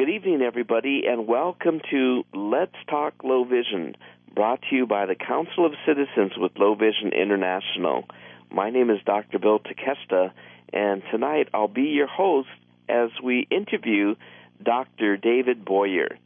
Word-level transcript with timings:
Good 0.00 0.08
evening, 0.08 0.40
everybody, 0.40 1.02
and 1.06 1.26
welcome 1.26 1.78
to 1.90 2.24
Let's 2.32 2.74
Talk 2.88 3.22
Low 3.22 3.44
Vision, 3.44 3.96
brought 4.34 4.62
to 4.70 4.74
you 4.74 4.86
by 4.86 5.04
the 5.04 5.14
Council 5.14 5.66
of 5.66 5.72
Citizens 5.86 6.32
with 6.38 6.52
Low 6.56 6.74
Vision 6.74 7.12
International. 7.12 8.04
My 8.50 8.70
name 8.70 8.88
is 8.88 8.96
Dr. 9.04 9.38
Bill 9.38 9.58
Takeshita, 9.58 10.32
and 10.72 11.02
tonight 11.10 11.50
I'll 11.52 11.68
be 11.68 11.82
your 11.82 12.06
host 12.06 12.48
as 12.88 13.10
we 13.22 13.46
interview 13.50 14.14
Dr. 14.62 15.18
David 15.18 15.66
Boyer. 15.66 16.16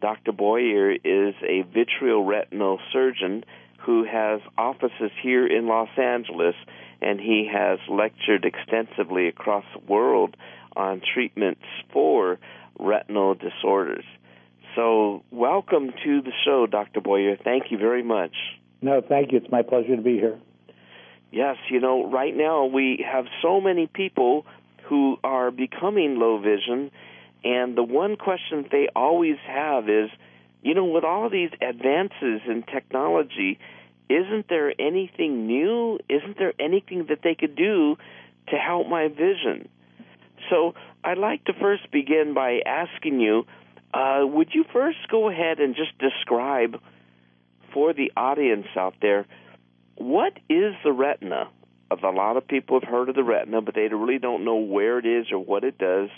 Dr. 0.00 0.30
Boyer 0.30 0.92
is 0.92 1.34
a 1.42 1.64
vitreoretinal 1.64 2.78
surgeon 2.92 3.42
who 3.78 4.04
has 4.04 4.40
offices 4.56 5.10
here 5.20 5.48
in 5.48 5.66
Los 5.66 5.90
Angeles, 5.98 6.54
and 7.02 7.18
he 7.18 7.50
has 7.52 7.80
lectured 7.88 8.44
extensively 8.44 9.26
across 9.26 9.64
the 9.74 9.92
world 9.92 10.36
on 10.76 11.02
treatments 11.12 11.64
for 11.92 12.38
retinal 12.78 13.34
disorders. 13.34 14.04
So, 14.74 15.22
welcome 15.30 15.92
to 16.04 16.22
the 16.22 16.32
show, 16.44 16.66
Dr. 16.66 17.00
Boyer. 17.00 17.36
Thank 17.42 17.70
you 17.70 17.78
very 17.78 18.02
much. 18.02 18.32
No, 18.82 19.00
thank 19.00 19.32
you. 19.32 19.38
It's 19.38 19.50
my 19.50 19.62
pleasure 19.62 19.96
to 19.96 20.02
be 20.02 20.14
here. 20.14 20.38
Yes, 21.32 21.56
you 21.70 21.80
know, 21.80 22.10
right 22.10 22.36
now 22.36 22.66
we 22.66 23.04
have 23.10 23.24
so 23.42 23.60
many 23.60 23.86
people 23.86 24.46
who 24.84 25.16
are 25.24 25.50
becoming 25.50 26.18
low 26.18 26.38
vision, 26.38 26.90
and 27.42 27.76
the 27.76 27.82
one 27.82 28.16
question 28.16 28.66
they 28.70 28.88
always 28.94 29.36
have 29.46 29.88
is, 29.88 30.10
you 30.62 30.74
know, 30.74 30.84
with 30.84 31.04
all 31.04 31.28
these 31.30 31.50
advances 31.60 32.42
in 32.46 32.64
technology, 32.70 33.58
isn't 34.08 34.48
there 34.48 34.72
anything 34.80 35.46
new? 35.46 35.98
Isn't 36.08 36.38
there 36.38 36.54
anything 36.60 37.06
that 37.08 37.20
they 37.22 37.34
could 37.34 37.56
do 37.56 37.96
to 38.48 38.56
help 38.56 38.88
my 38.88 39.08
vision? 39.08 39.68
So 40.50 40.74
I'd 41.04 41.18
like 41.18 41.44
to 41.44 41.52
first 41.54 41.90
begin 41.90 42.34
by 42.34 42.60
asking 42.64 43.20
you 43.20 43.44
uh, 43.94 44.20
would 44.26 44.48
you 44.52 44.64
first 44.72 44.98
go 45.10 45.30
ahead 45.30 45.58
and 45.58 45.74
just 45.74 45.96
describe 45.98 46.80
for 47.72 47.94
the 47.94 48.12
audience 48.16 48.66
out 48.76 48.94
there 49.00 49.26
what 49.96 50.34
is 50.48 50.74
the 50.84 50.92
retina? 50.92 51.48
A 51.90 52.10
lot 52.10 52.36
of 52.36 52.46
people 52.46 52.80
have 52.80 52.88
heard 52.88 53.08
of 53.08 53.14
the 53.14 53.24
retina, 53.24 53.62
but 53.62 53.74
they 53.74 53.88
really 53.88 54.18
don't 54.18 54.44
know 54.44 54.56
where 54.56 54.98
it 54.98 55.06
is 55.06 55.26
or 55.32 55.38
what 55.38 55.64
it 55.64 55.78
does, 55.78 56.10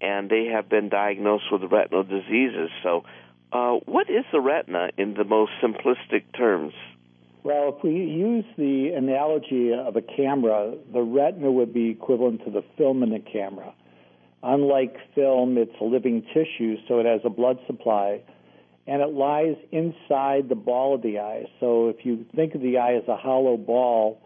and 0.00 0.30
they 0.30 0.46
have 0.46 0.68
been 0.68 0.88
diagnosed 0.88 1.44
with 1.50 1.62
retinal 1.70 2.04
diseases. 2.04 2.70
So, 2.82 3.04
uh, 3.52 3.78
what 3.86 4.10
is 4.10 4.24
the 4.32 4.40
retina 4.40 4.90
in 4.96 5.14
the 5.14 5.24
most 5.24 5.52
simplistic 5.62 6.24
terms? 6.36 6.74
Well, 7.44 7.74
if 7.76 7.84
we 7.84 7.90
use 7.90 8.46
the 8.56 8.94
analogy 8.96 9.70
of 9.74 9.96
a 9.96 10.00
camera, 10.00 10.76
the 10.94 11.02
retina 11.02 11.52
would 11.52 11.74
be 11.74 11.90
equivalent 11.90 12.42
to 12.46 12.50
the 12.50 12.62
film 12.78 13.02
in 13.02 13.10
the 13.10 13.18
camera. 13.18 13.74
Unlike 14.42 14.96
film, 15.14 15.58
it's 15.58 15.74
a 15.78 15.84
living 15.84 16.22
tissue, 16.32 16.76
so 16.88 17.00
it 17.00 17.06
has 17.06 17.20
a 17.22 17.28
blood 17.28 17.58
supply, 17.66 18.22
and 18.86 19.02
it 19.02 19.12
lies 19.12 19.56
inside 19.72 20.48
the 20.48 20.54
ball 20.54 20.94
of 20.94 21.02
the 21.02 21.18
eye. 21.18 21.44
So 21.60 21.88
if 21.88 22.06
you 22.06 22.24
think 22.34 22.54
of 22.54 22.62
the 22.62 22.78
eye 22.78 22.94
as 22.94 23.06
a 23.08 23.16
hollow 23.16 23.58
ball, 23.58 24.22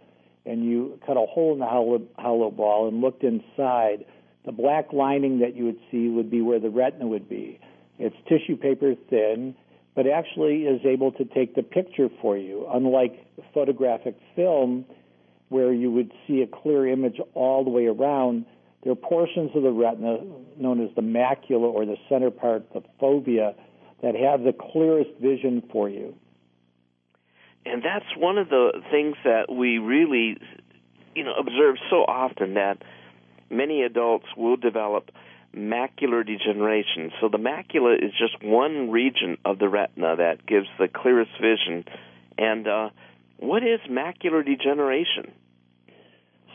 and 0.46 0.64
you 0.64 1.00
cut 1.04 1.16
a 1.16 1.26
hole 1.26 1.54
in 1.54 1.58
the 1.58 1.66
hollow, 1.66 2.00
hollow 2.18 2.52
ball 2.52 2.86
and 2.86 3.00
looked 3.00 3.24
inside, 3.24 4.04
the 4.46 4.52
black 4.52 4.92
lining 4.92 5.40
that 5.40 5.56
you 5.56 5.64
would 5.64 5.80
see 5.90 6.08
would 6.08 6.30
be 6.30 6.40
where 6.40 6.60
the 6.60 6.70
retina 6.70 7.08
would 7.08 7.28
be. 7.28 7.58
It's 7.98 8.14
tissue 8.28 8.56
paper 8.56 8.94
thin, 9.10 9.56
but 9.98 10.06
actually 10.06 10.58
is 10.58 10.80
able 10.86 11.10
to 11.10 11.24
take 11.24 11.56
the 11.56 11.62
picture 11.64 12.08
for 12.22 12.38
you, 12.38 12.68
unlike 12.72 13.26
photographic 13.52 14.14
film, 14.36 14.84
where 15.48 15.72
you 15.72 15.90
would 15.90 16.12
see 16.24 16.40
a 16.40 16.46
clear 16.46 16.86
image 16.86 17.16
all 17.34 17.64
the 17.64 17.70
way 17.70 17.86
around 17.86 18.46
there 18.84 18.92
are 18.92 18.94
portions 18.94 19.50
of 19.56 19.64
the 19.64 19.72
retina 19.72 20.18
known 20.56 20.80
as 20.80 20.94
the 20.94 21.02
macula 21.02 21.62
or 21.74 21.84
the 21.84 21.96
center 22.08 22.30
part, 22.30 22.72
the 22.72 22.82
fovea, 23.02 23.56
that 24.00 24.14
have 24.14 24.44
the 24.44 24.52
clearest 24.52 25.10
vision 25.20 25.64
for 25.72 25.88
you. 25.88 26.14
And 27.66 27.82
that's 27.82 28.06
one 28.16 28.38
of 28.38 28.50
the 28.50 28.80
things 28.92 29.16
that 29.24 29.52
we 29.52 29.78
really, 29.78 30.36
you 31.16 31.24
know, 31.24 31.34
observe 31.40 31.74
so 31.90 32.04
often 32.04 32.54
that 32.54 32.84
many 33.50 33.82
adults 33.82 34.26
will 34.36 34.56
develop 34.56 35.10
macular 35.54 36.26
degeneration. 36.26 37.10
So 37.20 37.28
the 37.28 37.38
macula 37.38 37.96
is 37.96 38.12
just 38.18 38.42
one 38.42 38.90
region 38.90 39.38
of 39.44 39.58
the 39.58 39.68
retina 39.68 40.16
that 40.16 40.46
gives 40.46 40.66
the 40.78 40.88
clearest 40.88 41.32
vision. 41.40 41.84
And 42.36 42.68
uh, 42.68 42.90
what 43.38 43.62
is 43.62 43.80
macular 43.90 44.44
degeneration? 44.44 45.32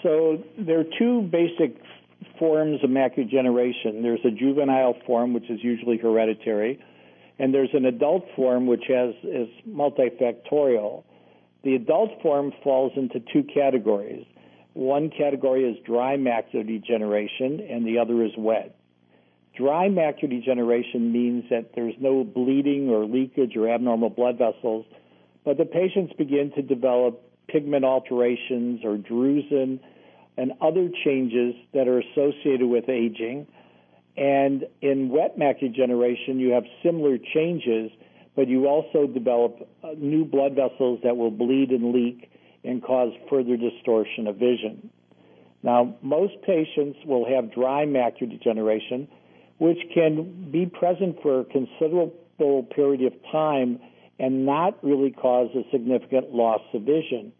So 0.02 0.44
there 0.58 0.80
are 0.80 0.86
two 1.00 1.22
basic 1.22 1.82
forms 2.38 2.84
of 2.84 2.90
macular 2.90 3.30
degeneration. 3.30 4.04
There's 4.04 4.24
a 4.26 4.32
juvenile 4.32 4.96
form, 5.06 5.34
which 5.34 5.50
is 5.50 5.60
usually 5.64 5.98
hereditary, 5.98 6.80
and 7.40 7.54
there's 7.54 7.74
an 7.74 7.86
adult 7.86 8.26
form, 8.36 8.68
which 8.68 8.84
has 8.90 9.16
is 9.24 9.48
multifactorial. 9.68 11.04
The 11.64 11.76
adult 11.76 12.22
form 12.22 12.52
falls 12.64 12.92
into 12.96 13.22
two 13.32 13.44
categories. 13.54 14.26
One 14.74 15.10
category 15.10 15.64
is 15.64 15.78
dry 15.86 16.18
macular 16.18 16.68
degeneration, 16.68 17.66
and 17.70 17.86
the 17.86 18.00
other 18.00 18.24
is 18.24 18.32
wet. 18.38 18.76
Dry 19.56 19.88
macular 19.88 20.30
degeneration 20.30 21.12
means 21.12 21.46
that 21.50 21.72
there's 21.76 21.94
no 22.00 22.24
bleeding 22.24 22.90
or 22.90 23.06
leakage 23.06 23.56
or 23.56 23.70
abnormal 23.70 24.10
blood 24.10 24.38
vessels, 24.38 24.86
but 25.46 25.58
the 25.58 25.66
patients 25.66 26.14
begin 26.18 26.52
to 26.56 26.62
develop 26.62 27.22
pigment 27.48 27.86
alterations 27.86 28.82
or 28.84 28.98
drusen 28.98 29.80
and 30.38 30.54
other 30.62 30.90
changes 31.06 31.54
that 31.74 31.88
are 31.88 32.00
associated 32.00 32.68
with 32.68 32.90
aging. 32.90 33.46
And 34.18 34.66
in 34.82 35.10
wet 35.10 35.38
macular 35.38 35.72
degeneration, 35.72 36.40
you 36.40 36.52
have 36.52 36.64
similar 36.82 37.18
changes, 37.34 37.92
but 38.36 38.48
you 38.48 38.68
also 38.68 39.06
develop 39.06 39.70
uh, 39.84 39.90
new 39.98 40.26
blood 40.26 40.56
vessels 40.56 41.00
that 41.04 41.16
will 41.16 41.32
bleed 41.32 41.70
and 41.70 41.94
leak 41.94 42.30
and 42.64 42.82
cause 42.84 43.12
further 43.30 43.58
distortion 43.58 44.26
of 44.26 44.38
vision. 44.38 44.90
Now, 45.62 45.96
most 46.02 46.34
patients 46.42 46.98
will 47.06 47.26
have 47.30 47.54
dry 47.54 47.86
macular 47.86 48.32
degeneration, 48.32 49.08
which 49.64 49.80
can 49.94 50.52
be 50.52 50.66
present 50.66 51.16
for 51.22 51.40
a 51.40 51.46
considerable 51.46 52.64
period 52.76 53.02
of 53.02 53.14
time 53.32 53.80
and 54.20 54.46
not 54.46 54.78
really 54.84 55.10
cause 55.10 55.50
a 55.56 55.64
significant 55.72 56.34
loss 56.34 56.60
of 56.74 56.82
vision. 56.82 57.32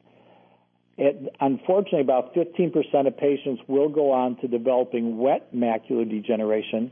It, 0.98 1.36
unfortunately, 1.42 2.00
about 2.00 2.34
15% 2.34 3.08
of 3.08 3.18
patients 3.18 3.62
will 3.68 3.90
go 3.90 4.14
on 4.14 4.38
to 4.38 4.48
developing 4.48 5.18
wet 5.18 5.54
macular 5.54 6.10
degeneration. 6.10 6.92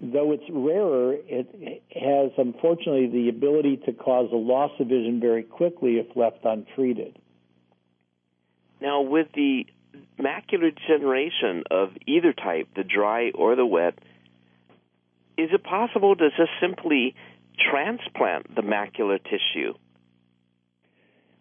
Though 0.00 0.32
it's 0.32 0.42
rarer, 0.50 1.18
it 1.24 1.82
has 1.94 2.32
unfortunately 2.36 3.06
the 3.06 3.28
ability 3.28 3.76
to 3.86 3.92
cause 3.92 4.28
a 4.32 4.36
loss 4.36 4.72
of 4.80 4.88
vision 4.88 5.20
very 5.20 5.44
quickly 5.44 5.98
if 5.98 6.16
left 6.16 6.38
untreated. 6.44 7.16
Now, 8.80 9.02
with 9.02 9.28
the 9.36 9.66
macular 10.18 10.74
degeneration 10.74 11.62
of 11.70 11.90
either 12.08 12.32
type, 12.32 12.70
the 12.74 12.82
dry 12.82 13.30
or 13.36 13.54
the 13.54 13.64
wet, 13.64 14.00
is 15.36 15.50
it 15.52 15.64
possible 15.64 16.14
to 16.16 16.28
just 16.30 16.50
simply 16.60 17.14
transplant 17.70 18.54
the 18.54 18.62
macular 18.62 19.18
tissue? 19.22 19.74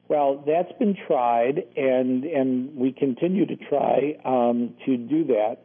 Well, 0.09 0.43
that's 0.45 0.71
been 0.79 0.95
tried, 1.07 1.63
and 1.75 2.23
and 2.25 2.75
we 2.75 2.91
continue 2.91 3.45
to 3.45 3.55
try 3.55 4.17
um, 4.25 4.75
to 4.85 4.97
do 4.97 5.25
that. 5.27 5.59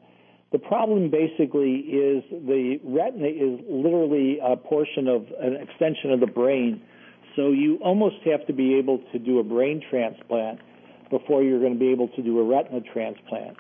The 0.53 0.59
problem 0.59 1.11
basically 1.11 1.75
is 1.75 2.25
the 2.31 2.81
retina 2.85 3.29
is 3.29 3.61
literally 3.69 4.39
a 4.43 4.57
portion 4.57 5.09
of 5.09 5.27
an 5.41 5.57
extension 5.57 6.13
of 6.13 6.21
the 6.21 6.27
brain, 6.27 6.81
so 7.37 7.51
you 7.51 7.79
almost 7.83 8.17
have 8.25 8.47
to 8.47 8.53
be 8.53 8.77
able 8.77 9.03
to 9.13 9.19
do 9.19 9.39
a 9.39 9.45
brain 9.45 9.83
transplant 9.91 10.61
before 11.11 11.43
you're 11.43 11.61
going 11.61 11.75
to 11.75 11.79
be 11.79 11.91
able 11.91 12.09
to 12.09 12.23
do 12.23 12.39
a 12.39 12.45
retina 12.45 12.81
transplant. 12.93 13.57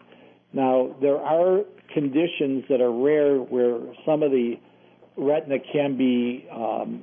Now, 0.52 0.96
there 1.00 1.18
are 1.18 1.64
conditions 1.93 2.65
that 2.69 2.81
are 2.81 2.93
rare 2.93 3.37
where 3.37 3.78
some 4.04 4.22
of 4.22 4.31
the 4.31 4.54
retina 5.16 5.59
can 5.72 5.97
be 5.97 6.47
um, 6.53 7.03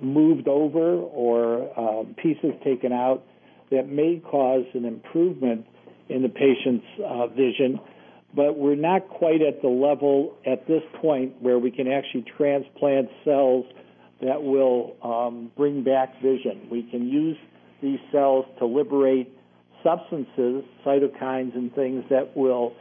moved 0.00 0.48
over 0.48 0.94
or 0.94 1.68
uh, 1.76 2.04
pieces 2.22 2.52
taken 2.64 2.92
out 2.92 3.24
that 3.70 3.88
may 3.88 4.22
cause 4.30 4.64
an 4.74 4.84
improvement 4.84 5.66
in 6.08 6.22
the 6.22 6.28
patient's 6.28 6.86
uh, 7.04 7.26
vision, 7.28 7.78
but 8.34 8.56
we're 8.56 8.74
not 8.74 9.08
quite 9.08 9.42
at 9.42 9.60
the 9.62 9.68
level 9.68 10.34
at 10.46 10.66
this 10.66 10.82
point 11.00 11.34
where 11.42 11.58
we 11.58 11.70
can 11.70 11.88
actually 11.88 12.24
transplant 12.36 13.08
cells 13.24 13.66
that 14.22 14.42
will 14.42 14.96
um, 15.02 15.50
bring 15.56 15.82
back 15.82 16.14
vision. 16.22 16.68
We 16.70 16.82
can 16.82 17.08
use 17.08 17.36
these 17.82 17.98
cells 18.10 18.46
to 18.58 18.66
liberate 18.66 19.32
substances, 19.84 20.64
cytokines, 20.84 21.54
and 21.54 21.72
things 21.74 22.04
that 22.10 22.36
will 22.36 22.74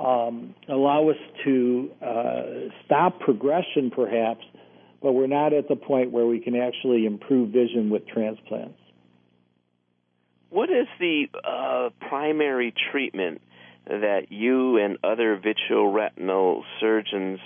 um, 0.00 0.54
allow 0.68 1.10
us 1.10 1.16
to 1.44 1.90
uh, 2.00 2.42
stop 2.84 3.20
progression, 3.20 3.90
perhaps, 3.90 4.44
but 5.02 5.12
we're 5.12 5.26
not 5.26 5.52
at 5.52 5.68
the 5.68 5.76
point 5.76 6.10
where 6.10 6.26
we 6.26 6.40
can 6.40 6.56
actually 6.56 7.04
improve 7.06 7.50
vision 7.50 7.90
with 7.90 8.06
transplants. 8.08 8.78
What 10.48 10.70
is 10.70 10.86
the 10.98 11.26
uh, 11.44 11.90
primary 12.08 12.74
treatment 12.90 13.40
that 13.86 14.30
you 14.30 14.78
and 14.78 14.98
other 15.04 15.38
vitreoretinal 15.38 16.62
surgeons 16.80 17.38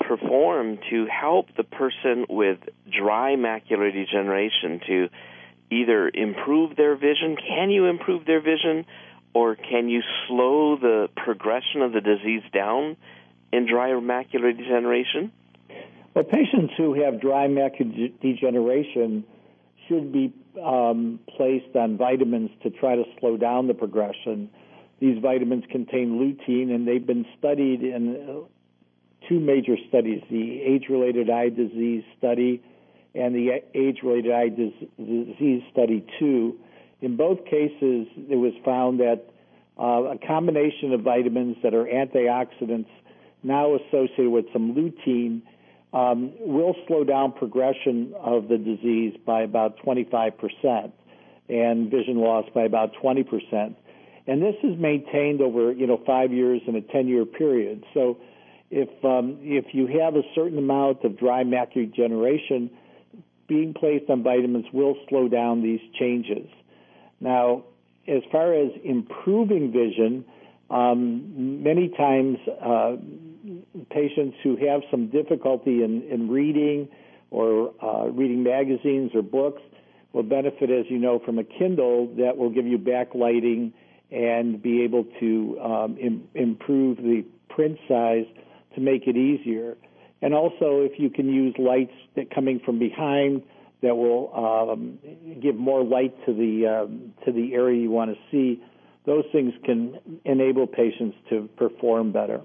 perform 0.00 0.78
to 0.90 1.06
help 1.06 1.48
the 1.56 1.64
person 1.64 2.24
with 2.28 2.58
dry 2.90 3.34
macular 3.36 3.92
degeneration 3.92 4.80
to 4.86 5.08
either 5.70 6.10
improve 6.12 6.76
their 6.76 6.96
vision? 6.96 7.36
Can 7.36 7.70
you 7.70 7.86
improve 7.86 8.24
their 8.24 8.40
vision? 8.40 8.86
Or 9.34 9.56
can 9.56 9.88
you 9.88 10.02
slow 10.26 10.76
the 10.76 11.08
progression 11.16 11.82
of 11.82 11.92
the 11.92 12.00
disease 12.00 12.42
down 12.52 12.96
in 13.52 13.66
dry 13.66 13.90
macular 13.90 14.56
degeneration? 14.56 15.32
Well, 16.14 16.24
patients 16.24 16.74
who 16.76 16.94
have 17.02 17.20
dry 17.20 17.46
macular 17.46 18.12
degeneration 18.20 19.24
should 19.86 20.12
be 20.12 20.32
um, 20.62 21.20
placed 21.36 21.74
on 21.76 21.96
vitamins 21.96 22.50
to 22.62 22.70
try 22.70 22.96
to 22.96 23.04
slow 23.20 23.36
down 23.36 23.68
the 23.68 23.74
progression. 23.74 24.50
These 25.00 25.18
vitamins 25.22 25.64
contain 25.70 26.18
lutein, 26.18 26.74
and 26.74 26.86
they've 26.86 27.06
been 27.06 27.24
studied 27.38 27.82
in 27.82 28.16
uh, 28.16 29.28
two 29.28 29.40
major 29.40 29.76
studies 29.88 30.22
the 30.30 30.60
age 30.60 30.86
related 30.88 31.30
eye 31.30 31.50
disease 31.50 32.02
study 32.18 32.62
and 33.14 33.34
the 33.34 33.62
age 33.74 33.98
related 34.02 34.32
eye 34.32 34.48
disease 34.48 35.62
study 35.72 36.04
2. 36.18 36.58
In 37.00 37.16
both 37.16 37.44
cases, 37.44 38.06
it 38.28 38.36
was 38.36 38.52
found 38.64 39.00
that 39.00 39.24
uh, 39.78 40.14
a 40.14 40.18
combination 40.26 40.92
of 40.92 41.02
vitamins 41.02 41.56
that 41.62 41.74
are 41.74 41.84
antioxidants 41.84 42.88
now 43.42 43.76
associated 43.76 44.30
with 44.30 44.46
some 44.52 44.74
lutein 44.74 45.42
um, 45.92 46.32
will 46.40 46.74
slow 46.86 47.04
down 47.04 47.32
progression 47.32 48.12
of 48.18 48.48
the 48.48 48.58
disease 48.58 49.14
by 49.24 49.42
about 49.42 49.78
25% 49.78 50.92
and 51.48 51.90
vision 51.90 52.16
loss 52.16 52.44
by 52.54 52.62
about 52.62 52.92
20%. 53.02 53.74
And 54.26 54.42
this 54.42 54.56
is 54.62 54.78
maintained 54.78 55.40
over, 55.40 55.72
you 55.72 55.86
know, 55.86 56.02
five 56.04 56.32
years 56.32 56.60
in 56.66 56.76
a 56.76 56.82
10-year 56.82 57.24
period. 57.24 57.84
So 57.94 58.18
if, 58.70 58.88
um, 59.02 59.38
if 59.40 59.72
you 59.72 59.86
have 59.86 60.16
a 60.16 60.22
certain 60.34 60.58
amount 60.58 61.04
of 61.04 61.18
dry 61.18 61.44
macular 61.44 61.90
degeneration, 61.90 62.70
being 63.48 63.72
placed 63.72 64.10
on 64.10 64.22
vitamins 64.22 64.66
will 64.74 64.94
slow 65.08 65.28
down 65.28 65.62
these 65.62 65.80
changes. 65.98 66.46
Now, 67.20 67.64
as 68.06 68.22
far 68.30 68.54
as 68.54 68.70
improving 68.84 69.72
vision, 69.72 70.24
um, 70.70 71.62
many 71.62 71.88
times 71.88 72.38
uh, 72.48 72.96
patients 73.90 74.36
who 74.42 74.56
have 74.56 74.82
some 74.90 75.08
difficulty 75.08 75.82
in, 75.82 76.02
in 76.10 76.28
reading 76.28 76.88
or 77.30 77.72
uh, 77.82 78.06
reading 78.08 78.42
magazines 78.42 79.12
or 79.14 79.22
books 79.22 79.62
will 80.12 80.22
benefit, 80.22 80.70
as 80.70 80.86
you 80.88 80.98
know, 80.98 81.18
from 81.18 81.38
a 81.38 81.44
Kindle 81.44 82.06
that 82.16 82.36
will 82.36 82.50
give 82.50 82.66
you 82.66 82.78
backlighting 82.78 83.72
and 84.10 84.62
be 84.62 84.82
able 84.82 85.04
to 85.20 85.60
um, 85.60 85.98
Im- 85.98 86.28
improve 86.34 86.96
the 86.98 87.24
print 87.50 87.78
size 87.86 88.24
to 88.74 88.80
make 88.80 89.06
it 89.06 89.16
easier. 89.16 89.76
And 90.22 90.34
also, 90.34 90.80
if 90.80 90.98
you 90.98 91.10
can 91.10 91.32
use 91.32 91.54
lights 91.58 91.92
that 92.16 92.34
coming 92.34 92.60
from 92.64 92.78
behind 92.78 93.42
that 93.82 93.96
will 93.96 94.70
um, 94.72 94.98
give 95.40 95.54
more 95.54 95.84
light 95.84 96.14
to 96.26 96.32
the 96.32 96.66
um, 96.66 97.14
to 97.24 97.32
the 97.32 97.54
area 97.54 97.80
you 97.80 97.90
want 97.90 98.10
to 98.10 98.16
see, 98.30 98.62
those 99.06 99.24
things 99.32 99.52
can 99.64 99.98
enable 100.24 100.66
patients 100.66 101.16
to 101.30 101.48
perform 101.56 102.12
better. 102.12 102.40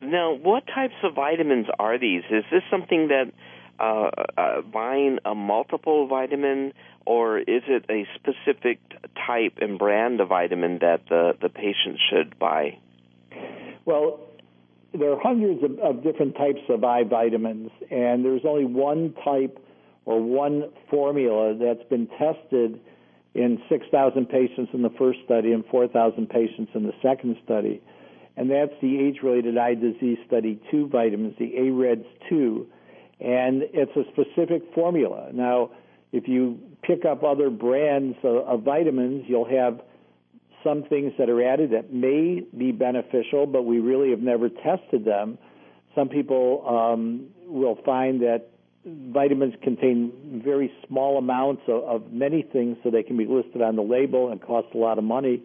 Now, 0.00 0.34
what 0.34 0.64
types 0.66 0.94
of 1.04 1.14
vitamins 1.14 1.66
are 1.78 1.98
these? 1.98 2.22
Is 2.30 2.44
this 2.50 2.62
something 2.70 3.08
that 3.08 3.32
uh, 3.78 4.10
uh, 4.36 4.60
buying 4.62 5.18
a 5.24 5.34
multiple 5.34 6.06
vitamin, 6.08 6.72
or 7.06 7.38
is 7.38 7.62
it 7.68 7.84
a 7.88 8.06
specific 8.16 8.78
type 9.26 9.58
and 9.60 9.78
brand 9.78 10.20
of 10.20 10.28
vitamin 10.28 10.78
that 10.80 11.02
the, 11.08 11.32
the 11.40 11.48
patient 11.48 11.98
should 12.10 12.38
buy? 12.38 12.78
Well, 13.84 14.20
there 14.92 15.12
are 15.12 15.20
hundreds 15.20 15.64
of, 15.64 15.78
of 15.78 16.02
different 16.02 16.36
types 16.36 16.60
of 16.68 16.84
eye 16.84 17.04
vitamins, 17.04 17.70
and 17.90 18.24
there's 18.24 18.42
only 18.46 18.66
one 18.66 19.14
type 19.24 19.58
or 20.04 20.20
one 20.20 20.64
formula 20.90 21.54
that's 21.54 21.88
been 21.88 22.08
tested 22.18 22.80
in 23.34 23.62
6,000 23.68 24.26
patients 24.26 24.70
in 24.74 24.82
the 24.82 24.90
first 24.98 25.20
study 25.24 25.52
and 25.52 25.64
4,000 25.66 26.28
patients 26.28 26.70
in 26.74 26.82
the 26.82 26.92
second 27.02 27.36
study 27.44 27.80
and 28.36 28.50
that's 28.50 28.72
the 28.80 28.98
age-related 28.98 29.58
eye 29.58 29.74
disease 29.74 30.18
study 30.26 30.60
2 30.70 30.88
vitamins, 30.88 31.34
the 31.38 31.54
AREDS 31.56 32.04
2, 32.28 32.66
and 33.20 33.62
it's 33.72 33.92
a 33.96 34.04
specific 34.12 34.62
formula. 34.74 35.28
Now, 35.32 35.70
if 36.12 36.28
you 36.28 36.58
pick 36.82 37.04
up 37.04 37.22
other 37.22 37.50
brands 37.50 38.16
of 38.22 38.62
vitamins, 38.62 39.24
you'll 39.28 39.48
have 39.48 39.80
some 40.64 40.84
things 40.84 41.12
that 41.18 41.28
are 41.28 41.42
added 41.42 41.72
that 41.72 41.92
may 41.92 42.42
be 42.56 42.72
beneficial, 42.72 43.46
but 43.46 43.62
we 43.62 43.80
really 43.80 44.10
have 44.10 44.20
never 44.20 44.48
tested 44.48 45.04
them. 45.04 45.38
Some 45.94 46.08
people 46.08 46.64
um, 46.66 47.26
will 47.46 47.78
find 47.84 48.22
that 48.22 48.48
vitamins 48.84 49.54
contain 49.62 50.42
very 50.44 50.72
small 50.86 51.18
amounts 51.18 51.62
of, 51.68 51.84
of, 51.84 52.12
many 52.12 52.42
things, 52.42 52.76
so 52.82 52.90
they 52.90 53.02
can 53.02 53.16
be 53.16 53.26
listed 53.26 53.62
on 53.62 53.76
the 53.76 53.82
label 53.82 54.30
and 54.30 54.40
cost 54.40 54.68
a 54.74 54.78
lot 54.78 54.98
of 54.98 55.04
money 55.04 55.42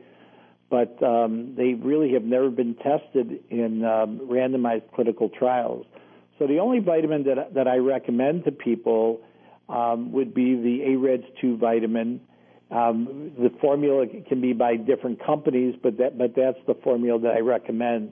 but 0.69 1.01
um, 1.01 1.54
they 1.56 1.74
really 1.74 2.13
have 2.13 2.24
never 2.24 2.50
been 2.50 2.75
tested 2.75 3.39
in 3.50 3.84
um, 3.86 4.19
randomized 4.30 4.92
clinical 4.94 5.30
trials. 5.30 5.86
So 6.39 6.48
the 6.48 6.60
only 6.60 6.80
vitamin 6.80 7.24
that 7.24 7.54
that 7.54 7.68
I 7.68 7.78
recommend 7.78 8.45
to 8.45 8.51
people 8.51 9.22
um, 9.69 10.12
would 10.12 10.33
be 10.33 10.56
the 10.56 10.83
AREDS 10.94 11.25
2 11.42 11.57
vitamin. 11.57 12.22
Um, 12.69 13.31
the 13.40 13.50
formula 13.62 14.06
can 14.28 14.42
be 14.42 14.54
by 14.54 14.75
different 14.75 15.25
companies, 15.25 15.75
but 15.81 15.98
that 15.98 16.18
but 16.18 16.36
that's 16.36 16.60
the 16.68 16.75
formula 16.75 17.19
that 17.22 17.33
I 17.33 17.40
recommend. 17.40 18.12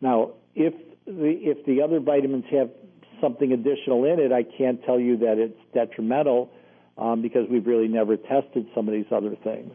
Now, 0.00 0.32
if 0.54 0.72
the 1.04 1.36
if 1.42 1.66
the 1.66 1.82
other 1.82 1.98
vitamins 1.98 2.44
have 2.52 2.70
something 3.20 3.52
additional 3.52 4.04
in 4.04 4.20
it, 4.20 4.32
I 4.32 4.42
can't 4.42 4.82
tell 4.84 4.98
you 4.98 5.18
that 5.18 5.38
it's 5.38 5.58
detrimental 5.74 6.50
um, 6.96 7.22
because 7.22 7.46
we've 7.50 7.66
really 7.66 7.88
never 7.88 8.16
tested 8.16 8.66
some 8.74 8.88
of 8.88 8.94
these 8.94 9.10
other 9.10 9.36
things. 9.42 9.72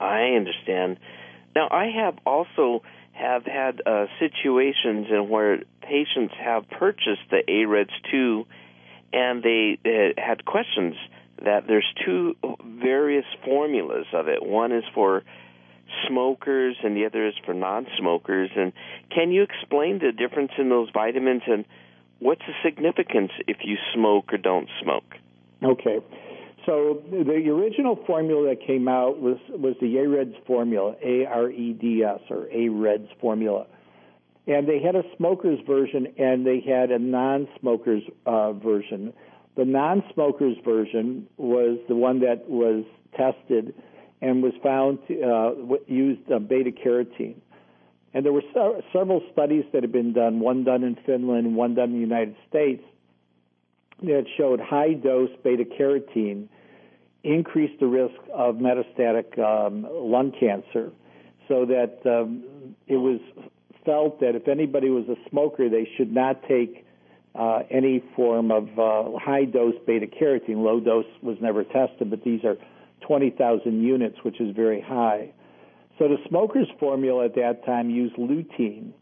I 0.00 0.34
understand. 0.36 0.98
Now, 1.54 1.68
I 1.70 1.90
have 1.94 2.18
also 2.24 2.82
have 3.12 3.44
had 3.44 3.82
uh, 3.84 4.06
situations 4.18 5.08
in 5.10 5.28
where 5.28 5.58
patients 5.82 6.32
have 6.42 6.68
purchased 6.70 7.28
the 7.30 7.42
AREDS 7.46 7.90
2 8.10 8.46
and 9.12 9.42
they 9.42 9.78
uh, 9.84 10.20
had 10.20 10.44
questions 10.44 10.94
that 11.44 11.66
there's 11.66 11.86
two 12.04 12.36
various 12.64 13.24
formulas 13.44 14.06
of 14.12 14.28
it. 14.28 14.44
One 14.44 14.72
is 14.72 14.84
for 14.94 15.22
smokers 16.08 16.76
and 16.82 16.96
the 16.96 17.06
other 17.06 17.26
is 17.26 17.34
for 17.44 17.54
non-smokers. 17.54 18.50
And 18.56 18.72
can 19.10 19.32
you 19.32 19.42
explain 19.42 19.98
the 19.98 20.12
difference 20.12 20.52
in 20.58 20.68
those 20.68 20.88
vitamins 20.92 21.42
and 21.46 21.64
what's 22.20 22.42
the 22.46 22.54
significance 22.62 23.32
if 23.48 23.58
you 23.64 23.76
smoke 23.94 24.32
or 24.32 24.38
don't 24.38 24.68
smoke? 24.82 25.16
Okay. 25.62 25.98
So 26.66 27.02
the 27.10 27.48
original 27.50 27.98
formula 28.06 28.50
that 28.50 28.66
came 28.66 28.86
out 28.86 29.18
was 29.20 29.38
was 29.48 29.74
the 29.80 29.98
AREDS 29.98 30.34
formula, 30.46 30.94
A 31.02 31.24
R 31.24 31.50
E 31.50 31.72
D 31.72 32.04
S 32.04 32.20
or 32.28 32.48
AREDS 32.52 33.08
formula, 33.20 33.66
and 34.46 34.68
they 34.68 34.80
had 34.80 34.94
a 34.94 35.02
smokers 35.16 35.58
version 35.66 36.08
and 36.18 36.46
they 36.46 36.60
had 36.60 36.90
a 36.90 36.98
non-smokers 36.98 38.02
uh, 38.26 38.52
version. 38.52 39.12
The 39.56 39.64
non-smokers 39.64 40.58
version 40.64 41.26
was 41.38 41.78
the 41.88 41.96
one 41.96 42.20
that 42.20 42.48
was 42.48 42.84
tested 43.16 43.74
and 44.20 44.42
was 44.42 44.52
found 44.62 44.98
to 45.08 45.22
uh, 45.22 45.76
used 45.86 46.30
uh, 46.30 46.38
beta 46.38 46.70
carotene. 46.70 47.36
And 48.12 48.24
there 48.24 48.32
were 48.32 48.42
se- 48.54 48.84
several 48.92 49.22
studies 49.32 49.64
that 49.72 49.82
had 49.82 49.92
been 49.92 50.12
done, 50.12 50.40
one 50.40 50.64
done 50.64 50.82
in 50.82 50.96
Finland, 51.06 51.54
one 51.54 51.74
done 51.74 51.90
in 51.90 51.94
the 51.94 52.00
United 52.00 52.34
States, 52.48 52.82
that 54.02 54.24
showed 54.36 54.60
high 54.60 54.94
dose 54.94 55.30
beta 55.44 55.64
carotene 55.64 56.48
increased 57.22 57.78
the 57.80 57.86
risk 57.86 58.16
of 58.32 58.56
metastatic 58.56 59.38
um, 59.38 59.86
lung 59.90 60.32
cancer, 60.32 60.90
so 61.48 61.66
that 61.66 62.00
um, 62.06 62.74
it 62.86 62.96
was 62.96 63.20
felt 63.84 64.20
that 64.20 64.34
if 64.34 64.48
anybody 64.48 64.88
was 64.88 65.04
a 65.08 65.16
smoker, 65.28 65.68
they 65.68 65.88
should 65.96 66.12
not 66.12 66.42
take 66.48 66.86
uh, 67.34 67.60
any 67.70 68.02
form 68.16 68.50
of 68.50 68.68
uh, 68.78 69.18
high 69.18 69.44
dose 69.44 69.74
beta 69.86 70.06
carotene. 70.06 70.62
Low 70.62 70.80
dose 70.80 71.06
was 71.22 71.36
never 71.40 71.64
tested, 71.64 72.10
but 72.10 72.24
these 72.24 72.44
are 72.44 72.56
20,000 73.06 73.82
units, 73.82 74.16
which 74.22 74.40
is 74.40 74.54
very 74.54 74.80
high. 74.80 75.32
So 76.00 76.08
the 76.08 76.16
smokers 76.30 76.66
formula 76.80 77.26
at 77.26 77.34
that 77.34 77.66
time 77.66 77.90
used 77.90 78.16
lutein, 78.16 78.92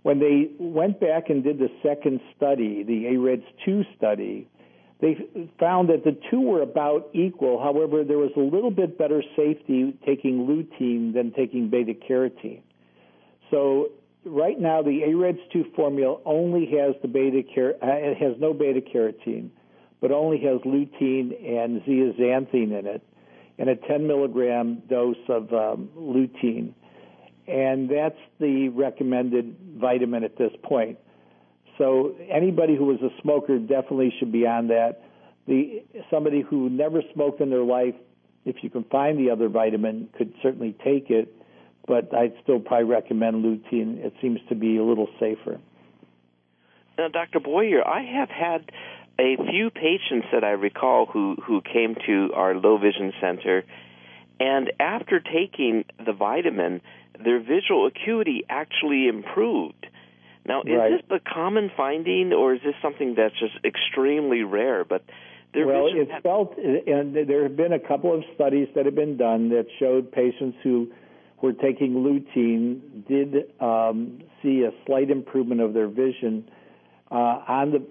when 0.00 0.18
they 0.18 0.50
went 0.58 0.98
back 0.98 1.28
and 1.28 1.44
did 1.44 1.58
the 1.58 1.68
second 1.82 2.20
study, 2.34 2.82
the 2.82 3.06
AREDS 3.08 3.44
2 3.66 3.84
study, 3.98 4.48
they 5.02 5.18
found 5.60 5.90
that 5.90 6.04
the 6.04 6.16
two 6.30 6.40
were 6.40 6.62
about 6.62 7.10
equal. 7.12 7.62
However, 7.62 8.02
there 8.02 8.16
was 8.16 8.30
a 8.36 8.40
little 8.40 8.70
bit 8.70 8.96
better 8.96 9.22
safety 9.36 9.94
taking 10.06 10.46
lutein 10.46 11.12
than 11.12 11.32
taking 11.32 11.68
beta 11.68 11.92
carotene. 11.92 12.62
So 13.50 13.90
right 14.24 14.58
now, 14.58 14.80
the 14.80 15.02
AREDS 15.02 15.40
2 15.52 15.72
formula 15.76 16.16
only 16.24 16.64
has 16.78 16.94
the 17.02 17.08
beta 17.08 17.42
car- 17.54 17.76
uh, 17.82 18.10
it 18.10 18.16
has 18.16 18.40
no 18.40 18.54
beta 18.54 18.80
carotene, 18.80 19.50
but 20.00 20.10
only 20.12 20.38
has 20.38 20.62
lutein 20.62 21.34
and 21.46 21.82
zeaxanthin 21.82 22.78
in 22.78 22.86
it, 22.86 23.02
and 23.62 23.70
a 23.70 23.76
10 23.76 24.06
milligram 24.06 24.82
dose 24.90 25.16
of 25.28 25.52
um, 25.54 25.88
lutein 25.96 26.74
and 27.46 27.88
that's 27.88 28.18
the 28.38 28.68
recommended 28.68 29.56
vitamin 29.76 30.24
at 30.24 30.36
this 30.36 30.52
point. 30.62 30.98
so 31.78 32.14
anybody 32.30 32.76
who 32.76 32.84
was 32.84 33.00
a 33.02 33.10
smoker 33.20 33.58
definitely 33.58 34.12
should 34.18 34.32
be 34.32 34.46
on 34.46 34.68
that. 34.68 35.02
The 35.46 35.82
somebody 36.10 36.40
who 36.40 36.70
never 36.70 37.02
smoked 37.12 37.40
in 37.40 37.50
their 37.50 37.64
life, 37.64 37.94
if 38.44 38.56
you 38.62 38.70
can 38.70 38.84
find 38.84 39.18
the 39.18 39.30
other 39.30 39.48
vitamin, 39.48 40.08
could 40.16 40.32
certainly 40.42 40.76
take 40.84 41.10
it. 41.10 41.34
But 41.86 42.14
I'd 42.14 42.34
still 42.44 42.60
probably 42.60 42.84
recommend 42.84 43.44
lutein. 43.44 43.98
It 44.04 44.14
seems 44.22 44.38
to 44.48 44.54
be 44.54 44.76
a 44.76 44.84
little 44.84 45.08
safer. 45.18 45.58
Now, 46.96 47.08
Dr. 47.08 47.40
Boyer, 47.40 47.86
I 47.86 48.02
have 48.04 48.28
had 48.28 48.70
a 49.18 49.36
few 49.50 49.70
patients 49.70 50.26
that 50.32 50.44
I 50.44 50.50
recall 50.50 51.06
who 51.06 51.36
who 51.44 51.60
came 51.60 51.96
to 52.06 52.30
our 52.34 52.54
low 52.54 52.78
vision 52.78 53.12
center, 53.20 53.64
and 54.40 54.72
after 54.80 55.20
taking 55.20 55.84
the 56.04 56.12
vitamin, 56.12 56.80
their 57.22 57.40
visual 57.40 57.86
acuity 57.86 58.44
actually 58.48 59.08
improved. 59.08 59.86
Now, 60.44 60.62
is 60.62 60.72
right. 60.76 60.90
this 60.90 61.02
a 61.10 61.20
common 61.20 61.70
finding, 61.76 62.32
or 62.32 62.54
is 62.54 62.60
this 62.64 62.74
something 62.82 63.14
that's 63.14 63.38
just 63.38 63.64
extremely 63.64 64.42
rare? 64.42 64.84
But 64.84 65.04
their 65.54 65.66
well, 65.66 65.84
vision 65.84 66.00
it's 66.00 66.10
had- 66.10 66.22
felt, 66.22 66.58
and 66.58 67.14
there 67.14 67.44
have 67.44 67.56
been 67.56 67.72
a 67.72 67.78
couple 67.78 68.12
of 68.12 68.24
studies 68.34 68.68
that 68.74 68.86
have 68.86 68.96
been 68.96 69.16
done 69.16 69.50
that 69.50 69.66
showed 69.78 70.10
patients 70.10 70.56
who 70.62 70.90
were 71.40 71.52
taking 71.52 71.94
lutein 71.94 72.80
did 73.06 73.52
um, 73.60 74.22
see 74.42 74.62
a 74.62 74.72
slight 74.86 75.10
improvement 75.10 75.60
of 75.60 75.74
their 75.74 75.88
vision 75.88 76.48
uh, 77.10 77.14
on 77.46 77.72
the 77.72 77.82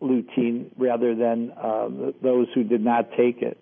lutein 0.00 0.70
rather 0.76 1.14
than 1.14 1.52
um, 1.62 2.14
those 2.22 2.46
who 2.54 2.64
did 2.64 2.82
not 2.82 3.10
take 3.16 3.42
it. 3.42 3.58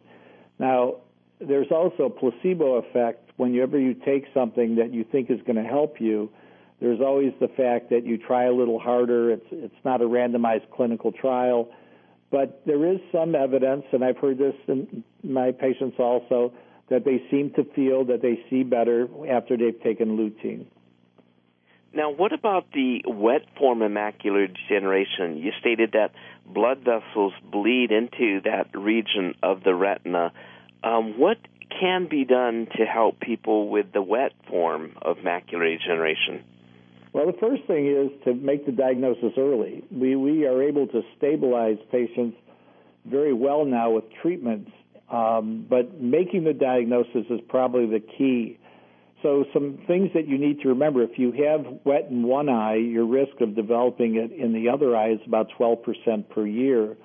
Now, 0.59 0.97
there's 1.41 1.71
also 1.71 2.05
a 2.05 2.11
placebo 2.11 2.77
effect. 2.77 3.31
Whenever 3.37 3.79
you 3.79 3.95
take 3.95 4.25
something 4.33 4.77
that 4.77 4.93
you 4.93 5.05
think 5.05 5.31
is 5.31 5.41
going 5.47 5.57
to 5.57 5.69
help 5.69 6.01
you, 6.01 6.31
there's 6.81 7.01
always 7.01 7.33
the 7.41 7.49
fact 7.49 7.91
that 7.91 8.05
you 8.05 8.19
try 8.19 8.45
a 8.45 8.53
little 8.53 8.79
harder. 8.79 9.31
It's 9.31 9.47
it's 9.51 9.85
not 9.85 10.01
a 10.03 10.05
randomized 10.05 10.71
clinical 10.75 11.13
trial, 11.13 11.69
but 12.31 12.63
there 12.67 12.85
is 12.91 13.01
some 13.13 13.35
evidence, 13.35 13.85
and 13.93 14.05
I've 14.05 14.19
heard 14.19 14.39
this 14.39 14.55
in 14.69 15.05
my 15.23 15.53
patients 15.53 15.97
also, 15.99 16.53
that 16.89 17.05
they 17.05 17.23
seem 17.31 17.51
to 17.57 17.65
feel 17.75 18.05
that 18.07 18.23
they 18.23 18.45
see 18.51 18.63
better 18.63 19.09
after 19.29 19.57
they've 19.57 19.81
taken 19.83 20.17
lutein. 20.17 20.67
Now, 21.93 22.11
what 22.11 22.33
about 22.33 22.67
the 22.73 23.03
wet 23.07 23.43
form 23.59 23.81
of 23.83 23.91
macular 23.91 24.47
degeneration? 24.53 25.39
You 25.39 25.53
stated 25.61 25.93
that 25.93 26.13
blood 26.45 26.81
vessels 26.81 27.33
bleed 27.51 27.91
into 27.91 28.41
that 28.43 28.69
region 28.75 29.35
of 29.43 29.63
the 29.63 29.75
retina. 29.75 30.33
Um, 30.85 31.19
what 31.19 31.39
can 31.81 32.07
be 32.09 32.25
done 32.25 32.69
to 32.77 32.85
help 32.85 33.21
people 33.21 33.69
with 33.69 33.93
the 33.93 34.03
wet 34.03 34.33
form 34.49 34.93
of 35.03 35.19
macular 35.19 35.79
degeneration? 35.79 36.45
Well, 37.13 37.27
the 37.27 37.39
first 37.39 37.63
thing 37.65 37.87
is 37.87 38.11
to 38.25 38.35
make 38.35 38.67
the 38.67 38.73
diagnosis 38.73 39.33
early. 39.39 39.83
We, 39.91 40.17
we 40.17 40.47
are 40.47 40.63
able 40.63 40.87
to 40.89 41.03
stabilize 41.17 41.79
patients 41.91 42.37
very 43.07 43.33
well 43.33 43.65
now 43.65 43.91
with 43.91 44.05
treatments, 44.21 44.71
um, 45.11 45.67
but 45.69 45.99
making 45.99 46.45
the 46.45 46.53
diagnosis 46.53 47.25
is 47.31 47.41
probably 47.49 47.87
the 47.87 48.01
key. 48.01 48.59
So, 49.23 49.45
some 49.55 49.79
things 49.87 50.11
that 50.15 50.29
you 50.29 50.37
need 50.37 50.61
to 50.61 50.69
remember 50.69 51.03
if 51.03 51.19
you 51.19 51.33
have 51.33 51.65
wet 51.85 52.09
in 52.11 52.23
one 52.23 52.49
eye, 52.49 52.77
your 52.77 53.07
risk 53.07 53.41
of 53.41 53.57
developing 53.57 54.17
it 54.17 54.31
in 54.31 54.53
the 54.53 54.69
other 54.69 54.95
eye 54.95 55.13
is 55.13 55.21
about 55.27 55.49
12% 55.59 56.29
per 56.29 56.47
year. 56.47 56.97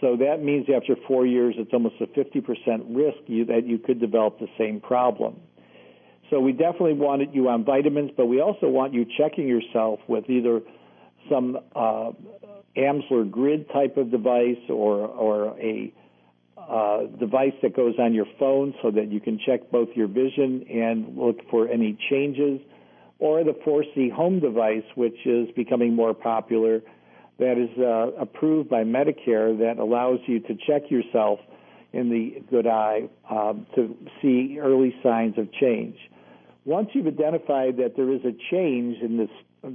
So, 0.00 0.16
that 0.16 0.42
means 0.42 0.66
after 0.74 0.96
four 1.06 1.26
years, 1.26 1.54
it's 1.56 1.72
almost 1.72 1.94
a 2.00 2.06
50% 2.06 2.94
risk 2.94 3.18
you, 3.26 3.44
that 3.46 3.66
you 3.66 3.78
could 3.78 4.00
develop 4.00 4.40
the 4.40 4.48
same 4.58 4.80
problem. 4.80 5.40
So, 6.28 6.40
we 6.40 6.52
definitely 6.52 6.94
wanted 6.94 7.32
you 7.32 7.48
on 7.48 7.64
vitamins, 7.64 8.10
but 8.16 8.26
we 8.26 8.40
also 8.40 8.68
want 8.68 8.92
you 8.92 9.06
checking 9.16 9.46
yourself 9.46 10.00
with 10.08 10.28
either 10.28 10.60
some 11.30 11.56
uh, 11.76 12.10
Amsler 12.76 13.30
grid 13.30 13.68
type 13.70 13.96
of 13.96 14.10
device 14.10 14.58
or, 14.68 15.06
or 15.06 15.58
a 15.58 15.92
uh, 16.68 17.06
device 17.18 17.54
that 17.62 17.74
goes 17.74 17.94
on 17.98 18.12
your 18.12 18.26
phone 18.38 18.74
so 18.82 18.90
that 18.90 19.10
you 19.10 19.20
can 19.20 19.38
check 19.44 19.70
both 19.70 19.88
your 19.94 20.08
vision 20.08 20.64
and 20.70 21.16
look 21.16 21.36
for 21.50 21.68
any 21.68 21.98
changes, 22.10 22.60
or 23.18 23.42
the 23.42 23.56
ForeseeHome 23.66 24.40
device, 24.40 24.84
which 24.94 25.26
is 25.26 25.48
becoming 25.56 25.94
more 25.94 26.14
popular, 26.14 26.80
that 27.38 27.56
is 27.56 27.70
uh, 27.78 28.20
approved 28.20 28.68
by 28.68 28.82
Medicare 28.84 29.56
that 29.58 29.78
allows 29.78 30.18
you 30.26 30.40
to 30.40 30.56
check 30.66 30.90
yourself 30.90 31.40
in 31.92 32.10
the 32.10 32.42
good 32.50 32.66
eye 32.66 33.08
um, 33.30 33.66
to 33.74 33.96
see 34.20 34.58
early 34.60 34.94
signs 35.02 35.38
of 35.38 35.50
change. 35.52 35.96
Once 36.64 36.90
you've 36.92 37.06
identified 37.06 37.78
that 37.78 37.96
there 37.96 38.12
is 38.12 38.20
a 38.24 38.32
change 38.50 38.98
in 39.00 39.16
this 39.16 39.30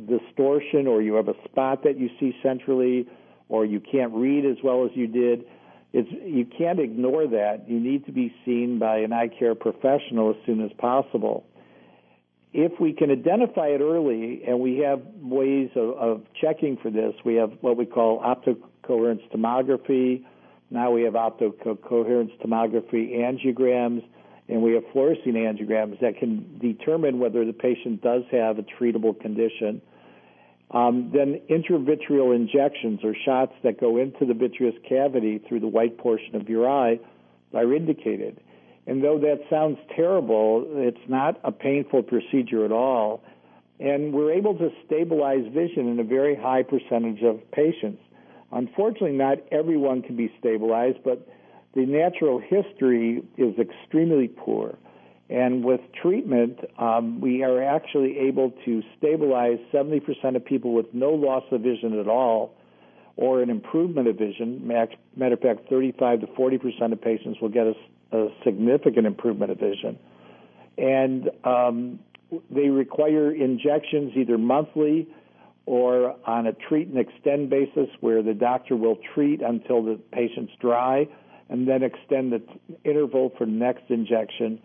distortion, 0.08 0.88
or 0.88 1.02
you 1.02 1.16
have 1.16 1.28
a 1.28 1.36
spot 1.46 1.84
that 1.84 2.00
you 2.00 2.10
see 2.20 2.34
centrally, 2.44 3.08
or 3.50 3.66
you 3.66 3.80
can't 3.80 4.14
read 4.14 4.46
as 4.46 4.58
well 4.64 4.86
as 4.86 4.92
you 4.94 5.08
did, 5.08 5.44
it's 5.94 6.10
you 6.12 6.46
can't 6.46 6.80
ignore 6.80 7.28
that. 7.28 7.66
You 7.70 7.80
need 7.80 8.08
to 8.08 8.12
be 8.12 8.34
seen 8.46 8.80
by 8.80 8.98
an 8.98 9.14
eye 9.14 9.28
care 9.28 9.54
professional 9.54 10.32
as 10.32 10.36
soon 10.46 10.66
as 10.66 10.72
possible. 10.80 11.46
If 12.52 12.80
we 12.80 12.94
can 12.94 13.12
identify 13.12 13.68
it 13.68 13.82
early, 13.82 14.44
and 14.48 14.60
we 14.60 14.80
have 14.80 15.02
ways 15.22 15.70
of, 15.76 15.98
of 15.98 16.22
checking 16.40 16.78
for 16.78 16.90
this, 16.90 17.14
we 17.24 17.36
have 17.36 17.52
what 17.62 17.78
we 17.78 17.86
call 17.86 18.20
optocoherence 18.22 19.22
tomography. 19.32 20.24
Now 20.72 20.92
we 20.92 21.04
have 21.04 21.14
optocoherence 21.14 22.32
tomography 22.42 23.16
angiograms, 23.16 24.04
and 24.50 24.64
we 24.64 24.74
have 24.74 24.84
fluorescein 24.96 25.36
angiograms 25.36 26.00
that 26.02 26.18
can 26.18 26.60
determine 26.60 27.20
whether 27.20 27.46
the 27.46 27.54
patient 27.54 28.02
does 28.02 28.24
have 28.32 28.58
a 28.58 28.64
treatable 28.64 29.20
condition. 29.20 29.82
Um, 30.74 31.12
then 31.14 31.40
intravitreal 31.52 32.36
injections 32.36 33.02
or 33.04 33.16
shots 33.26 33.54
that 33.64 33.80
go 33.80 33.98
into 33.98 34.26
the 34.26 34.34
vitreous 34.34 34.74
cavity 34.90 35.40
through 35.48 35.60
the 35.60 35.68
white 35.68 36.00
portion 36.00 36.36
of 36.36 36.50
your 36.50 36.68
eye 36.68 37.00
are 37.54 37.74
indicated. 37.74 38.42
And 38.88 39.04
though 39.04 39.20
that 39.20 39.42
sounds 39.50 39.78
terrible, 39.96 40.66
it's 40.68 41.08
not 41.08 41.40
a 41.44 41.52
painful 41.52 42.04
procedure 42.04 42.66
at 42.66 42.72
all. 42.72 43.24
And 43.80 44.14
we're 44.14 44.34
able 44.34 44.58
to 44.58 44.72
stabilize 44.86 45.46
vision 45.54 45.88
in 45.88 46.00
a 46.00 46.04
very 46.04 46.36
high 46.36 46.64
percentage 46.64 47.22
of 47.22 47.40
patients. 47.52 48.02
Unfortunately, 48.52 49.14
not 49.14 49.38
everyone 49.52 50.02
can 50.02 50.16
be 50.16 50.34
stabilized, 50.40 51.00
but 51.04 51.28
the 51.76 51.86
natural 51.86 52.40
history 52.40 53.24
is 53.38 53.58
extremely 53.60 54.28
poor. 54.28 54.78
And 55.34 55.66
with 55.66 55.82
treatment, 56.00 56.60
um, 56.78 57.20
we 57.20 57.42
are 57.42 57.64
actually 57.64 58.20
able 58.20 58.54
to 58.66 58.84
stabilize 59.00 59.58
70% 59.74 60.36
of 60.36 60.46
people 60.46 60.76
with 60.76 60.94
no 60.94 61.10
loss 61.10 61.44
of 61.52 61.62
vision 61.62 62.00
at 62.00 62.08
all 62.08 62.54
or 63.16 63.42
an 63.42 63.50
improvement 63.50 64.08
of 64.08 64.16
vision. 64.16 64.62
Matter 64.68 65.34
of 65.34 65.40
fact, 65.40 65.70
35 65.72 66.22
to 66.22 66.28
40% 66.28 66.94
of 66.94 67.02
patients 67.02 67.42
will 67.42 67.50
get 67.50 67.66
a, 67.66 67.74
a 68.16 68.30
significant 68.46 69.08
improvement 69.08 69.50
of 69.50 69.58
vision. 69.58 69.98
And 70.78 71.32
um, 71.44 72.00
they 72.52 72.70
require 72.70 73.32
injections 73.32 74.12
either 74.16 74.38
monthly 74.38 75.08
or 75.66 76.16
on 76.28 76.46
a 76.46 76.54
treat 76.54 76.90
and 76.90 77.00
extend 77.00 77.50
basis 77.50 77.90
where 78.02 78.22
the 78.22 78.36
doctor 78.36 78.76
will 78.76 79.00
treat 79.16 79.42
until 79.42 79.82
the 79.82 80.00
patient's 80.12 80.54
dry 80.62 81.08
and 81.50 81.68
then 81.68 81.82
extend 81.82 82.32
the 82.32 82.44
interval 82.84 83.32
for 83.36 83.48
next 83.48 83.90
injection 83.90 84.62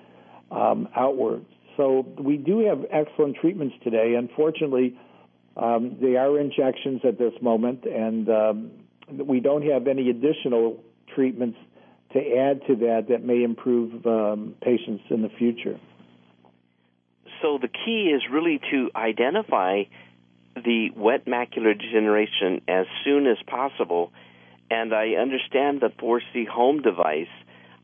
um, 0.50 0.88
outwards. 0.96 1.46
So 1.76 2.06
we 2.18 2.36
do 2.36 2.66
have 2.66 2.84
excellent 2.90 3.36
treatments 3.36 3.76
today. 3.84 4.14
Unfortunately, 4.18 4.98
um, 5.56 5.96
they 6.00 6.16
are 6.16 6.38
injections 6.38 7.02
at 7.04 7.18
this 7.18 7.32
moment, 7.40 7.84
and 7.84 8.28
um, 8.28 8.70
we 9.10 9.40
don't 9.40 9.62
have 9.62 9.86
any 9.86 10.10
additional 10.10 10.82
treatments 11.14 11.58
to 12.12 12.18
add 12.18 12.66
to 12.66 12.76
that 12.76 13.06
that 13.08 13.24
may 13.24 13.42
improve 13.42 14.06
um, 14.06 14.54
patients 14.62 15.04
in 15.10 15.22
the 15.22 15.28
future. 15.28 15.78
So 17.42 17.58
the 17.60 17.68
key 17.68 18.10
is 18.14 18.22
really 18.30 18.60
to 18.70 18.90
identify 18.96 19.84
the 20.54 20.90
wet 20.96 21.26
macular 21.26 21.78
degeneration 21.78 22.62
as 22.66 22.86
soon 23.04 23.26
as 23.26 23.36
possible. 23.46 24.12
And 24.70 24.94
I 24.94 25.10
understand 25.10 25.80
the 25.80 25.90
ForeseeHome 25.90 26.82
device 26.82 27.28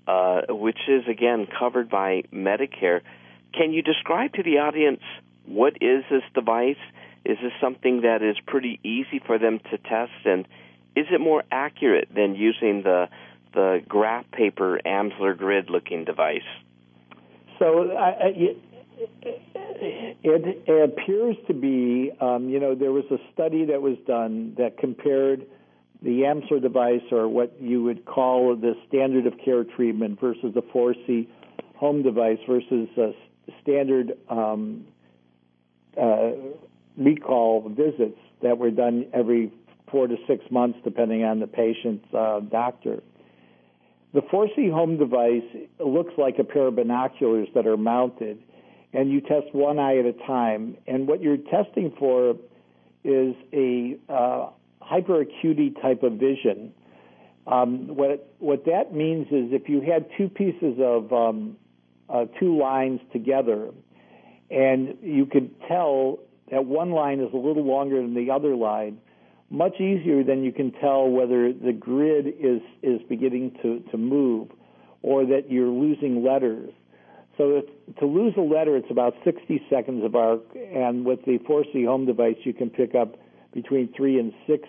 uh, 0.07 0.43
which 0.49 0.79
is 0.89 1.05
again 1.09 1.47
covered 1.59 1.89
by 1.89 2.23
Medicare. 2.33 3.01
Can 3.53 3.73
you 3.73 3.83
describe 3.83 4.33
to 4.35 4.43
the 4.43 4.59
audience 4.59 5.01
what 5.47 5.75
is 5.81 6.05
this 6.11 6.23
device? 6.35 6.77
Is 7.25 7.39
this 7.43 7.53
something 7.61 8.03
that 8.03 8.23
is 8.23 8.37
pretty 8.47 8.81
easy 8.83 9.21
for 9.25 9.39
them 9.39 9.61
to 9.71 9.79
test, 9.79 10.13
and 10.25 10.47
is 10.97 11.07
it 11.11 11.21
more 11.21 11.43
accurate 11.51 12.09
than 12.15 12.35
using 12.35 12.83
the 12.83 13.09
the 13.55 13.83
graph 13.89 14.31
paper 14.33 14.81
Amsler 14.85 15.37
grid 15.37 15.71
looking 15.71 16.05
device? 16.05 16.43
So 17.59 17.93
I, 17.93 18.33
it, 18.35 18.59
it, 20.23 20.91
appears 20.91 21.37
to 21.47 21.55
be, 21.55 22.11
um, 22.21 22.49
you 22.49 22.59
know, 22.61 22.75
there 22.75 22.93
was 22.93 23.05
a 23.11 23.19
study 23.33 23.67
that 23.67 23.81
was 23.81 23.97
done 24.07 24.55
that 24.59 24.79
compared 24.79 25.47
the 26.05 26.21
Amsler 26.21 26.61
device, 26.61 27.03
or 27.11 27.27
what 27.27 27.61
you 27.61 27.83
would 27.83 28.05
call 28.05 28.55
the 28.55 28.75
standard 28.87 29.27
of 29.27 29.35
care 29.43 29.65
treatment, 29.65 30.21
versus 30.21 30.53
the 30.55 30.63
4C 30.63 31.27
home 31.77 32.03
device 32.03 32.39
versus 32.47 32.89
standard 33.63 34.13
um, 34.29 34.87
uh, 36.01 36.31
recall 36.97 37.69
visits 37.69 38.19
that 38.43 38.59
were 38.59 38.71
done 38.71 39.07
every 39.13 39.51
four 39.91 40.07
to 40.07 40.17
six 40.27 40.45
months, 40.51 40.79
depending 40.85 41.25
on 41.25 41.41
the 41.41 41.47
patient's 41.47 42.07
uh, 42.15 42.41
doctor. 42.41 43.03
The 44.13 44.21
ForeseeHome 44.21 44.99
device 44.99 45.43
looks 45.79 46.13
like 46.17 46.39
a 46.39 46.45
pair 46.45 46.67
of 46.67 46.77
binoculars 46.77 47.49
that 47.55 47.67
are 47.67 47.77
mounted, 47.77 48.39
and 48.93 49.11
you 49.11 49.21
test 49.21 49.53
one 49.53 49.79
eye 49.79 49.99
at 49.99 50.05
a 50.05 50.13
time. 50.13 50.77
And 50.87 51.09
what 51.09 51.21
you're 51.21 51.37
testing 51.37 51.93
for 51.99 52.37
is 53.03 53.35
a 53.53 53.97
uh, 54.09 54.51
hyperacuity 54.91 55.81
type 55.81 56.03
of 56.03 56.15
vision. 56.15 56.73
Um, 57.47 57.89
what 57.89 58.35
what 58.39 58.65
that 58.67 58.95
means 58.95 59.27
is 59.27 59.53
if 59.53 59.69
you 59.69 59.81
had 59.81 60.07
two 60.17 60.29
pieces 60.29 60.79
of 60.81 61.13
um, 61.13 61.57
uh, 62.09 62.25
two 62.41 62.59
lines 62.59 63.01
together, 63.13 63.71
and 64.51 64.97
you 65.03 65.27
could 65.27 65.55
tell 65.69 66.21
that 66.51 66.65
one 66.65 66.91
line 66.93 67.21
is 67.21 67.33
a 67.33 67.37
little 67.37 67.65
longer 67.65 68.01
than 68.01 68.15
the 68.15 68.31
other 68.31 68.55
line, 68.57 68.99
much 69.51 69.75
easier 69.75 70.25
than 70.25 70.43
you 70.43 70.53
can 70.53 70.73
tell 70.73 71.09
whether 71.09 71.53
the 71.53 71.73
grid 71.73 72.27
is 72.27 72.63
is 72.83 73.01
beginning 73.09 73.57
to 73.63 73.81
to 73.91 73.99
move 73.99 74.49
or 75.03 75.27
that 75.27 75.51
you're 75.51 75.69
losing 75.69 76.25
letters. 76.25 76.71
So 77.37 77.63
to 77.99 78.07
lose 78.07 78.33
a 78.39 78.41
letter, 78.41 78.77
it's 78.77 78.91
about 78.91 79.15
60 79.25 79.61
seconds 79.69 80.03
of 80.05 80.15
arc, 80.15 80.41
and 80.55 81.05
with 81.05 81.25
the 81.27 81.39
ForeseeHome 81.39 82.07
device, 82.07 82.37
you 82.45 82.55
can 82.55 82.71
pick 82.71 82.95
up 82.95 83.17
between 83.55 83.93
three 83.97 84.19
and 84.19 84.33
six 84.47 84.69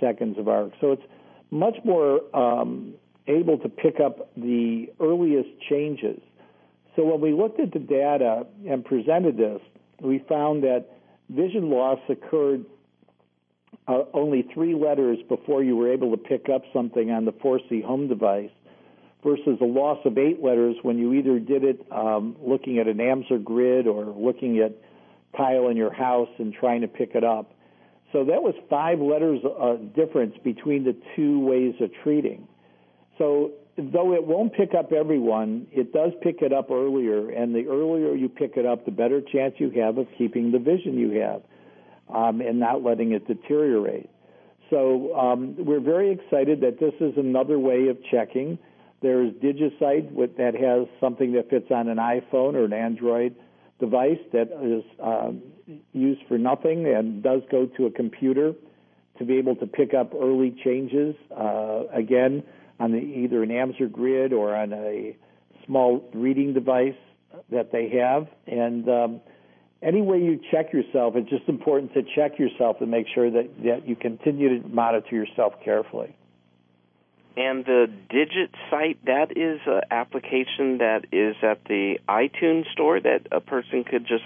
seconds 0.00 0.38
of 0.38 0.48
arc. 0.48 0.72
So 0.80 0.92
it's 0.92 1.02
much 1.50 1.76
more 1.84 2.20
um, 2.34 2.94
able 3.28 3.58
to 3.58 3.68
pick 3.68 4.00
up 4.00 4.34
the 4.36 4.86
earliest 5.00 5.50
changes. 5.68 6.20
So 6.96 7.04
when 7.04 7.20
we 7.20 7.32
looked 7.32 7.60
at 7.60 7.72
the 7.72 7.78
data 7.78 8.46
and 8.68 8.84
presented 8.84 9.36
this, 9.36 9.60
we 10.00 10.24
found 10.28 10.64
that 10.64 10.86
vision 11.30 11.70
loss 11.70 12.00
occurred 12.08 12.64
uh, 13.88 14.02
only 14.12 14.46
three 14.54 14.74
letters 14.74 15.18
before 15.28 15.62
you 15.62 15.76
were 15.76 15.92
able 15.92 16.10
to 16.10 16.16
pick 16.16 16.48
up 16.48 16.62
something 16.72 17.10
on 17.10 17.24
the 17.24 17.32
ForeseeHome 17.32 18.08
device 18.08 18.50
versus 19.24 19.58
a 19.60 19.64
loss 19.64 19.98
of 20.04 20.18
eight 20.18 20.42
letters 20.42 20.76
when 20.82 20.98
you 20.98 21.14
either 21.14 21.38
did 21.38 21.64
it 21.64 21.86
um, 21.92 22.36
looking 22.40 22.78
at 22.78 22.88
an 22.88 22.98
Amsler 22.98 23.42
grid 23.42 23.86
or 23.86 24.04
looking 24.04 24.58
at 24.58 24.72
tile 25.36 25.68
in 25.68 25.76
your 25.76 25.92
house 25.92 26.28
and 26.38 26.52
trying 26.52 26.82
to 26.82 26.88
pick 26.88 27.14
it 27.14 27.24
up. 27.24 27.52
So 28.12 28.24
that 28.24 28.42
was 28.42 28.54
five 28.68 29.00
letters 29.00 29.40
uh, 29.44 29.76
difference 29.96 30.34
between 30.44 30.84
the 30.84 30.94
two 31.16 31.40
ways 31.40 31.74
of 31.80 31.90
treating. 32.02 32.46
So 33.18 33.52
though 33.76 34.14
it 34.14 34.26
won't 34.26 34.52
pick 34.54 34.74
up 34.74 34.92
everyone, 34.92 35.66
it 35.72 35.92
does 35.92 36.12
pick 36.22 36.42
it 36.42 36.52
up 36.52 36.70
earlier, 36.70 37.30
and 37.30 37.54
the 37.54 37.66
earlier 37.68 38.14
you 38.14 38.28
pick 38.28 38.56
it 38.56 38.66
up, 38.66 38.84
the 38.84 38.90
better 38.90 39.20
chance 39.20 39.54
you 39.58 39.70
have 39.70 39.96
of 39.96 40.06
keeping 40.18 40.52
the 40.52 40.58
vision 40.58 40.98
you 40.98 41.20
have 41.20 41.42
um, 42.14 42.40
and 42.40 42.60
not 42.60 42.82
letting 42.82 43.12
it 43.12 43.26
deteriorate. 43.26 44.10
So 44.70 45.16
um, 45.18 45.54
we're 45.58 45.80
very 45.80 46.12
excited 46.12 46.60
that 46.60 46.80
this 46.80 46.94
is 47.00 47.14
another 47.16 47.58
way 47.58 47.88
of 47.88 47.98
checking. 48.10 48.58
There's 49.00 49.32
DigiSight 49.34 50.16
that 50.36 50.54
has 50.54 50.86
something 51.00 51.32
that 51.32 51.50
fits 51.50 51.66
on 51.70 51.88
an 51.88 51.98
iPhone 51.98 52.54
or 52.54 52.64
an 52.64 52.72
Android 52.72 53.34
device 53.80 54.20
that 54.32 54.48
is 54.62 54.84
um, 55.02 55.42
used 55.92 56.20
for 56.28 56.38
nothing 56.38 56.86
and 56.86 57.22
does 57.22 57.42
go 57.50 57.66
to 57.66 57.86
a 57.86 57.90
computer 57.90 58.54
to 59.18 59.24
be 59.24 59.38
able 59.38 59.56
to 59.56 59.66
pick 59.66 59.94
up 59.94 60.12
early 60.14 60.56
changes. 60.64 61.14
Uh, 61.30 61.84
again, 61.92 62.42
on 62.80 62.92
the, 62.92 62.98
either 62.98 63.42
an 63.42 63.50
Amsler 63.50 63.90
grid 63.90 64.32
or 64.32 64.54
on 64.56 64.72
a 64.72 65.16
small 65.66 66.08
reading 66.12 66.54
device 66.54 66.96
that 67.50 67.72
they 67.72 67.88
have, 68.00 68.26
and 68.46 68.88
um, 68.88 69.20
any 69.82 70.00
way 70.00 70.18
you 70.18 70.40
check 70.50 70.72
yourself, 70.72 71.14
it's 71.16 71.28
just 71.28 71.48
important 71.48 71.92
to 71.94 72.02
check 72.14 72.38
yourself 72.38 72.76
and 72.80 72.90
make 72.90 73.06
sure 73.14 73.30
that, 73.30 73.48
that 73.64 73.88
you 73.88 73.96
continue 73.96 74.60
to 74.60 74.68
monitor 74.68 75.14
yourself 75.14 75.54
carefully. 75.64 76.16
And 77.36 77.64
the 77.64 77.86
Digit 78.10 78.50
site, 78.70 79.02
that 79.06 79.36
is 79.36 79.60
an 79.66 79.80
application 79.90 80.78
that 80.78 81.06
is 81.12 81.34
at 81.42 81.64
the 81.64 81.98
iTunes 82.08 82.70
store 82.72 83.00
that 83.00 83.26
a 83.32 83.40
person 83.40 83.84
could 83.84 84.06
just 84.06 84.24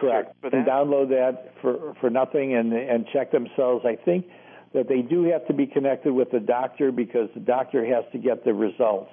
correct 0.00 0.34
and 0.42 0.66
download 0.66 1.08
that 1.10 1.52
for 1.60 1.94
for 2.00 2.10
nothing 2.10 2.54
and 2.54 2.72
and 2.72 3.06
check 3.12 3.32
themselves. 3.32 3.84
I 3.84 3.96
think 3.96 4.26
that 4.74 4.88
they 4.88 5.02
do 5.02 5.24
have 5.24 5.46
to 5.46 5.54
be 5.54 5.66
connected 5.66 6.12
with 6.12 6.30
the 6.30 6.40
doctor 6.40 6.92
because 6.92 7.28
the 7.34 7.40
doctor 7.40 7.84
has 7.86 8.04
to 8.12 8.18
get 8.18 8.44
the 8.44 8.52
results. 8.52 9.10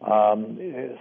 Um, 0.00 0.58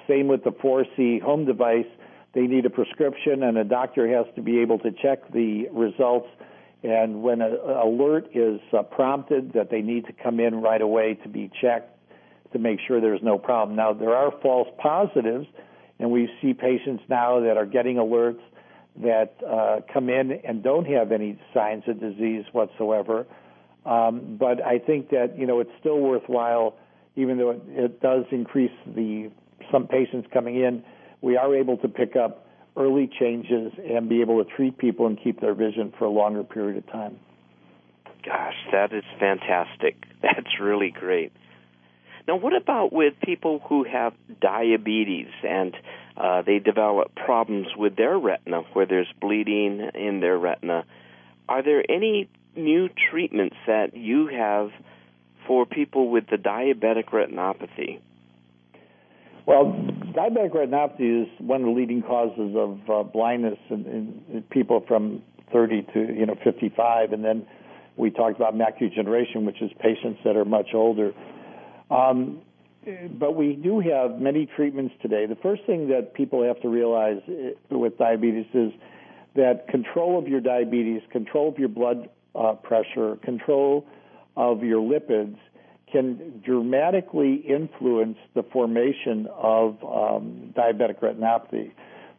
same 0.07 0.27
with 0.27 0.43
the 0.43 0.51
ForeseeHome 0.51 1.45
device 1.45 1.85
they 2.33 2.47
need 2.47 2.65
a 2.65 2.69
prescription, 2.69 3.43
and 3.43 3.57
a 3.57 3.63
doctor 3.63 4.07
has 4.07 4.25
to 4.35 4.41
be 4.41 4.59
able 4.59 4.79
to 4.79 4.91
check 4.91 5.31
the 5.31 5.67
results. 5.71 6.27
And 6.81 7.21
when 7.21 7.41
an 7.41 7.53
alert 7.53 8.27
is 8.33 8.59
uh, 8.77 8.83
prompted 8.83 9.53
that 9.53 9.69
they 9.69 9.81
need 9.81 10.07
to 10.07 10.13
come 10.13 10.39
in 10.39 10.61
right 10.61 10.81
away 10.81 11.13
to 11.23 11.29
be 11.29 11.49
checked 11.61 11.91
to 12.51 12.59
make 12.59 12.79
sure 12.87 12.99
there's 12.99 13.21
no 13.23 13.37
problem. 13.37 13.77
Now, 13.77 13.93
there 13.93 14.15
are 14.15 14.31
false 14.41 14.67
positives, 14.79 15.47
and 15.99 16.11
we 16.11 16.29
see 16.41 16.53
patients 16.53 17.03
now 17.07 17.39
that 17.39 17.55
are 17.55 17.65
getting 17.65 17.97
alerts 17.97 18.41
that 19.01 19.33
uh, 19.47 19.81
come 19.91 20.09
in 20.09 20.31
and 20.31 20.63
don't 20.63 20.85
have 20.85 21.11
any 21.11 21.39
signs 21.53 21.83
of 21.87 21.99
disease 21.99 22.45
whatsoever. 22.51 23.25
Um, 23.85 24.37
but 24.39 24.63
I 24.63 24.79
think 24.79 25.09
that 25.09 25.37
you 25.37 25.45
know 25.45 25.59
it's 25.59 25.71
still 25.79 25.99
worthwhile, 25.99 26.75
even 27.15 27.37
though 27.37 27.51
it, 27.51 27.61
it 27.67 28.01
does 28.01 28.25
increase 28.31 28.71
the 28.85 29.31
some 29.71 29.87
patients 29.87 30.27
coming 30.31 30.55
in 30.55 30.83
we 31.23 31.37
are 31.37 31.55
able 31.55 31.77
to 31.77 31.87
pick 31.87 32.15
up 32.15 32.45
early 32.75 33.09
changes 33.19 33.71
and 33.89 34.09
be 34.09 34.21
able 34.21 34.43
to 34.43 34.49
treat 34.55 34.77
people 34.77 35.07
and 35.07 35.17
keep 35.23 35.39
their 35.39 35.55
vision 35.55 35.93
for 35.97 36.05
a 36.05 36.09
longer 36.09 36.43
period 36.43 36.77
of 36.77 36.85
time. 36.91 37.17
Gosh, 38.25 38.55
that 38.71 38.93
is 38.93 39.03
fantastic. 39.19 39.95
That's 40.21 40.59
really 40.61 40.91
great. 40.91 41.31
Now, 42.27 42.35
what 42.35 42.53
about 42.55 42.91
with 42.93 43.13
people 43.23 43.61
who 43.67 43.85
have 43.85 44.13
diabetes 44.41 45.27
and 45.43 45.73
uh, 46.15 46.41
they 46.43 46.59
develop 46.59 47.15
problems 47.15 47.67
with 47.75 47.95
their 47.95 48.17
retina, 48.17 48.61
where 48.73 48.85
there's 48.85 49.11
bleeding 49.19 49.89
in 49.95 50.19
their 50.19 50.37
retina? 50.37 50.85
Are 51.49 51.63
there 51.63 51.83
any 51.89 52.29
new 52.55 52.89
treatments 53.11 53.55
that 53.67 53.95
you 53.95 54.27
have 54.27 54.69
for 55.47 55.65
people 55.65 56.09
with 56.09 56.25
the 56.29 56.37
diabetic 56.37 57.09
retinopathy? 57.09 57.99
Well, 59.45 59.73
diabetic 60.15 60.51
retinopathy 60.51 61.23
is 61.23 61.27
one 61.39 61.61
of 61.61 61.67
the 61.67 61.73
leading 61.73 62.01
causes 62.01 62.55
of 62.55 62.79
uh, 62.89 63.03
blindness 63.03 63.57
in, 63.69 64.23
in, 64.31 64.43
people 64.51 64.85
from 64.87 65.21
30 65.51 65.81
to 65.93 65.99
you 65.99 66.25
know 66.25 66.35
55, 66.43 67.11
and 67.11 67.23
then 67.23 67.45
we 67.97 68.09
talked 68.09 68.37
about 68.37 68.55
macular 68.55 68.89
degeneration, 68.89 69.45
which 69.45 69.61
is 69.61 69.71
patients 69.79 70.19
that 70.23 70.35
are 70.35 70.45
much 70.45 70.69
older. 70.73 71.11
Um, 71.91 72.41
but 73.19 73.35
we 73.35 73.53
do 73.53 73.79
have 73.79 74.19
many 74.19 74.45
treatments 74.45 74.93
today. 75.01 75.25
The 75.25 75.37
first 75.37 75.63
thing 75.65 75.89
that 75.89 76.13
people 76.13 76.43
have 76.43 76.61
to 76.61 76.69
realize 76.69 77.21
uh, 77.27 77.77
with 77.77 77.97
diabetes 77.97 78.45
is 78.53 78.71
that 79.35 79.67
control 79.67 80.19
of 80.19 80.27
your 80.27 80.41
diabetes, 80.41 81.01
control 81.11 81.49
of 81.49 81.57
your 81.57 81.69
blood 81.69 82.09
uh, 82.35 82.53
pressure, 82.53 83.17
control 83.17 83.85
of 84.35 84.63
your 84.63 84.81
lipids 84.81 85.37
can 85.91 86.41
dramatically 86.43 87.35
influence 87.35 88.17
the 88.33 88.43
formation 88.51 89.27
of 89.31 89.77
um, 89.83 90.53
diabetic 90.57 90.99
retinopathy. 90.99 91.71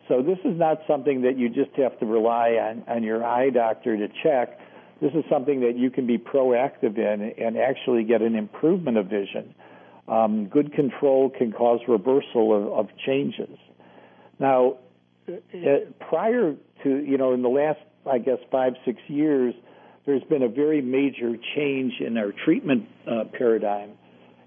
So 0.08 0.22
this 0.22 0.38
is 0.44 0.56
not 0.58 0.78
something 0.86 1.22
that 1.22 1.36
you 1.36 1.48
just 1.48 1.74
have 1.76 1.98
to 1.98 2.06
rely 2.06 2.50
on, 2.50 2.84
on 2.86 3.02
your 3.02 3.24
eye 3.24 3.50
doctor 3.50 3.96
to 3.96 4.08
check. 4.22 4.58
This 5.00 5.12
is 5.14 5.24
something 5.28 5.60
that 5.62 5.76
you 5.76 5.90
can 5.90 6.06
be 6.06 6.18
proactive 6.18 6.96
in 6.98 7.34
and 7.42 7.58
actually 7.58 8.04
get 8.04 8.22
an 8.22 8.36
improvement 8.36 8.96
of 8.96 9.06
vision. 9.06 9.54
Um, 10.06 10.46
good 10.46 10.72
control 10.74 11.30
can 11.30 11.52
cause 11.52 11.80
reversal 11.88 12.54
of, 12.54 12.86
of 12.86 12.96
changes. 13.06 13.58
Now, 14.38 14.76
uh, 15.28 15.32
prior 16.08 16.54
to, 16.82 16.88
you 16.88 17.16
know, 17.16 17.32
in 17.32 17.42
the 17.42 17.48
last, 17.48 17.80
I 18.10 18.18
guess, 18.18 18.38
five, 18.50 18.74
six 18.84 19.00
years, 19.08 19.54
there's 20.06 20.22
been 20.24 20.42
a 20.42 20.48
very 20.48 20.82
major 20.82 21.34
change 21.56 21.94
in 22.00 22.18
our 22.18 22.32
treatment 22.44 22.86
uh, 23.10 23.24
paradigm 23.36 23.92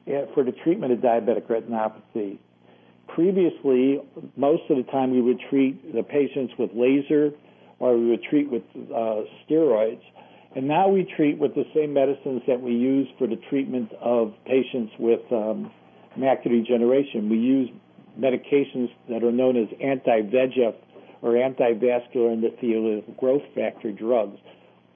uh, 0.08 0.32
for 0.34 0.44
the 0.44 0.52
treatment 0.64 0.94
of 0.94 1.00
diabetic 1.00 1.48
retinopathy. 1.48 2.38
Previously, 3.08 4.00
most 4.36 4.64
of 4.70 4.78
the 4.78 4.84
time 4.92 5.12
we 5.12 5.22
would 5.22 5.40
treat 5.50 5.96
the 5.96 6.04
patients 6.04 6.54
with 6.60 6.70
laser 6.76 7.32
or 7.80 7.98
we 7.98 8.10
would 8.10 8.24
treat 8.24 8.52
with 8.52 8.64
uh, 8.76 9.22
steroids. 9.50 10.02
And 10.58 10.68
now 10.68 10.88
we 10.88 11.04
treat 11.04 11.38
with 11.38 11.54
the 11.54 11.66
same 11.76 11.94
medicines 11.94 12.42
that 12.48 12.60
we 12.60 12.72
use 12.72 13.08
for 13.20 13.28
the 13.28 13.36
treatment 13.48 13.92
of 14.02 14.34
patients 14.44 14.92
with 14.98 15.22
um, 15.32 15.72
macular 16.18 16.64
degeneration. 16.64 17.30
We 17.30 17.38
use 17.38 17.70
medications 18.20 18.90
that 19.08 19.24
are 19.24 19.32
known 19.32 19.56
as 19.56 19.68
anti-VEGF 19.80 20.74
or 21.22 21.38
anti-vascular 21.38 22.36
endothelial 22.36 23.18
growth 23.18 23.44
factor 23.54 23.92
drugs. 23.92 24.40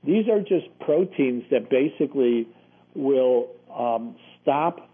These 0.04 0.28
are 0.30 0.40
just 0.40 0.66
proteins 0.80 1.44
that 1.52 1.70
basically 1.70 2.48
will 2.96 3.50
um, 3.72 4.16
stop 4.42 4.90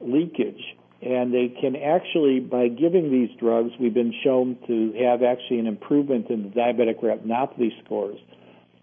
leakage. 0.00 0.62
And 1.02 1.34
they 1.34 1.52
can 1.60 1.74
actually, 1.74 2.38
by 2.38 2.68
giving 2.68 3.10
these 3.10 3.36
drugs, 3.40 3.72
we've 3.80 3.92
been 3.92 4.14
shown 4.22 4.56
to 4.68 4.92
have 5.02 5.24
actually 5.24 5.58
an 5.58 5.66
improvement 5.66 6.30
in 6.30 6.44
the 6.44 6.48
diabetic 6.50 7.02
retinopathy 7.02 7.70
scores. 7.84 8.20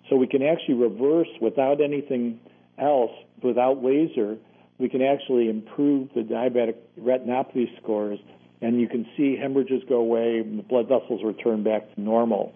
So 0.09 0.15
we 0.15 0.27
can 0.27 0.41
actually 0.41 0.75
reverse 0.75 1.27
without 1.39 1.81
anything 1.81 2.39
else 2.79 3.11
without 3.43 3.83
laser, 3.83 4.37
we 4.79 4.89
can 4.89 5.01
actually 5.01 5.49
improve 5.49 6.09
the 6.15 6.21
diabetic 6.21 6.75
retinopathy 6.99 7.65
scores, 7.81 8.19
and 8.61 8.79
you 8.79 8.87
can 8.87 9.05
see 9.15 9.37
hemorrhages 9.37 9.83
go 9.87 9.97
away, 9.97 10.39
and 10.39 10.57
the 10.57 10.63
blood 10.63 10.87
vessels 10.87 11.21
return 11.23 11.63
back 11.63 11.93
to 11.95 12.01
normal. 12.01 12.53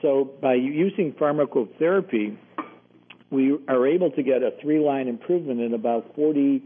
So 0.00 0.30
by 0.40 0.54
using 0.54 1.12
pharmacotherapy, 1.12 2.36
we 3.30 3.58
are 3.68 3.86
able 3.86 4.10
to 4.12 4.22
get 4.22 4.42
a 4.42 4.52
three-line 4.60 5.08
improvement 5.08 5.60
in 5.60 5.74
about 5.74 6.16
40% 6.16 6.62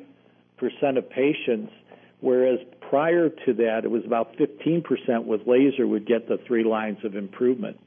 of 0.96 1.10
patients, 1.10 1.72
whereas 2.20 2.58
prior 2.88 3.28
to 3.28 3.54
that, 3.54 3.82
it 3.84 3.90
was 3.90 4.02
about 4.04 4.36
15% 4.36 5.24
with 5.24 5.42
laser 5.46 5.86
would 5.86 6.06
get 6.06 6.28
the 6.28 6.38
three 6.46 6.64
lines 6.64 6.98
of 7.04 7.14
improvement. 7.16 7.78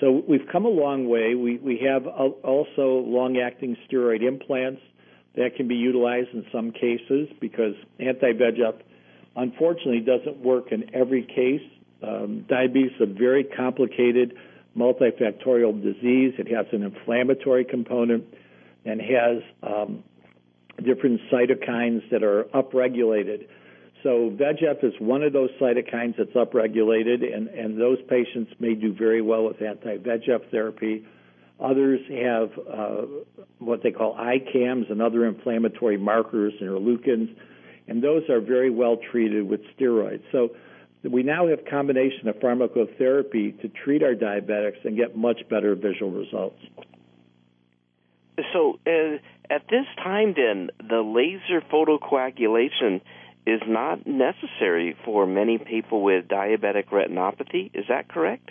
So 0.00 0.22
we've 0.26 0.46
come 0.50 0.64
a 0.64 0.70
long 0.70 1.08
way. 1.08 1.34
We, 1.34 1.58
we 1.58 1.78
have 1.86 2.06
also 2.06 3.04
long-acting 3.06 3.76
steroid 3.86 4.22
implants 4.22 4.80
that 5.36 5.56
can 5.56 5.68
be 5.68 5.74
utilized 5.74 6.30
in 6.32 6.44
some 6.50 6.72
cases 6.72 7.28
because 7.38 7.74
anti-VEGF, 7.98 8.80
unfortunately, 9.36 10.00
doesn't 10.00 10.38
work 10.38 10.72
in 10.72 10.94
every 10.94 11.22
case. 11.22 11.62
Um, 12.02 12.46
diabetes 12.48 12.92
is 12.96 13.02
a 13.02 13.06
very 13.12 13.44
complicated 13.44 14.34
multifactorial 14.76 15.82
disease. 15.82 16.34
It 16.38 16.48
has 16.48 16.66
an 16.72 16.82
inflammatory 16.82 17.64
component 17.64 18.24
and 18.86 19.00
has 19.00 19.42
um, 19.62 20.02
different 20.82 21.20
cytokines 21.30 22.08
that 22.10 22.22
are 22.22 22.44
upregulated. 22.54 23.48
So 24.02 24.30
VEGF 24.30 24.82
is 24.82 24.94
one 24.98 25.22
of 25.22 25.32
those 25.32 25.50
cytokines 25.60 26.16
that's 26.16 26.32
upregulated, 26.32 27.34
and, 27.34 27.48
and 27.48 27.78
those 27.78 27.98
patients 28.08 28.52
may 28.58 28.74
do 28.74 28.94
very 28.94 29.20
well 29.20 29.44
with 29.44 29.60
anti-VEGF 29.60 30.50
therapy. 30.50 31.04
Others 31.62 32.00
have 32.08 32.50
uh, 32.66 33.02
what 33.58 33.82
they 33.82 33.90
call 33.90 34.14
ICAMs 34.14 34.90
and 34.90 35.02
other 35.02 35.26
inflammatory 35.26 35.98
markers, 35.98 36.54
and 36.60 36.70
interleukins, 36.70 37.34
and 37.88 38.02
those 38.02 38.22
are 38.30 38.40
very 38.40 38.70
well 38.70 38.96
treated 39.10 39.46
with 39.46 39.60
steroids. 39.78 40.22
So 40.32 40.50
we 41.02 41.22
now 41.22 41.48
have 41.48 41.64
combination 41.68 42.28
of 42.28 42.36
pharmacotherapy 42.36 43.60
to 43.60 43.68
treat 43.68 44.02
our 44.02 44.14
diabetics 44.14 44.84
and 44.84 44.96
get 44.96 45.16
much 45.16 45.40
better 45.50 45.74
visual 45.74 46.10
results. 46.10 46.58
So 48.54 48.78
uh, 48.86 49.18
at 49.50 49.62
this 49.68 49.84
time, 50.02 50.34
then, 50.34 50.70
the 50.88 51.02
laser 51.02 51.60
photocoagulation 51.70 53.02
is 53.46 53.60
not 53.66 54.06
necessary 54.06 54.96
for 55.04 55.26
many 55.26 55.58
people 55.58 56.02
with 56.02 56.28
diabetic 56.28 56.86
retinopathy. 56.86 57.70
Is 57.74 57.86
that 57.88 58.08
correct? 58.08 58.50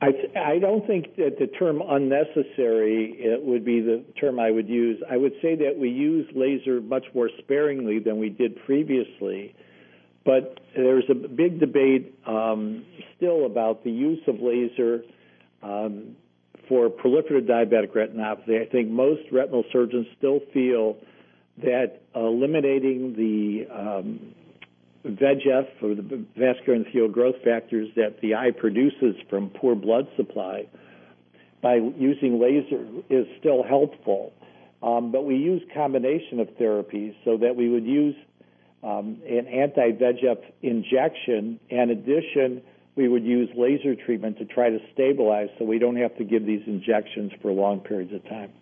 I, 0.00 0.08
I 0.38 0.58
don't 0.58 0.86
think 0.86 1.16
that 1.16 1.38
the 1.38 1.46
term 1.46 1.82
unnecessary 1.86 3.16
it 3.18 3.42
would 3.42 3.64
be 3.64 3.80
the 3.80 4.04
term 4.20 4.38
I 4.38 4.50
would 4.50 4.68
use. 4.68 5.02
I 5.10 5.16
would 5.16 5.32
say 5.40 5.54
that 5.56 5.78
we 5.78 5.88
use 5.88 6.28
laser 6.34 6.80
much 6.82 7.04
more 7.14 7.30
sparingly 7.38 7.98
than 7.98 8.18
we 8.18 8.28
did 8.28 8.62
previously. 8.66 9.54
But 10.24 10.60
there's 10.74 11.04
a 11.08 11.14
big 11.14 11.60
debate 11.60 12.18
um, 12.26 12.84
still 13.16 13.46
about 13.46 13.84
the 13.84 13.90
use 13.90 14.20
of 14.26 14.40
laser 14.40 15.02
um, 15.62 16.16
for 16.68 16.90
proliferative 16.90 17.48
diabetic 17.48 17.94
retinopathy. 17.94 18.60
I 18.60 18.66
think 18.70 18.90
most 18.90 19.22
retinal 19.32 19.64
surgeons 19.72 20.06
still 20.18 20.40
feel 20.52 20.98
that 21.62 22.00
eliminating 22.14 23.14
the 23.16 23.66
um, 23.72 24.34
VEGF 25.06 25.68
or 25.82 25.94
the 25.94 26.24
vascular 26.36 26.78
endothelial 26.78 27.10
growth 27.10 27.36
factors 27.44 27.88
that 27.96 28.20
the 28.20 28.34
eye 28.34 28.50
produces 28.50 29.14
from 29.30 29.50
poor 29.50 29.74
blood 29.74 30.08
supply 30.16 30.66
by 31.62 31.76
using 31.76 32.40
laser 32.40 32.84
is 33.08 33.26
still 33.38 33.62
helpful. 33.62 34.32
Um, 34.82 35.10
but 35.10 35.24
we 35.24 35.36
use 35.36 35.62
combination 35.74 36.40
of 36.40 36.48
therapies 36.60 37.14
so 37.24 37.38
that 37.38 37.56
we 37.56 37.68
would 37.68 37.86
use 37.86 38.14
um, 38.82 39.20
an 39.26 39.46
anti-VEGF 39.46 40.38
injection. 40.62 41.58
In 41.70 41.90
addition, 41.90 42.62
we 42.94 43.08
would 43.08 43.24
use 43.24 43.48
laser 43.56 43.94
treatment 43.94 44.38
to 44.38 44.44
try 44.44 44.70
to 44.70 44.78
stabilize 44.92 45.48
so 45.58 45.64
we 45.64 45.78
don't 45.78 45.96
have 45.96 46.16
to 46.18 46.24
give 46.24 46.44
these 46.44 46.62
injections 46.66 47.32
for 47.40 47.52
long 47.52 47.80
periods 47.80 48.12
of 48.12 48.22
time. 48.24 48.52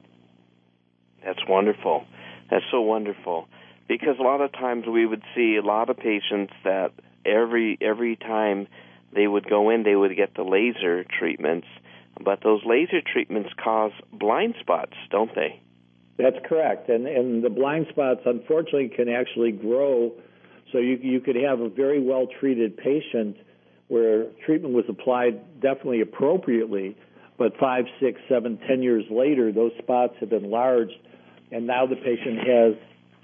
That's 1.24 1.40
wonderful. 1.48 2.04
That's 2.50 2.64
so 2.70 2.80
wonderful. 2.80 3.48
Because 3.88 4.16
a 4.18 4.22
lot 4.22 4.40
of 4.40 4.52
times 4.52 4.86
we 4.86 5.06
would 5.06 5.22
see 5.34 5.56
a 5.56 5.66
lot 5.66 5.90
of 5.90 5.96
patients 5.96 6.52
that 6.64 6.92
every 7.24 7.78
every 7.80 8.16
time 8.16 8.66
they 9.14 9.26
would 9.26 9.48
go 9.48 9.70
in 9.70 9.82
they 9.82 9.94
would 9.94 10.16
get 10.16 10.34
the 10.34 10.42
laser 10.42 11.04
treatments. 11.04 11.66
But 12.22 12.40
those 12.42 12.62
laser 12.64 13.00
treatments 13.00 13.50
cause 13.62 13.92
blind 14.12 14.54
spots 14.60 14.94
don't 15.10 15.34
they? 15.34 15.60
That's 16.16 16.36
correct. 16.48 16.88
And 16.88 17.06
and 17.06 17.44
the 17.44 17.50
blind 17.50 17.86
spots 17.90 18.20
unfortunately 18.24 18.88
can 18.88 19.08
actually 19.08 19.52
grow. 19.52 20.12
So 20.72 20.78
you 20.78 20.98
you 21.02 21.20
could 21.20 21.36
have 21.36 21.60
a 21.60 21.68
very 21.68 22.00
well 22.00 22.26
treated 22.40 22.76
patient 22.76 23.36
where 23.88 24.24
treatment 24.46 24.74
was 24.74 24.86
applied 24.88 25.60
definitely 25.60 26.00
appropriately 26.00 26.96
but 27.36 27.56
five 27.58 27.84
six 28.00 28.20
seven 28.28 28.58
ten 28.66 28.82
years 28.82 29.04
later 29.10 29.52
those 29.52 29.72
spots 29.78 30.14
have 30.20 30.32
enlarged 30.32 30.94
and 31.54 31.68
now 31.68 31.86
the 31.86 31.94
patient 31.94 32.38
has 32.38 32.74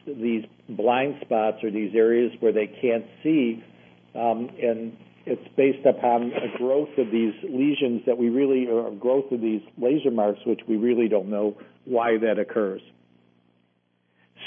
these 0.07 0.45
blind 0.69 1.17
spots 1.21 1.59
or 1.65 1.71
these 1.71 1.95
areas 1.97 2.33
where 2.39 2.53
they 2.53 2.69
can't 2.69 3.05
see, 3.25 3.63
um, 4.15 4.49
and 4.63 4.97
it's 5.27 5.47
based 5.57 5.85
upon 5.85 6.33
a 6.33 6.57
growth 6.57 6.97
of 6.97 7.11
these 7.11 7.35
lesions 7.43 8.03
that 8.07 8.17
we 8.17 8.29
really, 8.29 8.69
or 8.69 8.87
a 8.87 8.93
growth 8.93 9.33
of 9.33 9.41
these 9.41 9.63
laser 9.77 10.13
marks, 10.13 10.39
which 10.47 10.61
we 10.69 10.77
really 10.77 11.09
don't 11.09 11.29
know 11.29 11.57
why 11.85 12.19
that 12.19 12.39
occurs. 12.39 12.81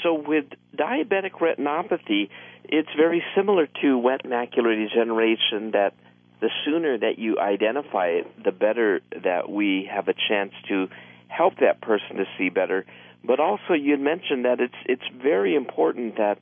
So 0.02 0.14
with 0.14 0.46
diabetic 0.76 1.32
retinopathy, 1.32 2.30
it's 2.64 2.88
very 2.96 3.22
similar 3.36 3.68
to 3.82 3.98
wet 3.98 4.24
macular 4.24 4.74
degeneration 4.76 5.72
that 5.72 5.92
the 6.40 6.48
sooner 6.64 6.98
that 6.98 7.18
you 7.18 7.38
identify 7.38 8.08
it, 8.08 8.44
the 8.44 8.52
better 8.52 9.00
that 9.22 9.50
we 9.50 9.88
have 9.92 10.08
a 10.08 10.14
chance 10.28 10.52
to 10.68 10.88
help 11.28 11.58
that 11.60 11.80
person 11.80 12.16
to 12.16 12.24
see 12.38 12.48
better. 12.48 12.86
But 13.26 13.40
also, 13.40 13.72
you 13.72 13.96
mentioned 13.96 14.44
that 14.44 14.60
it's 14.60 14.74
it's 14.86 15.22
very 15.22 15.54
important 15.54 16.16
that 16.16 16.38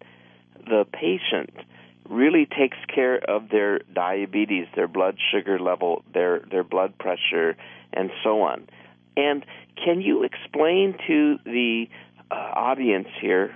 the 0.64 0.84
patient 0.92 1.54
really 2.08 2.46
takes 2.46 2.76
care 2.92 3.18
of 3.18 3.48
their 3.48 3.80
diabetes, 3.94 4.66
their 4.74 4.88
blood 4.88 5.16
sugar 5.32 5.58
level, 5.60 6.02
their 6.12 6.40
their 6.50 6.64
blood 6.64 6.98
pressure, 6.98 7.56
and 7.92 8.10
so 8.24 8.42
on. 8.42 8.68
And 9.16 9.44
can 9.82 10.00
you 10.00 10.24
explain 10.24 10.96
to 11.06 11.38
the 11.44 11.86
uh, 12.30 12.34
audience 12.34 13.08
here 13.20 13.54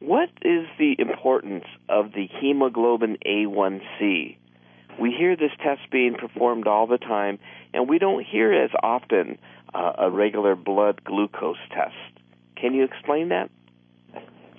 what 0.00 0.30
is 0.42 0.66
the 0.78 0.96
importance 0.98 1.64
of 1.88 2.12
the 2.12 2.26
hemoglobin 2.40 3.18
A1C? 3.26 4.36
We 4.98 5.12
hear 5.12 5.36
this 5.36 5.52
test 5.62 5.90
being 5.90 6.14
performed 6.14 6.66
all 6.66 6.86
the 6.86 6.98
time, 6.98 7.38
and 7.72 7.88
we 7.88 7.98
don't 7.98 8.24
hear 8.24 8.52
as 8.52 8.70
often 8.82 9.38
uh, 9.72 9.92
a 9.98 10.10
regular 10.10 10.56
blood 10.56 11.04
glucose 11.04 11.58
test. 11.70 12.19
Can 12.60 12.74
you 12.74 12.84
explain 12.84 13.28
that? 13.30 13.50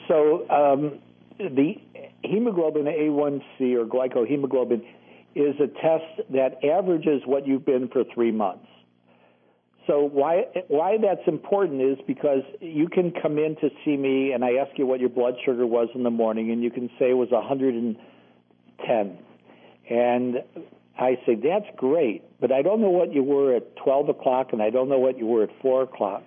So 0.08 0.50
um, 0.50 1.00
the 1.38 1.76
hemoglobin 2.24 2.86
A1C 2.86 3.76
or 3.76 3.86
glycohemoglobin 3.86 4.84
is 5.36 5.56
a 5.60 5.68
test 5.68 6.30
that 6.32 6.64
averages 6.64 7.22
what 7.26 7.48
you've 7.48 7.66
been 7.66 7.88
for 7.88 8.04
three 8.14 8.32
months. 8.32 8.66
So 9.88 10.02
why 10.02 10.44
why 10.68 10.98
that's 11.02 11.28
important 11.28 11.82
is 11.82 11.98
because 12.06 12.44
you 12.60 12.88
can 12.88 13.12
come 13.12 13.38
in 13.40 13.56
to 13.58 13.70
see 13.84 13.98
me 13.98 14.32
and 14.32 14.46
I 14.46 14.54
ask 14.54 14.78
you 14.78 14.86
what 14.86 15.00
your 15.00 15.10
blood 15.10 15.36
sugar 15.44 15.66
was 15.66 15.90
in 15.96 16.04
the 16.04 16.12
morning 16.12 16.52
and 16.52 16.62
you 16.62 16.70
can 16.70 16.88
say 17.00 17.10
it 17.10 17.18
was 17.18 17.32
110, 17.32 19.18
and 19.90 20.44
I 21.00 21.18
say 21.26 21.36
that's 21.36 21.66
great, 21.78 22.24
but 22.40 22.52
I 22.52 22.62
don't 22.62 22.80
know 22.80 22.92
what 22.92 23.12
you 23.12 23.24
were 23.24 23.56
at 23.56 23.76
12 23.78 24.10
o'clock 24.10 24.54
and 24.54 24.62
I 24.62 24.70
don't 24.70 24.88
know 24.88 25.00
what 25.00 25.18
you 25.18 25.26
were 25.26 25.44
at 25.44 25.50
4 25.62 25.84
o'clock. 25.84 26.24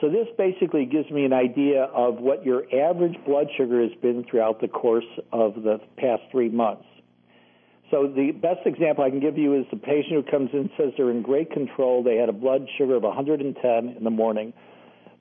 So 0.00 0.08
this 0.08 0.28
basically 0.38 0.86
gives 0.86 1.10
me 1.10 1.24
an 1.24 1.32
idea 1.32 1.84
of 1.84 2.20
what 2.20 2.44
your 2.44 2.62
average 2.74 3.16
blood 3.26 3.48
sugar 3.56 3.82
has 3.82 3.92
been 4.00 4.24
throughout 4.24 4.60
the 4.60 4.68
course 4.68 5.04
of 5.32 5.56
the 5.56 5.78
past 5.98 6.22
three 6.30 6.48
months. 6.48 6.84
So 7.90 8.06
the 8.06 8.30
best 8.30 8.60
example 8.66 9.04
I 9.04 9.10
can 9.10 9.20
give 9.20 9.36
you 9.36 9.58
is 9.58 9.66
the 9.70 9.76
patient 9.76 10.12
who 10.12 10.22
comes 10.22 10.50
in 10.52 10.60
and 10.60 10.70
says 10.78 10.92
they're 10.96 11.10
in 11.10 11.22
great 11.22 11.50
control. 11.50 12.02
They 12.02 12.16
had 12.16 12.28
a 12.28 12.32
blood 12.32 12.66
sugar 12.78 12.94
of 12.94 13.02
110 13.02 13.96
in 13.96 14.04
the 14.04 14.10
morning, 14.10 14.54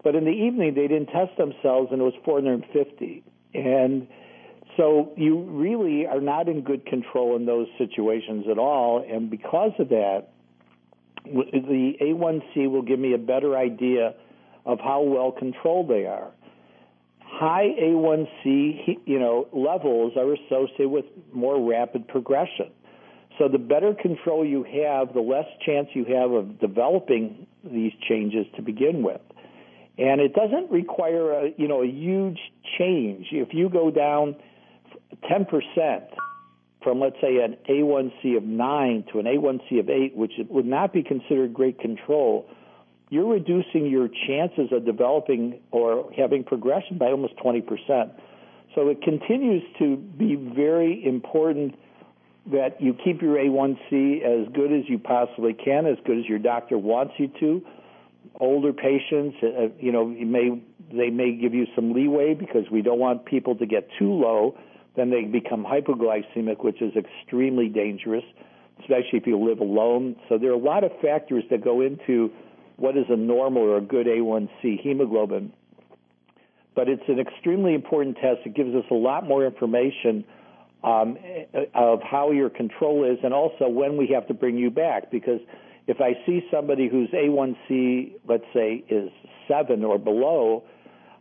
but 0.03 0.15
in 0.15 0.23
the 0.23 0.31
evening 0.31 0.75
they 0.75 0.87
didn't 0.87 1.07
test 1.07 1.35
themselves 1.37 1.89
and 1.91 1.99
it 1.99 2.03
was 2.03 2.13
450. 2.23 3.23
And 3.55 4.07
so 4.77 5.11
you 5.17 5.41
really 5.41 6.05
are 6.05 6.21
not 6.21 6.47
in 6.47 6.61
good 6.61 6.85
control 6.85 7.35
in 7.35 7.45
those 7.45 7.67
situations 7.77 8.45
at 8.49 8.59
all. 8.59 9.03
And 9.05 9.29
because 9.29 9.71
of 9.79 9.89
that, 9.89 10.27
the 11.25 11.93
A1C 12.01 12.69
will 12.69 12.83
give 12.83 12.99
me 12.99 13.13
a 13.13 13.17
better 13.17 13.57
idea 13.57 14.13
of 14.69 14.79
how 14.79 15.01
well 15.01 15.32
controlled 15.32 15.88
they 15.89 16.05
are. 16.05 16.32
High 17.21 17.69
A1C, 17.82 18.99
you 19.05 19.19
know, 19.19 19.47
levels 19.51 20.13
are 20.15 20.34
associated 20.34 20.89
with 20.89 21.05
more 21.34 21.60
rapid 21.67 22.08
progression. 22.08 22.69
So 23.38 23.47
the 23.47 23.58
better 23.58 23.93
control 23.93 24.45
you 24.45 24.63
have, 24.63 25.13
the 25.13 25.21
less 25.21 25.45
chance 25.65 25.88
you 25.93 26.05
have 26.05 26.32
of 26.32 26.60
developing 26.60 27.47
these 27.63 27.93
changes 28.08 28.45
to 28.58 28.62
begin 28.62 29.01
with. 29.03 29.21
and 29.97 30.21
it 30.21 30.34
doesn't 30.34 30.71
require 30.71 31.32
a 31.32 31.49
you 31.58 31.67
know 31.67 31.82
a 31.84 31.88
huge 31.88 32.39
change. 32.77 33.27
If 33.32 33.49
you 33.53 33.69
go 33.69 33.91
down 33.91 34.36
10 35.27 35.45
percent 35.45 36.05
from 36.84 36.99
let's 36.99 37.17
say 37.21 37.38
an 37.43 37.58
A1C 37.69 38.38
of 38.38 38.43
nine 38.43 39.03
to 39.12 39.19
an 39.19 39.25
A1C 39.25 39.79
of 39.79 39.89
eight, 39.89 40.15
which 40.15 40.34
would 40.49 40.65
not 40.65 40.93
be 40.93 41.03
considered 41.03 41.53
great 41.53 41.79
control, 41.79 42.47
you're 43.09 43.27
reducing 43.27 43.87
your 43.87 44.07
chances 44.27 44.71
of 44.71 44.85
developing 44.85 45.59
or 45.71 46.11
having 46.15 46.43
progression 46.43 46.97
by 46.97 47.07
almost 47.07 47.37
20 47.37 47.61
percent. 47.61 48.11
So 48.75 48.89
it 48.89 49.01
continues 49.01 49.63
to 49.79 49.97
be 49.97 50.35
very 50.35 51.03
important 51.05 51.75
that 52.51 52.81
you 52.81 52.95
keep 53.03 53.21
your 53.21 53.35
A1C 53.35 54.23
as 54.23 54.51
good 54.53 54.71
as 54.71 54.87
you 54.87 54.99
possibly 54.99 55.53
can, 55.53 55.85
as 55.85 55.97
good 56.05 56.19
as 56.19 56.25
your 56.25 56.39
doctor 56.39 56.77
wants 56.77 57.13
you 57.17 57.31
to. 57.39 57.61
Older 58.39 58.73
patients, 58.73 59.37
uh, 59.43 59.69
you 59.79 59.91
know, 59.91 60.09
you 60.09 60.25
may 60.25 60.61
they 60.91 61.09
may 61.09 61.33
give 61.33 61.53
you 61.53 61.67
some 61.75 61.93
leeway 61.93 62.33
because 62.33 62.65
we 62.71 62.81
don't 62.81 62.99
want 62.99 63.25
people 63.25 63.55
to 63.55 63.65
get 63.65 63.87
too 63.97 64.11
low. 64.11 64.57
Then 64.95 65.09
they 65.09 65.23
become 65.23 65.63
hypoglycemic, 65.63 66.63
which 66.63 66.81
is 66.81 66.93
extremely 66.95 67.69
dangerous, 67.69 68.23
especially 68.79 69.19
if 69.19 69.27
you 69.27 69.37
live 69.37 69.59
alone. 69.59 70.15
So 70.27 70.37
there 70.37 70.49
are 70.49 70.55
a 70.55 70.57
lot 70.57 70.83
of 70.83 70.91
factors 71.01 71.43
that 71.51 71.63
go 71.63 71.81
into 71.81 72.31
what 72.79 72.97
is 72.97 73.05
a 73.09 73.15
normal 73.15 73.63
or 73.63 73.77
a 73.77 73.81
good 73.81 74.07
A1C 74.07 74.81
hemoglobin. 74.81 75.53
But 76.75 76.87
it's 76.87 77.03
an 77.07 77.19
extremely 77.19 77.73
important 77.73 78.17
test. 78.17 78.39
It 78.45 78.55
gives 78.55 78.73
us 78.75 78.85
a 78.89 78.95
lot 78.95 79.27
more 79.27 79.45
information 79.45 80.23
um, 80.83 81.17
of 81.75 82.01
how 82.01 82.31
your 82.31 82.49
control 82.49 83.03
is 83.03 83.17
and 83.23 83.33
also 83.33 83.67
when 83.67 83.97
we 83.97 84.07
have 84.13 84.27
to 84.27 84.33
bring 84.33 84.57
you 84.57 84.71
back. 84.71 85.11
Because 85.11 85.41
if 85.87 85.99
I 85.99 86.13
see 86.25 86.41
somebody 86.51 86.87
whose 86.87 87.09
A1C, 87.09 88.13
let's 88.27 88.45
say, 88.53 88.83
is 88.89 89.09
seven 89.47 89.83
or 89.83 89.97
below, 89.97 90.63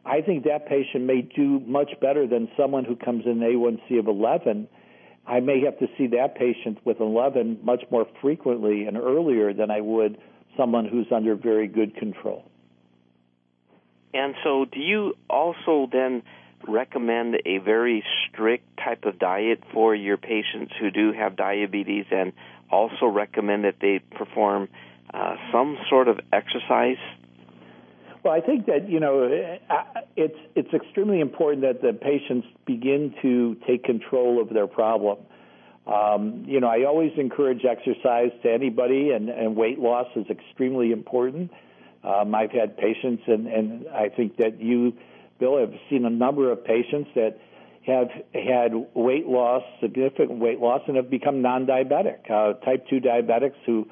I 0.05 0.21
think 0.21 0.45
that 0.45 0.67
patient 0.67 1.05
may 1.05 1.23
do 1.23 1.61
much 1.61 1.91
better 2.01 2.27
than 2.27 2.49
someone 2.57 2.85
who 2.85 2.95
comes 2.95 3.25
in 3.27 3.39
A1C 3.39 3.99
of 3.99 4.07
11. 4.07 4.69
I 5.27 5.41
may 5.41 5.61
have 5.63 5.79
to 5.81 5.87
see 5.99 6.07
that 6.09 6.37
patient 6.37 6.79
with 6.85 7.01
11 7.01 7.59
much 7.63 7.83
more 7.91 8.07
frequently 8.23 8.85
and 8.85 8.97
earlier 8.97 9.53
than 9.53 9.71
I 9.71 9.81
would 9.81 10.19
someone 10.59 10.85
who's 10.85 11.07
under 11.11 11.35
very 11.35 11.69
good 11.69 11.97
control. 11.97 12.45
And 14.13 14.35
so, 14.43 14.67
do 14.71 14.81
you 14.81 15.15
also 15.31 15.89
then 15.91 16.23
recommend 16.67 17.37
a 17.47 17.59
very 17.59 18.05
strict 18.27 18.65
type 18.77 19.05
of 19.05 19.19
diet 19.19 19.63
for 19.73 19.95
your 19.95 20.17
patients 20.17 20.73
who 20.81 20.91
do 20.91 21.13
have 21.13 21.37
diabetes 21.37 22.07
and 22.11 22.33
also 22.71 23.07
recommend 23.07 23.65
that 23.65 23.77
they 23.81 24.01
perform 24.17 24.69
uh, 25.13 25.37
some 25.53 25.79
sort 25.89 26.09
of 26.09 26.19
exercise? 26.33 26.99
Well, 28.25 28.35
I 28.35 28.41
think 28.41 28.67
that 28.67 28.89
you 28.89 28.99
know 28.99 29.25
uh, 29.71 30.01
it's 30.17 30.39
it's 30.57 30.73
extremely 30.75 31.21
important 31.21 31.63
that 31.63 31.81
the 31.81 31.93
patients 31.93 32.49
begin 32.67 33.15
to 33.23 33.57
take 33.67 33.85
control 33.85 34.43
of 34.43 34.49
their 34.49 34.67
problem. 34.67 35.19
Um, 35.89 36.45
you 36.47 36.61
know, 36.61 36.69
I 36.69 36.85
always 36.85 37.13
encourage 37.17 37.65
exercise 37.65 38.31
to 38.43 38.53
anybody, 38.53 39.11
and, 39.11 39.29
and 39.31 39.57
weight 39.57 39.79
loss 39.79 40.07
is 40.17 40.27
extremely 40.29 40.93
important. 40.93 41.51
Um, 42.05 42.35
I've 42.35 42.51
had 42.51 42.77
patients, 42.77 43.23
and, 43.27 43.47
and 43.47 43.89
I 43.89 44.09
think 44.11 44.37
that 44.37 44.61
you 44.61 44.93
Bill, 45.39 45.59
I've 45.59 45.79
seen 45.89 46.05
a 46.05 46.11
number 46.11 46.51
of 46.51 46.65
patients 46.65 47.11
that 47.15 47.39
have 47.87 48.09
had 48.35 48.73
weight 48.95 49.27
loss, 49.27 49.63
significant 49.81 50.39
weight 50.41 50.59
loss, 50.59 50.83
and 50.89 50.97
have 50.97 51.11
become 51.11 51.43
non-diabetic. 51.43 52.29
Uh, 52.31 52.55
type 52.65 52.87
2 52.91 53.01
diabetics 53.01 53.55
who 53.65 53.87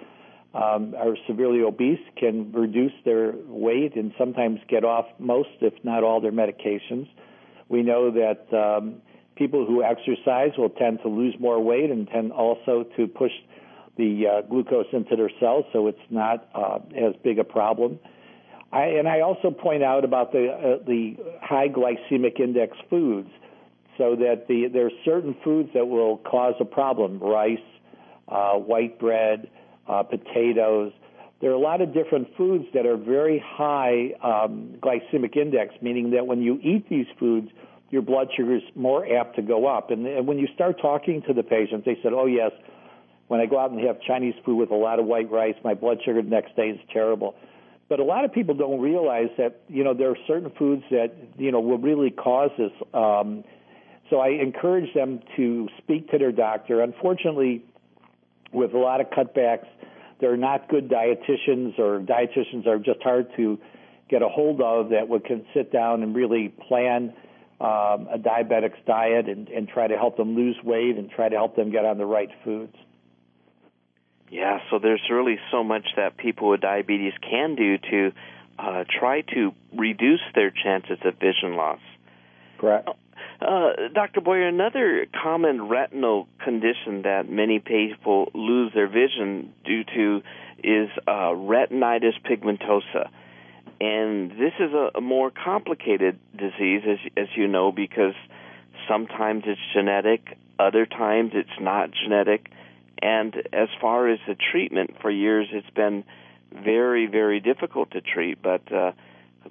um, 0.55 0.95
are 0.97 1.17
severely 1.27 1.61
obese 1.63 2.01
can 2.17 2.53
reduce 2.53 2.93
their 3.05 3.33
weight 3.47 3.95
and 3.97 4.13
sometimes 4.19 4.59
get 4.69 4.85
off 4.85 5.07
most, 5.19 5.49
if 5.61 5.73
not 5.85 6.03
all, 6.03 6.21
their 6.21 6.33
medications. 6.33 7.09
We 7.69 7.83
know 7.83 8.11
that 8.11 8.53
um, 8.57 9.03
people 9.37 9.67
who 9.67 9.83
exercise 9.83 10.51
will 10.59 10.71
tend 10.71 11.01
to 11.03 11.09
lose 11.09 11.35
more 11.39 11.63
weight 11.63 11.91
and 11.91 12.09
tend 12.09 12.33
also 12.33 12.85
to 12.97 13.07
push 13.07 13.33
the 13.97 14.27
uh, 14.27 14.43
glucose 14.43 14.87
into 14.93 15.17
their 15.17 15.31
cells, 15.41 15.65
so 15.73 15.87
it's 15.87 15.99
not 16.11 16.49
uh, 16.55 16.79
as 16.97 17.15
big 17.23 17.39
a 17.39 17.45
problem. 17.45 17.99
I, 18.73 18.85
and 18.85 19.09
I 19.09 19.21
also 19.21 19.51
point 19.51 19.83
out 19.83 20.05
about 20.05 20.33
the 20.33 20.49
uh, 20.49 20.85
the 20.85 21.17
high 21.41 21.69
glycemic 21.69 22.41
index 22.41 22.77
foods, 22.91 23.31
so 23.97 24.17
that 24.17 24.49
the 24.49 24.69
there 24.73 24.87
are 24.87 24.99
certain 25.05 25.37
foods 25.45 25.71
that 25.75 25.87
will 25.87 26.19
cause 26.19 26.55
a 26.61 26.65
problem: 26.65 27.19
rice, 27.21 27.59
uh, 28.29 28.55
white 28.55 28.99
bread, 28.99 29.49
uh, 29.89 30.03
potatoes. 30.03 30.93
There 31.41 31.51
are 31.51 31.55
a 31.55 31.59
lot 31.59 31.81
of 31.81 31.93
different 31.93 32.29
foods 32.37 32.65
that 32.75 32.87
are 32.87 32.97
very 32.97 33.43
high 33.45 34.13
um, 34.23 34.75
glycemic 34.81 35.37
index, 35.37 35.75
meaning 35.83 36.11
that 36.11 36.27
when 36.27 36.43
you 36.43 36.59
eat 36.63 36.89
these 36.89 37.07
foods, 37.19 37.51
your 37.91 38.03
blood 38.03 38.29
sugar 38.37 38.57
is 38.57 38.63
more 38.75 39.07
apt 39.17 39.37
to 39.37 39.43
go 39.43 39.67
up. 39.67 39.91
And, 39.91 40.07
and 40.07 40.27
when 40.27 40.39
you 40.39 40.49
start 40.55 40.81
talking 40.81 41.23
to 41.27 41.33
the 41.33 41.43
patients, 41.43 41.85
they 41.85 41.99
said, 42.03 42.13
"Oh 42.13 42.27
yes, 42.27 42.53
when 43.29 43.41
I 43.41 43.47
go 43.47 43.59
out 43.59 43.71
and 43.71 43.81
have 43.87 44.01
Chinese 44.01 44.35
food 44.45 44.57
with 44.57 44.71
a 44.71 44.77
lot 44.77 44.99
of 44.99 45.07
white 45.07 45.31
rice, 45.31 45.55
my 45.65 45.75
blood 45.75 45.99
sugar 46.05 46.23
the 46.23 46.29
next 46.29 46.57
day 46.57 46.71
is 46.71 46.81
terrible." 46.93 47.35
But 47.89 48.01
a 48.01 48.05
lot 48.05 48.25
of 48.25 48.33
people 48.33 48.55
don't 48.55 48.81
realize 48.81 49.29
that 49.39 49.61
you 49.69 49.85
know 49.85 49.95
there 49.95 50.11
are 50.11 50.19
certain 50.27 50.51
foods 50.59 50.83
that 50.91 51.13
you 51.39 51.53
know 51.53 51.61
will 51.61 51.79
really 51.79 52.11
cause 52.11 52.51
this. 52.59 52.73
Um, 52.93 53.45
so 54.11 54.19
I 54.21 54.29
encourage 54.29 54.93
them 54.95 55.21
to 55.37 55.69
speak 55.79 56.11
to 56.11 56.19
their 56.19 56.33
doctor. 56.33 56.81
Unfortunately, 56.81 57.65
with 58.53 58.75
a 58.75 58.79
lot 58.79 59.01
of 59.01 59.09
cutbacks, 59.11 59.67
they're 60.21 60.37
not 60.37 60.69
good 60.69 60.89
dietitians, 60.89 61.79
or 61.79 62.01
dietitians 62.01 62.67
are 62.67 62.79
just 62.79 63.03
hard 63.03 63.29
to 63.37 63.59
get 64.09 64.23
a 64.23 64.29
hold 64.29 64.61
of 64.61 64.91
that 64.91 65.09
would 65.09 65.25
can 65.25 65.45
sit 65.55 65.73
down 65.73 66.03
and 66.03 66.15
really 66.15 66.49
plan 66.69 67.13
um, 67.61 68.09
a 68.13 68.19
diabetic's 68.23 68.79
diet 68.87 69.29
and, 69.29 69.49
and 69.49 69.69
try 69.69 69.87
to 69.87 69.97
help 69.97 70.17
them 70.17 70.35
lose 70.37 70.57
weight 70.63 70.97
and 70.97 71.11
try 71.11 71.29
to 71.29 71.37
help 71.37 71.57
them 71.57 71.71
get 71.71 71.85
on 71.85 71.99
the 71.99 72.05
right 72.05 72.31
foods. 72.45 72.75
Yeah, 74.31 74.59
so 74.71 74.79
there's 74.79 75.03
really 75.11 75.39
so 75.51 75.63
much 75.63 75.87
that 75.97 76.17
people 76.17 76.51
with 76.51 76.61
diabetes 76.61 77.13
can 77.23 77.55
do 77.55 77.79
to 77.79 78.13
uh, 78.59 78.85
try 78.99 79.21
to 79.21 79.53
reduce 79.75 80.21
their 80.35 80.51
chances 80.51 80.99
of 81.05 81.15
vision 81.15 81.57
loss. 81.57 81.81
Correct. 82.59 82.89
Uh, 83.41 83.89
Dr. 83.95 84.21
Boyer, 84.23 84.49
another 84.49 85.07
common 85.23 85.69
retinal 85.69 86.27
condition 86.43 87.03
that 87.03 87.29
many 87.29 87.59
people 87.59 88.31
lose 88.35 88.73
their 88.75 88.89
vision 88.89 89.53
due 89.65 89.85
to 89.85 90.23
is 90.65 90.89
uh, 91.07 91.33
retinitis 91.33 92.15
pigmentosa. 92.25 93.11
And 93.81 94.31
this 94.31 94.53
is 94.59 94.73
a, 94.73 94.91
a 94.97 95.01
more 95.01 95.31
complicated 95.31 96.19
disease, 96.37 96.83
as, 96.89 96.99
as 97.17 97.29
you 97.37 97.47
know, 97.47 97.73
because 97.73 98.15
sometimes 98.89 99.45
it's 99.47 99.61
genetic, 99.75 100.39
other 100.59 100.87
times 100.87 101.33
it's 101.35 101.61
not 101.61 101.91
genetic 101.93 102.51
and 103.03 103.35
as 103.53 103.69
far 103.81 104.09
as 104.09 104.19
the 104.27 104.35
treatment, 104.35 104.97
for 105.01 105.11
years 105.11 105.49
it's 105.53 105.71
been 105.71 106.05
very, 106.53 107.07
very 107.07 107.41
difficult 107.41 107.91
to 107.91 108.01
treat. 108.01 108.41
But 108.43 108.73
uh, 108.73 108.93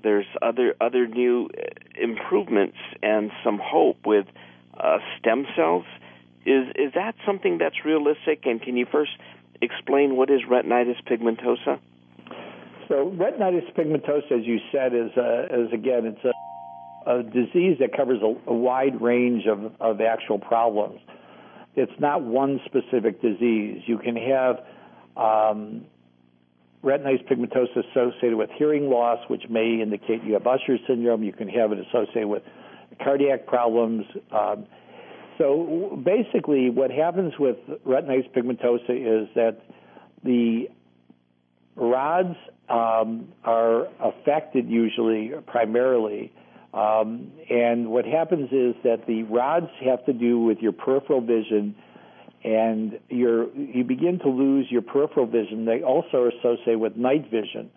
there's 0.02 0.26
other 0.42 0.76
other 0.82 1.08
new 1.08 1.50
improvements 1.96 2.78
and 3.04 3.32
some 3.44 3.60
hope 3.64 4.06
with 4.06 4.26
uh, 4.78 4.98
stem 5.20 5.46
cells. 5.56 5.86
Is 6.46 6.68
is 6.76 6.94
that 6.96 7.16
something 7.26 7.60
that's 7.60 7.86
realistic? 7.86 8.46
And 8.46 8.62
can 8.62 8.78
you 8.78 8.86
first 8.92 9.12
explain 9.62 10.16
what 10.16 10.30
is 10.30 10.42
retinitis 10.50 11.02
pigmentosa? 11.06 11.80
So 12.88 13.12
retinitis 13.16 13.74
pigmentosa, 13.76 14.40
as 14.40 14.46
you 14.46 14.60
said, 14.72 14.94
is 14.94 15.12
uh, 15.18 15.46
is 15.52 15.74
again 15.74 16.06
it's 16.06 16.24
a 16.24 16.32
a 17.08 17.22
disease 17.22 17.78
that 17.80 17.96
covers 17.96 18.20
a, 18.24 18.50
a 18.50 18.54
wide 18.54 19.00
range 19.00 19.46
of, 19.46 19.72
of 19.80 20.02
actual 20.02 20.40
problems 20.40 21.00
it's 21.76 22.00
not 22.00 22.24
one 22.24 22.60
specific 22.66 23.22
disease. 23.22 23.82
You 23.86 23.98
can 23.98 24.16
have 24.16 24.58
um, 25.18 25.86
retinitis 26.84 27.28
pigmentosa 27.30 27.84
associated 27.92 28.38
with 28.38 28.50
hearing 28.58 28.90
loss, 28.90 29.20
which 29.30 29.44
may 29.50 29.82
indicate 29.82 30.24
you 30.24 30.34
have 30.34 30.48
Usher 30.48 30.78
syndrome. 30.88 31.24
You 31.24 31.34
can 31.34 31.50
have 31.50 31.72
it 31.72 31.80
associated 31.80 32.28
with 32.28 32.44
cardiac 33.04 33.46
problems. 33.46 34.06
Um, 34.32 34.66
so 35.38 36.02
basically, 36.04 36.70
what 36.70 36.92
happens 36.92 37.34
with 37.38 37.58
retinitis 37.86 38.32
pigmentosa 38.32 39.24
is 39.24 39.28
that 39.36 39.58
the 40.24 40.70
rods 41.76 42.36
um, 42.70 43.28
are 43.44 43.88
affected 44.02 44.70
usually 44.70 45.32
primarily 45.48 46.32
um, 46.76 47.32
and 47.50 47.90
what 47.90 48.04
happens 48.04 48.50
is 48.52 48.76
that 48.84 49.08
the 49.08 49.24
rods 49.24 49.70
have 49.86 50.06
to 50.08 50.14
do 50.14 50.40
with 50.40 50.58
your 50.60 50.74
peripheral 50.74 51.22
vision, 51.22 51.74
and 52.44 53.00
you 53.10 53.50
you 53.56 53.86
begin 53.86 54.20
to 54.20 54.30
lose 54.30 54.68
your 54.70 54.82
peripheral 54.82 55.26
vision. 55.26 55.64
They 55.64 55.84
also 55.84 56.18
are 56.18 56.30
associated 56.30 56.80
with 56.80 56.98
night 56.98 57.32
vision. 57.32 57.72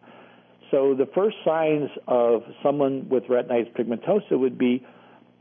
So 0.72 0.94
the 0.94 1.06
first 1.14 1.36
signs 1.44 1.90
of 2.08 2.42
someone 2.60 3.08
with 3.08 3.24
retinitis 3.24 3.72
pigmentosa 3.72 4.36
would 4.36 4.58
be 4.58 4.84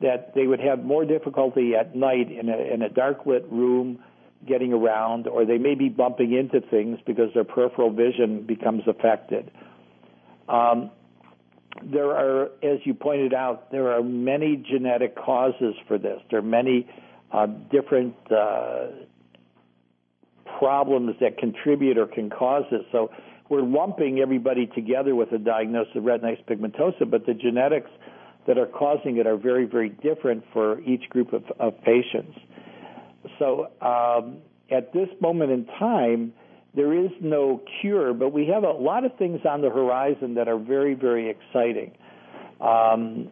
that 0.02 0.36
they 0.36 0.46
would 0.46 0.60
have 0.60 0.86
more 0.86 1.04
difficulty 1.04 1.74
at 1.74 1.96
night 1.96 2.32
in 2.32 2.50
a, 2.50 2.74
in 2.74 2.84
a 2.84 2.89
dark 2.89 3.26
lit 3.26 3.52
room 3.52 3.98
getting 4.45 4.73
around, 4.73 5.28
or 5.28 5.45
they 5.45 5.58
may 5.58 5.76
be 5.76 5.89
bumping 5.89 6.34
into 6.34 6.65
things 6.67 7.00
because 7.06 7.34
their 7.34 7.43
peripheral 7.43 7.91
vision 7.91 8.45
becomes 8.45 8.84
affected. 8.88 9.52
Um, 10.47 10.91
there 11.84 12.12
are, 12.12 12.45
as 12.63 12.80
you 12.86 12.93
pointed 12.93 13.34
out, 13.34 13.71
there 13.71 13.91
are 13.91 14.04
many 14.04 14.56
genetic 14.56 15.15
causes 15.15 15.76
for 15.88 15.97
this. 15.97 16.19
There 16.30 16.39
are 16.39 16.43
many 16.43 16.88
uh, 17.32 17.47
different 17.71 18.15
uh, 18.32 18.88
problems 20.58 21.15
that 21.21 21.38
contribute 21.38 21.97
or 21.97 22.08
can 22.08 22.30
cause 22.30 22.63
this. 22.71 22.82
So 22.91 23.12
we're 23.50 23.62
lumping 23.62 24.19
everybody 24.19 24.67
together 24.67 25.15
with 25.15 25.32
a 25.32 25.38
diagnosis 25.38 25.95
of 25.95 26.04
retinitis 26.04 26.43
pigmentosa, 26.45 27.10
but 27.10 27.26
the 27.26 27.34
genetics 27.34 27.89
that 28.47 28.58
are 28.58 28.65
causing 28.65 29.17
it 29.17 29.28
are 29.28 29.38
very, 29.38 29.65
very 29.65 29.89
different 29.89 30.43
for 30.54 30.80
each 30.82 31.10
group 31.10 31.34
of, 31.34 31.43
of 31.60 31.80
patients. 31.82 32.38
So 33.39 33.69
um, 33.81 34.37
at 34.71 34.93
this 34.93 35.09
moment 35.21 35.51
in 35.51 35.65
time, 35.79 36.33
there 36.75 36.93
is 36.93 37.09
no 37.21 37.61
cure, 37.81 38.13
but 38.13 38.31
we 38.31 38.47
have 38.47 38.63
a 38.63 38.71
lot 38.71 39.03
of 39.03 39.15
things 39.17 39.41
on 39.49 39.61
the 39.61 39.69
horizon 39.69 40.35
that 40.35 40.47
are 40.47 40.59
very, 40.59 40.93
very 40.93 41.29
exciting. 41.29 41.91
Um, 42.61 43.29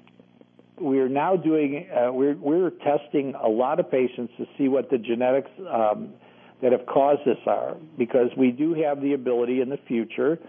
we're 0.80 1.10
now 1.10 1.36
doing, 1.36 1.88
uh, 1.92 2.12
we're, 2.12 2.36
we're 2.36 2.72
testing 2.72 3.34
a 3.36 3.48
lot 3.48 3.80
of 3.80 3.90
patients 3.90 4.34
to 4.38 4.46
see 4.58 4.68
what 4.68 4.90
the 4.90 4.98
genetics 4.98 5.50
um, 5.72 6.14
that 6.62 6.72
have 6.72 6.86
caused 6.86 7.22
this 7.26 7.38
are, 7.46 7.76
because 7.98 8.30
we 8.38 8.52
do 8.52 8.74
have 8.74 9.02
the 9.02 9.14
ability 9.14 9.62
in 9.62 9.70
the 9.70 9.80
future 9.88 10.40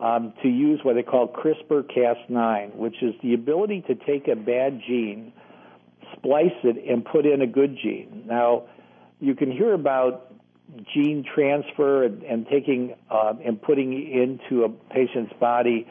um, 0.00 0.32
to 0.42 0.48
use 0.48 0.80
what 0.82 0.94
they 0.94 1.02
call 1.02 1.28
CRISPR 1.28 1.84
Cas9, 1.96 2.74
which 2.74 3.02
is 3.02 3.14
the 3.22 3.34
ability 3.34 3.84
to 3.86 3.94
take 3.94 4.28
a 4.28 4.34
bad 4.34 4.80
gene, 4.86 5.32
splice 6.16 6.50
it, 6.64 6.90
and 6.90 7.04
put 7.04 7.24
in 7.24 7.42
a 7.42 7.46
good 7.46 7.78
gene. 7.80 8.24
Now, 8.26 8.64
you 9.22 9.36
can 9.36 9.52
hear 9.52 9.72
about 9.72 10.34
gene 10.92 11.24
transfer 11.34 12.04
and, 12.04 12.22
and 12.24 12.46
taking 12.48 12.94
uh, 13.08 13.34
and 13.44 13.62
putting 13.62 13.92
into 13.92 14.64
a 14.64 14.68
patient's 14.92 15.32
body 15.38 15.86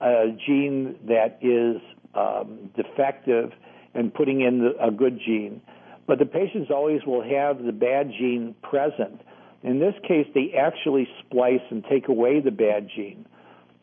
a 0.00 0.28
gene 0.46 0.96
that 1.06 1.38
is 1.42 1.76
um, 2.14 2.70
defective 2.74 3.52
and 3.92 4.14
putting 4.14 4.40
in 4.40 4.60
the, 4.60 4.84
a 4.84 4.90
good 4.90 5.20
gene. 5.24 5.60
But 6.06 6.18
the 6.18 6.24
patients 6.24 6.70
always 6.70 7.02
will 7.06 7.22
have 7.22 7.62
the 7.62 7.72
bad 7.72 8.10
gene 8.18 8.54
present. 8.62 9.20
In 9.62 9.78
this 9.78 9.94
case, 10.08 10.26
they 10.34 10.54
actually 10.58 11.06
splice 11.26 11.60
and 11.70 11.84
take 11.84 12.08
away 12.08 12.40
the 12.40 12.50
bad 12.50 12.88
gene. 12.96 13.26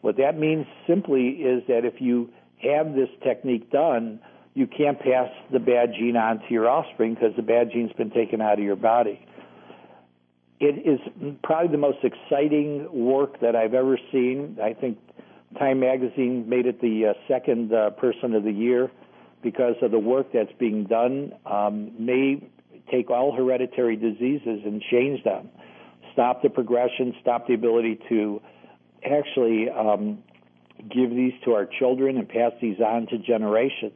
What 0.02 0.18
that 0.18 0.40
means 0.40 0.66
simply 0.88 1.28
is 1.28 1.62
that 1.68 1.86
if 1.86 2.02
you 2.02 2.32
have 2.64 2.96
this 2.96 3.10
technique 3.24 3.70
done, 3.70 4.20
you 4.58 4.68
can't 4.68 5.00
pass 5.00 5.30
the 5.52 5.60
bad 5.60 5.94
gene 5.94 6.18
on 6.18 6.40
to 6.40 6.46
your 6.50 6.68
offspring 6.68 7.14
because 7.14 7.36
the 7.36 7.44
bad 7.44 7.72
gene's 7.72 7.94
been 7.94 8.12
taken 8.12 8.42
out 8.42 8.54
of 8.54 8.66
your 8.66 8.76
body 8.76 9.28
it 10.60 10.88
is 10.88 11.00
probably 11.44 11.72
the 11.72 11.78
most 11.78 12.00
exciting 12.04 12.88
work 12.92 13.40
that 13.42 13.56
I've 13.56 13.74
ever 13.74 13.98
seen. 14.12 14.58
I 14.62 14.74
think 14.74 14.98
Time 15.60 15.80
Magazine 15.80 16.50
made 16.50 16.66
it 16.66 16.82
the 16.82 17.08
uh, 17.08 17.14
second 17.28 17.74
uh, 17.74 17.92
person 17.92 18.34
of 18.34 18.44
the 18.44 18.52
year 18.52 18.92
because 19.44 19.76
of 19.82 19.92
the 19.92 20.00
work 20.00 20.28
that's 20.34 20.52
being 20.60 20.86
done. 20.86 21.34
Um, 21.46 21.92
may 22.04 22.50
take 22.92 23.12
all 23.12 23.36
hereditary 23.36 23.96
diseases 23.96 24.62
and 24.66 24.82
change 24.90 25.24
them, 25.24 25.50
stop 26.14 26.42
the 26.42 26.50
progression, 26.50 27.14
stop 27.22 27.48
the 27.48 27.54
ability 27.54 28.00
to 28.10 28.42
actually 29.06 29.70
um, 29.70 30.24
give 30.90 31.12
these 31.12 31.34
to 31.46 31.52
our 31.54 31.68
children 31.80 32.18
and 32.18 32.28
pass 32.28 32.52
these 32.62 32.80
on 32.80 33.06
to 33.08 33.18
generations. 33.20 33.94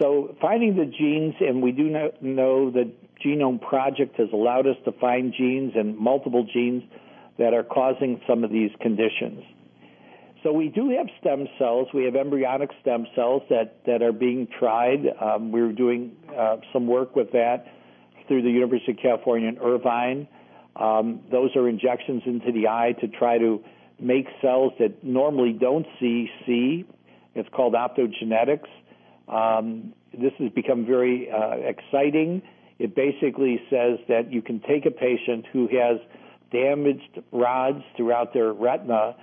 So 0.00 0.34
finding 0.40 0.76
the 0.76 0.86
genes, 0.86 1.34
and 1.40 1.62
we 1.62 1.72
do 1.72 1.84
know 2.20 2.70
that 2.70 2.90
Genome 3.24 3.60
Project 3.60 4.16
has 4.16 4.28
allowed 4.32 4.66
us 4.66 4.76
to 4.84 4.92
find 4.92 5.32
genes 5.36 5.72
and 5.76 5.96
multiple 5.96 6.46
genes 6.52 6.82
that 7.38 7.54
are 7.54 7.62
causing 7.62 8.20
some 8.28 8.44
of 8.44 8.50
these 8.50 8.70
conditions. 8.80 9.42
So 10.42 10.52
we 10.52 10.68
do 10.68 10.90
have 10.90 11.06
stem 11.20 11.46
cells. 11.58 11.88
We 11.94 12.04
have 12.04 12.16
embryonic 12.16 12.70
stem 12.82 13.06
cells 13.14 13.42
that, 13.48 13.78
that 13.86 14.02
are 14.02 14.12
being 14.12 14.46
tried. 14.58 15.06
Um, 15.20 15.52
we're 15.52 15.72
doing 15.72 16.14
uh, 16.36 16.56
some 16.72 16.86
work 16.86 17.16
with 17.16 17.32
that 17.32 17.66
through 18.28 18.42
the 18.42 18.50
University 18.50 18.92
of 18.92 18.98
California 18.98 19.48
in 19.48 19.58
Irvine. 19.58 20.28
Um, 20.76 21.20
those 21.30 21.54
are 21.56 21.68
injections 21.68 22.22
into 22.26 22.52
the 22.52 22.68
eye 22.68 22.94
to 23.00 23.08
try 23.08 23.38
to 23.38 23.62
make 23.98 24.26
cells 24.42 24.72
that 24.80 25.02
normally 25.02 25.52
don't 25.52 25.86
see 25.98 26.28
see. 26.44 26.84
It's 27.34 27.48
called 27.50 27.74
optogenetics. 27.74 28.68
Um, 29.28 29.94
this 30.12 30.32
has 30.38 30.50
become 30.52 30.86
very 30.86 31.30
uh, 31.30 31.56
exciting 31.56 32.42
it 32.78 32.94
basically 32.94 33.60
says 33.70 33.98
that 34.08 34.32
you 34.32 34.42
can 34.42 34.60
take 34.60 34.86
a 34.86 34.90
patient 34.90 35.46
who 35.52 35.68
has 35.68 35.98
damaged 36.50 37.20
rods 37.32 37.82
throughout 37.96 38.32
their 38.34 38.52
retina, 38.52 39.16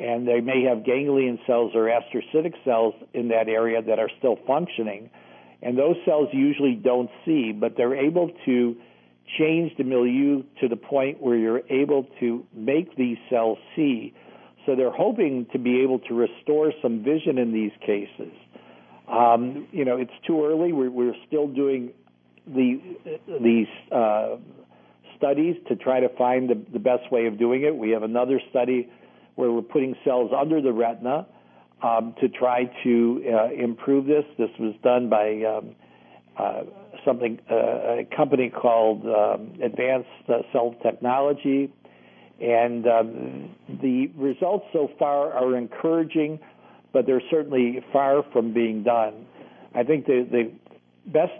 and 0.00 0.26
they 0.26 0.40
may 0.40 0.62
have 0.64 0.84
ganglion 0.84 1.38
cells 1.46 1.72
or 1.74 1.84
astrocytic 1.84 2.54
cells 2.64 2.94
in 3.12 3.28
that 3.28 3.48
area 3.48 3.82
that 3.82 3.98
are 3.98 4.10
still 4.18 4.36
functioning. 4.46 5.10
And 5.62 5.78
those 5.78 5.96
cells 6.04 6.28
usually 6.32 6.74
don't 6.74 7.10
see, 7.24 7.52
but 7.52 7.76
they're 7.76 7.94
able 7.94 8.30
to 8.46 8.76
change 9.38 9.72
the 9.78 9.84
milieu 9.84 10.42
to 10.60 10.68
the 10.68 10.76
point 10.76 11.22
where 11.22 11.36
you're 11.36 11.62
able 11.70 12.06
to 12.20 12.44
make 12.54 12.96
these 12.96 13.16
cells 13.30 13.58
see. 13.74 14.12
So 14.66 14.76
they're 14.76 14.90
hoping 14.90 15.46
to 15.52 15.58
be 15.58 15.82
able 15.82 15.98
to 16.00 16.14
restore 16.14 16.72
some 16.82 17.02
vision 17.02 17.38
in 17.38 17.52
these 17.52 17.72
cases. 17.80 18.32
Um, 19.08 19.68
you 19.72 19.84
know, 19.84 19.96
it's 19.96 20.12
too 20.26 20.44
early. 20.44 20.72
We're, 20.72 20.90
we're 20.90 21.14
still 21.26 21.46
doing 21.46 21.92
the 22.46 22.80
these 23.42 23.66
uh, 23.92 24.36
studies 25.16 25.56
to 25.68 25.76
try 25.76 26.00
to 26.00 26.08
find 26.16 26.48
the, 26.48 26.60
the 26.72 26.78
best 26.78 27.10
way 27.10 27.26
of 27.26 27.38
doing 27.38 27.62
it. 27.62 27.74
We 27.74 27.90
have 27.90 28.02
another 28.02 28.40
study 28.50 28.90
where 29.34 29.50
we're 29.50 29.62
putting 29.62 29.94
cells 30.04 30.30
under 30.36 30.60
the 30.60 30.72
retina 30.72 31.26
um, 31.82 32.14
to 32.20 32.28
try 32.28 32.64
to 32.84 33.24
uh, 33.26 33.52
improve 33.52 34.06
this. 34.06 34.24
This 34.38 34.50
was 34.58 34.74
done 34.82 35.08
by 35.08 35.42
um, 35.42 35.74
uh, 36.38 36.62
something 37.04 37.38
uh, 37.50 37.54
a 37.54 38.08
company 38.16 38.50
called 38.50 39.04
um, 39.06 39.52
Advanced 39.62 40.08
uh, 40.28 40.38
Cell 40.52 40.74
Technology, 40.82 41.72
and 42.40 42.86
um, 42.86 43.50
the 43.82 44.08
results 44.16 44.66
so 44.72 44.90
far 44.98 45.32
are 45.32 45.56
encouraging, 45.56 46.40
but 46.94 47.04
they're 47.04 47.20
certainly 47.28 47.84
far 47.92 48.22
from 48.32 48.54
being 48.54 48.82
done. 48.84 49.26
I 49.74 49.82
think 49.82 50.06
the 50.06 50.26
the 50.30 50.52
best 51.06 51.32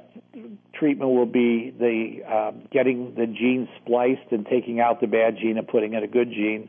treatment 0.74 1.12
will 1.12 1.24
be 1.24 1.72
the 1.78 2.22
um, 2.30 2.68
getting 2.70 3.14
the 3.14 3.26
gene 3.26 3.68
spliced 3.80 4.30
and 4.32 4.44
taking 4.44 4.80
out 4.80 5.00
the 5.00 5.06
bad 5.06 5.38
gene 5.40 5.56
and 5.56 5.66
putting 5.66 5.94
in 5.94 6.02
a 6.02 6.08
good 6.08 6.28
gene. 6.28 6.68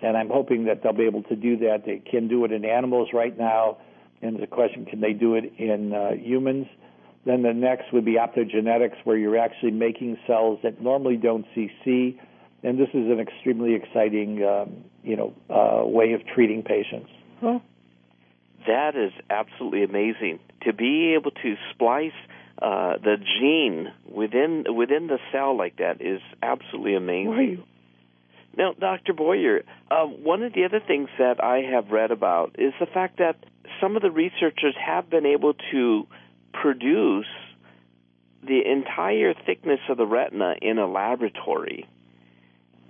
And 0.00 0.16
I'm 0.16 0.28
hoping 0.28 0.66
that 0.66 0.82
they'll 0.82 0.92
be 0.92 1.06
able 1.06 1.24
to 1.24 1.34
do 1.34 1.56
that. 1.56 1.82
They 1.84 1.98
can 1.98 2.28
do 2.28 2.44
it 2.44 2.52
in 2.52 2.64
animals 2.64 3.08
right 3.12 3.36
now, 3.36 3.78
and 4.22 4.38
the 4.40 4.46
question 4.46 4.84
can 4.84 5.00
they 5.00 5.12
do 5.12 5.34
it 5.34 5.52
in 5.58 5.92
uh, 5.92 6.10
humans? 6.12 6.68
Then 7.24 7.42
the 7.42 7.52
next 7.52 7.92
would 7.92 8.04
be 8.04 8.14
optogenetics, 8.14 8.96
where 9.02 9.16
you're 9.16 9.38
actually 9.38 9.72
making 9.72 10.18
cells 10.24 10.60
that 10.62 10.80
normally 10.80 11.16
don't 11.16 11.46
see 11.52 11.68
C, 11.84 12.20
and 12.62 12.78
this 12.78 12.88
is 12.90 13.10
an 13.10 13.18
extremely 13.18 13.74
exciting, 13.74 14.44
um, 14.44 14.84
you 15.02 15.16
know, 15.16 15.34
uh, 15.50 15.84
way 15.84 16.12
of 16.12 16.24
treating 16.26 16.62
patients. 16.62 17.10
That 18.68 18.96
is 18.96 19.12
absolutely 19.30 19.82
amazing 19.82 20.40
to 20.64 20.74
be 20.74 21.14
able 21.14 21.30
to 21.30 21.54
splice 21.72 22.12
uh, 22.60 22.98
the 22.98 23.16
gene 23.16 23.88
within 24.06 24.64
within 24.76 25.06
the 25.06 25.18
cell 25.32 25.56
like 25.56 25.78
that 25.78 26.02
is 26.02 26.20
absolutely 26.42 26.94
amazing. 26.94 27.64
Now, 28.58 28.74
Dr. 28.78 29.14
Boyer, 29.14 29.62
uh, 29.90 30.04
one 30.04 30.42
of 30.42 30.52
the 30.52 30.64
other 30.64 30.80
things 30.86 31.08
that 31.18 31.42
I 31.42 31.62
have 31.72 31.90
read 31.90 32.10
about 32.10 32.56
is 32.58 32.74
the 32.78 32.86
fact 32.86 33.18
that 33.18 33.36
some 33.80 33.96
of 33.96 34.02
the 34.02 34.10
researchers 34.10 34.74
have 34.84 35.08
been 35.08 35.24
able 35.24 35.54
to 35.72 36.06
produce 36.52 37.26
the 38.42 38.60
entire 38.70 39.32
thickness 39.46 39.80
of 39.88 39.96
the 39.96 40.06
retina 40.06 40.56
in 40.60 40.78
a 40.78 40.86
laboratory. 40.86 41.88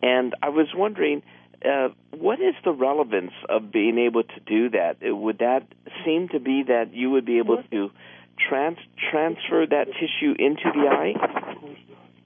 And 0.03 0.35
I 0.43 0.49
was 0.49 0.67
wondering, 0.75 1.23
uh, 1.65 1.89
what 2.17 2.41
is 2.41 2.55
the 2.65 2.73
relevance 2.73 3.33
of 3.49 3.73
being 3.73 3.99
able 3.99 4.23
to 4.23 4.41
do 4.47 4.71
that? 4.71 4.97
Would 5.03 5.39
that 5.39 5.67
seem 6.05 6.29
to 6.29 6.41
be 6.41 6.65
that 6.69 6.95
you 6.95 7.11
would 7.11 7.25
be 7.25 7.39
able 7.39 7.63
to 7.71 7.91
trans- 8.49 8.79
transfer 9.11 9.67
that 9.67 9.87
tissue 9.87 10.35
into 10.39 10.71
the 10.75 10.89
eye? 10.89 11.15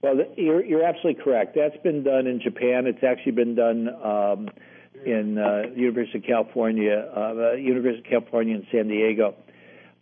Well, 0.02 0.16
you're, 0.36 0.64
you're 0.64 0.84
absolutely 0.84 1.22
correct. 1.22 1.54
That's 1.54 1.80
been 1.82 2.02
done 2.02 2.26
in 2.26 2.40
Japan. 2.40 2.86
It's 2.86 3.04
actually 3.04 3.32
been 3.32 3.54
done 3.54 3.88
um, 3.88 4.50
in 5.06 5.38
uh, 5.38 5.62
University 5.74 6.18
of 6.18 6.24
California, 6.24 7.08
uh, 7.16 7.52
University 7.52 8.00
of 8.00 8.10
California 8.10 8.56
in 8.56 8.66
San 8.72 8.88
Diego, 8.88 9.34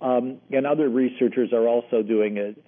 um, 0.01 0.39
and 0.51 0.67
other 0.67 0.89
researchers 0.89 1.53
are 1.53 1.69
also 1.69 2.03
doing 2.03 2.39
it. 2.39 2.63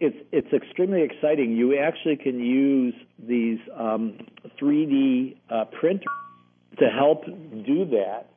It's 0.00 0.16
it's 0.32 0.52
extremely 0.52 1.02
exciting. 1.02 1.52
You 1.52 1.78
actually 1.78 2.16
can 2.16 2.40
use 2.40 2.94
these 3.18 3.58
um, 3.76 4.18
3D 4.60 5.36
uh, 5.50 5.66
printers 5.78 6.06
to 6.78 6.86
help 6.88 7.26
do 7.26 7.84
that, 7.90 8.30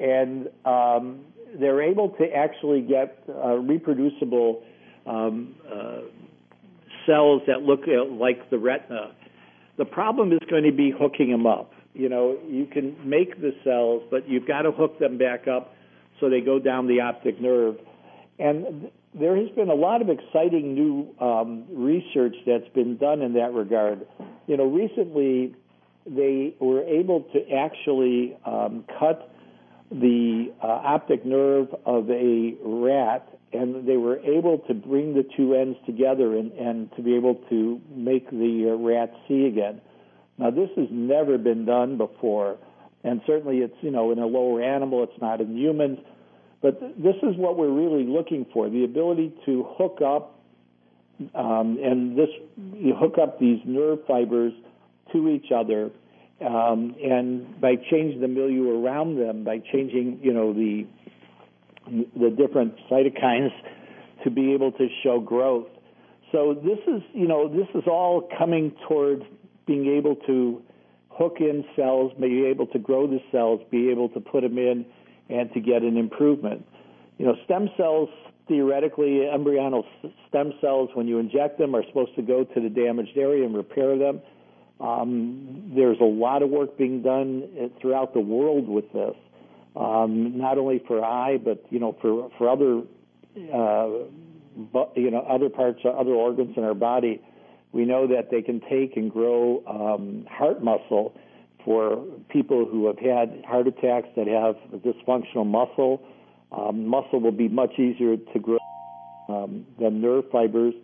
and 0.00 0.48
um, 0.64 1.20
they're 1.58 1.82
able 1.82 2.10
to 2.10 2.24
actually 2.34 2.80
get 2.80 3.22
uh, 3.28 3.54
reproducible 3.54 4.64
um, 5.06 5.54
uh, 5.72 6.00
cells 7.06 7.42
that 7.46 7.62
look 7.62 7.82
uh, 7.86 8.04
like 8.12 8.50
the 8.50 8.58
retina. 8.58 9.12
The 9.76 9.84
problem 9.84 10.32
is 10.32 10.40
going 10.50 10.64
to 10.64 10.72
be 10.72 10.90
hooking 10.90 11.30
them 11.30 11.46
up. 11.46 11.72
You 11.94 12.08
know, 12.08 12.36
you 12.48 12.66
can 12.66 12.96
make 13.08 13.40
the 13.40 13.52
cells, 13.62 14.02
but 14.10 14.28
you've 14.28 14.48
got 14.48 14.62
to 14.62 14.72
hook 14.72 14.98
them 14.98 15.16
back 15.16 15.46
up 15.46 15.74
so 16.20 16.28
they 16.28 16.40
go 16.40 16.58
down 16.58 16.88
the 16.88 17.00
optic 17.00 17.40
nerve. 17.40 17.76
And 18.38 18.90
there 19.14 19.36
has 19.36 19.48
been 19.50 19.70
a 19.70 19.74
lot 19.74 20.02
of 20.02 20.08
exciting 20.08 20.74
new 20.74 21.14
um, 21.20 21.64
research 21.70 22.34
that's 22.46 22.68
been 22.74 22.96
done 22.96 23.22
in 23.22 23.34
that 23.34 23.52
regard. 23.52 24.06
You 24.46 24.56
know, 24.56 24.64
recently 24.64 25.54
they 26.06 26.54
were 26.58 26.82
able 26.82 27.22
to 27.32 27.50
actually 27.52 28.36
um, 28.44 28.84
cut 28.98 29.30
the 29.90 30.52
uh, 30.62 30.66
optic 30.66 31.24
nerve 31.24 31.68
of 31.86 32.10
a 32.10 32.54
rat, 32.64 33.28
and 33.52 33.86
they 33.86 33.96
were 33.96 34.18
able 34.18 34.58
to 34.66 34.74
bring 34.74 35.14
the 35.14 35.24
two 35.36 35.54
ends 35.54 35.78
together 35.86 36.36
and, 36.36 36.50
and 36.52 36.90
to 36.96 37.02
be 37.02 37.14
able 37.14 37.36
to 37.48 37.80
make 37.94 38.28
the 38.30 38.70
uh, 38.70 38.76
rat 38.76 39.14
see 39.28 39.46
again. 39.46 39.80
Now, 40.38 40.50
this 40.50 40.70
has 40.76 40.88
never 40.90 41.38
been 41.38 41.64
done 41.64 41.96
before, 41.96 42.56
and 43.04 43.20
certainly 43.26 43.58
it's 43.58 43.76
you 43.80 43.92
know 43.92 44.10
in 44.10 44.18
a 44.18 44.26
lower 44.26 44.60
animal, 44.60 45.04
it's 45.04 45.20
not 45.22 45.40
in 45.40 45.56
humans. 45.56 46.00
But 46.64 46.80
th- 46.80 46.94
this 46.96 47.16
is 47.22 47.36
what 47.36 47.58
we're 47.58 47.68
really 47.70 48.04
looking 48.04 48.46
for: 48.50 48.70
the 48.70 48.84
ability 48.84 49.34
to 49.44 49.66
hook 49.76 49.98
up, 50.00 50.40
um, 51.34 51.76
and 51.84 52.16
this 52.16 52.30
you 52.72 52.94
hook 52.96 53.18
up 53.22 53.38
these 53.38 53.60
nerve 53.66 53.98
fibers 54.08 54.54
to 55.12 55.28
each 55.28 55.52
other, 55.54 55.90
um, 56.40 56.96
and 57.04 57.60
by 57.60 57.74
changing 57.90 58.22
the 58.22 58.28
milieu 58.28 58.82
around 58.82 59.18
them, 59.18 59.44
by 59.44 59.58
changing 59.58 60.20
you 60.22 60.32
know 60.32 60.54
the 60.54 60.86
the 62.18 62.30
different 62.30 62.76
cytokines 62.90 63.52
to 64.24 64.30
be 64.30 64.54
able 64.54 64.72
to 64.72 64.88
show 65.02 65.20
growth. 65.20 65.68
So 66.32 66.54
this 66.54 66.78
is 66.88 67.02
you 67.12 67.28
know 67.28 67.46
this 67.46 67.68
is 67.74 67.82
all 67.86 68.26
coming 68.38 68.72
toward 68.88 69.22
being 69.66 69.86
able 69.98 70.16
to 70.26 70.62
hook 71.10 71.36
in 71.40 71.62
cells, 71.76 72.12
be 72.18 72.46
able 72.46 72.68
to 72.68 72.78
grow 72.78 73.06
the 73.06 73.20
cells, 73.30 73.60
be 73.70 73.90
able 73.90 74.08
to 74.08 74.20
put 74.20 74.40
them 74.40 74.56
in, 74.56 74.86
and 75.28 75.52
to 75.52 75.60
get 75.60 75.82
an 75.82 75.96
improvement. 75.96 76.66
You 77.18 77.26
know, 77.26 77.36
stem 77.44 77.70
cells 77.76 78.08
theoretically, 78.48 79.22
embryonal 79.32 79.84
stem 80.28 80.52
cells, 80.60 80.90
when 80.94 81.08
you 81.08 81.18
inject 81.18 81.58
them, 81.58 81.74
are 81.74 81.82
supposed 81.88 82.14
to 82.16 82.22
go 82.22 82.44
to 82.44 82.60
the 82.60 82.68
damaged 82.68 83.16
area 83.16 83.44
and 83.44 83.56
repair 83.56 83.96
them. 83.96 84.20
Um, 84.80 85.72
there's 85.74 85.98
a 86.00 86.04
lot 86.04 86.42
of 86.42 86.50
work 86.50 86.76
being 86.76 87.00
done 87.00 87.70
throughout 87.80 88.12
the 88.12 88.20
world 88.20 88.68
with 88.68 88.92
this, 88.92 89.14
um, 89.76 90.36
not 90.36 90.58
only 90.58 90.82
for 90.86 91.02
eye, 91.02 91.38
but 91.38 91.64
you 91.70 91.78
know, 91.78 91.96
for 92.02 92.30
for 92.36 92.50
other, 92.50 92.82
uh, 93.52 94.06
but, 94.72 94.92
you 94.96 95.10
know, 95.10 95.20
other 95.20 95.48
parts, 95.48 95.80
other 95.84 96.12
organs 96.12 96.56
in 96.56 96.64
our 96.64 96.74
body 96.74 97.20
we 97.74 97.84
know 97.84 98.06
that 98.06 98.30
they 98.30 98.40
can 98.40 98.60
take 98.70 98.96
and 98.96 99.10
grow 99.10 99.62
um, 99.66 100.24
heart 100.30 100.62
muscle 100.62 101.12
for 101.64 102.04
people 102.28 102.66
who 102.66 102.86
have 102.86 102.98
had 102.98 103.44
heart 103.46 103.66
attacks 103.66 104.08
that 104.16 104.26
have 104.26 104.56
dysfunctional 104.80 105.46
muscle. 105.46 106.02
Um, 106.52 106.86
muscle 106.86 107.20
will 107.20 107.32
be 107.32 107.48
much 107.48 107.78
easier 107.78 108.16
to 108.16 108.38
grow 108.38 108.58
um, 109.28 109.66
than 109.80 110.00
nerve 110.00 110.24
fibers, 110.30 110.74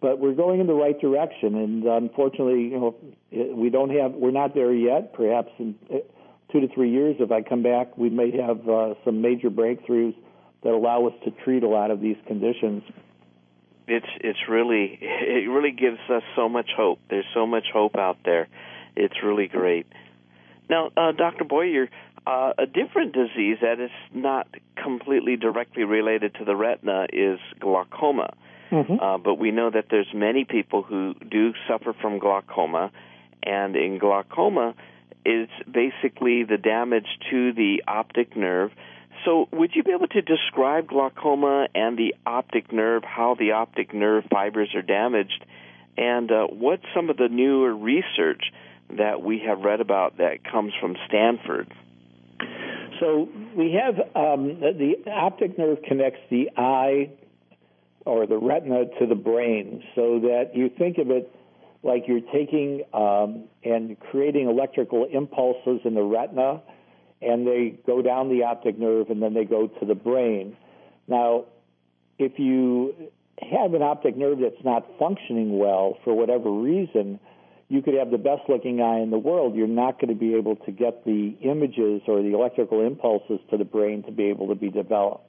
but 0.00 0.18
we're 0.18 0.34
going 0.34 0.60
in 0.60 0.66
the 0.66 0.74
right 0.74 0.98
direction. 1.00 1.56
And 1.56 1.84
unfortunately, 1.84 2.68
you 2.68 2.78
know, 2.78 3.54
we 3.54 3.70
don't 3.70 3.90
have, 3.90 4.12
we're 4.12 4.30
not 4.30 4.54
there 4.54 4.72
yet. 4.72 5.14
Perhaps 5.14 5.50
in 5.58 5.74
uh, 5.90 5.96
two 6.52 6.60
to 6.60 6.68
three 6.74 6.90
years, 6.90 7.16
if 7.18 7.32
I 7.32 7.42
come 7.42 7.62
back, 7.62 7.96
we 7.96 8.10
may 8.10 8.30
have 8.36 8.68
uh, 8.68 8.94
some 9.04 9.22
major 9.22 9.50
breakthroughs 9.50 10.14
that 10.62 10.70
allow 10.70 11.06
us 11.06 11.14
to 11.24 11.30
treat 11.44 11.62
a 11.62 11.68
lot 11.68 11.90
of 11.90 12.00
these 12.00 12.16
conditions 12.26 12.82
it's 13.88 14.06
it's 14.20 14.38
really 14.48 14.98
it 15.00 15.48
really 15.48 15.72
gives 15.72 15.98
us 16.10 16.22
so 16.36 16.48
much 16.48 16.70
hope. 16.76 17.00
There's 17.10 17.26
so 17.34 17.46
much 17.46 17.64
hope 17.72 17.96
out 17.96 18.18
there. 18.24 18.48
It's 18.94 19.14
really 19.24 19.48
great. 19.48 19.86
Now, 20.68 20.90
uh, 20.96 21.12
Dr. 21.12 21.44
Boyer, 21.44 21.88
uh, 22.26 22.52
a 22.58 22.66
different 22.66 23.14
disease 23.14 23.58
that 23.62 23.80
is 23.80 23.90
not 24.12 24.48
completely 24.82 25.36
directly 25.36 25.84
related 25.84 26.34
to 26.36 26.44
the 26.44 26.54
retina 26.54 27.06
is 27.12 27.38
glaucoma. 27.58 28.34
Mm-hmm. 28.70 29.00
Uh, 29.00 29.18
but 29.18 29.36
we 29.36 29.50
know 29.50 29.70
that 29.70 29.86
there's 29.90 30.12
many 30.14 30.44
people 30.44 30.82
who 30.82 31.14
do 31.14 31.52
suffer 31.66 31.94
from 31.94 32.18
glaucoma, 32.18 32.92
and 33.42 33.74
in 33.76 33.98
glaucoma, 33.98 34.74
it's 35.24 35.52
basically 35.64 36.44
the 36.44 36.58
damage 36.58 37.06
to 37.30 37.52
the 37.54 37.82
optic 37.86 38.36
nerve 38.36 38.70
so, 39.24 39.48
would 39.52 39.72
you 39.74 39.82
be 39.82 39.90
able 39.92 40.08
to 40.08 40.22
describe 40.22 40.88
glaucoma 40.88 41.68
and 41.74 41.98
the 41.98 42.14
optic 42.26 42.72
nerve, 42.72 43.02
how 43.04 43.34
the 43.38 43.52
optic 43.52 43.92
nerve 43.92 44.24
fibers 44.30 44.74
are 44.74 44.82
damaged, 44.82 45.44
and 45.96 46.30
uh, 46.30 46.46
what's 46.46 46.84
some 46.94 47.10
of 47.10 47.16
the 47.16 47.28
newer 47.28 47.74
research 47.74 48.52
that 48.96 49.22
we 49.22 49.42
have 49.46 49.60
read 49.60 49.80
about 49.80 50.18
that 50.18 50.44
comes 50.50 50.72
from 50.80 50.96
Stanford? 51.08 51.72
So, 53.00 53.28
we 53.56 53.78
have 53.80 53.94
um, 54.16 54.60
the 54.60 54.94
optic 55.10 55.56
nerve 55.56 55.78
connects 55.86 56.20
the 56.30 56.50
eye 56.56 57.10
or 58.04 58.26
the 58.26 58.38
retina 58.38 58.86
to 58.98 59.06
the 59.06 59.14
brain, 59.14 59.84
so 59.94 60.20
that 60.20 60.50
you 60.54 60.68
think 60.68 60.98
of 60.98 61.10
it 61.10 61.32
like 61.82 62.04
you're 62.08 62.20
taking 62.32 62.82
um, 62.92 63.44
and 63.62 63.98
creating 64.00 64.48
electrical 64.48 65.06
impulses 65.12 65.80
in 65.84 65.94
the 65.94 66.02
retina 66.02 66.60
and 67.20 67.46
they 67.46 67.78
go 67.86 68.02
down 68.02 68.28
the 68.28 68.44
optic 68.44 68.78
nerve 68.78 69.10
and 69.10 69.22
then 69.22 69.34
they 69.34 69.44
go 69.44 69.66
to 69.66 69.86
the 69.86 69.94
brain. 69.94 70.56
Now, 71.06 71.46
if 72.18 72.38
you 72.38 72.94
have 73.40 73.74
an 73.74 73.82
optic 73.82 74.16
nerve 74.16 74.38
that's 74.40 74.64
not 74.64 74.86
functioning 74.98 75.58
well 75.58 75.96
for 76.04 76.14
whatever 76.14 76.50
reason, 76.50 77.18
you 77.68 77.82
could 77.82 77.94
have 77.94 78.10
the 78.10 78.18
best 78.18 78.42
looking 78.48 78.80
eye 78.80 79.00
in 79.00 79.10
the 79.10 79.18
world. 79.18 79.54
You're 79.54 79.66
not 79.66 80.00
going 80.00 80.08
to 80.08 80.18
be 80.18 80.34
able 80.34 80.56
to 80.56 80.72
get 80.72 81.04
the 81.04 81.36
images 81.42 82.02
or 82.06 82.22
the 82.22 82.34
electrical 82.34 82.84
impulses 82.84 83.40
to 83.50 83.58
the 83.58 83.64
brain 83.64 84.02
to 84.04 84.12
be 84.12 84.24
able 84.24 84.48
to 84.48 84.54
be 84.54 84.70
developed. 84.70 85.24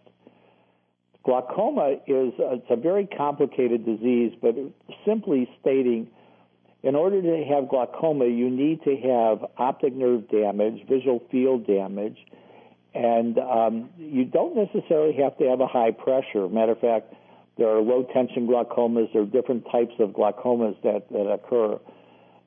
Glaucoma 1.24 1.98
is 2.08 2.34
a, 2.40 2.54
it's 2.54 2.68
a 2.70 2.78
very 2.78 3.06
complicated 3.06 3.86
disease, 3.86 4.34
but 4.42 4.56
simply 5.06 5.50
stating 5.60 6.08
in 6.82 6.96
order 6.96 7.22
to 7.22 7.44
have 7.54 7.68
glaucoma, 7.68 8.26
you 8.26 8.50
need 8.50 8.82
to 8.84 8.96
have 8.96 9.46
optic 9.58 9.94
nerve 9.94 10.30
damage, 10.30 10.88
visual 10.88 11.22
field 11.30 11.68
damage, 11.68 12.18
and 12.96 13.38
um, 13.38 13.90
you 13.98 14.24
don't 14.24 14.56
necessarily 14.56 15.14
have 15.22 15.38
to 15.40 15.50
have 15.50 15.60
a 15.60 15.68
high 15.68 15.92
pressure. 15.92 16.48
Matter 16.48 16.72
of 16.72 16.80
fact, 16.80 17.14
there 17.58 17.68
are 17.68 17.82
low 17.82 18.08
tension 18.14 18.48
glaucomas. 18.48 19.12
There 19.12 19.24
are 19.24 19.26
different 19.26 19.66
types 19.70 19.94
of 20.00 20.12
glaucomas 20.12 20.82
that, 20.84 21.10
that 21.12 21.30
occur. 21.30 21.78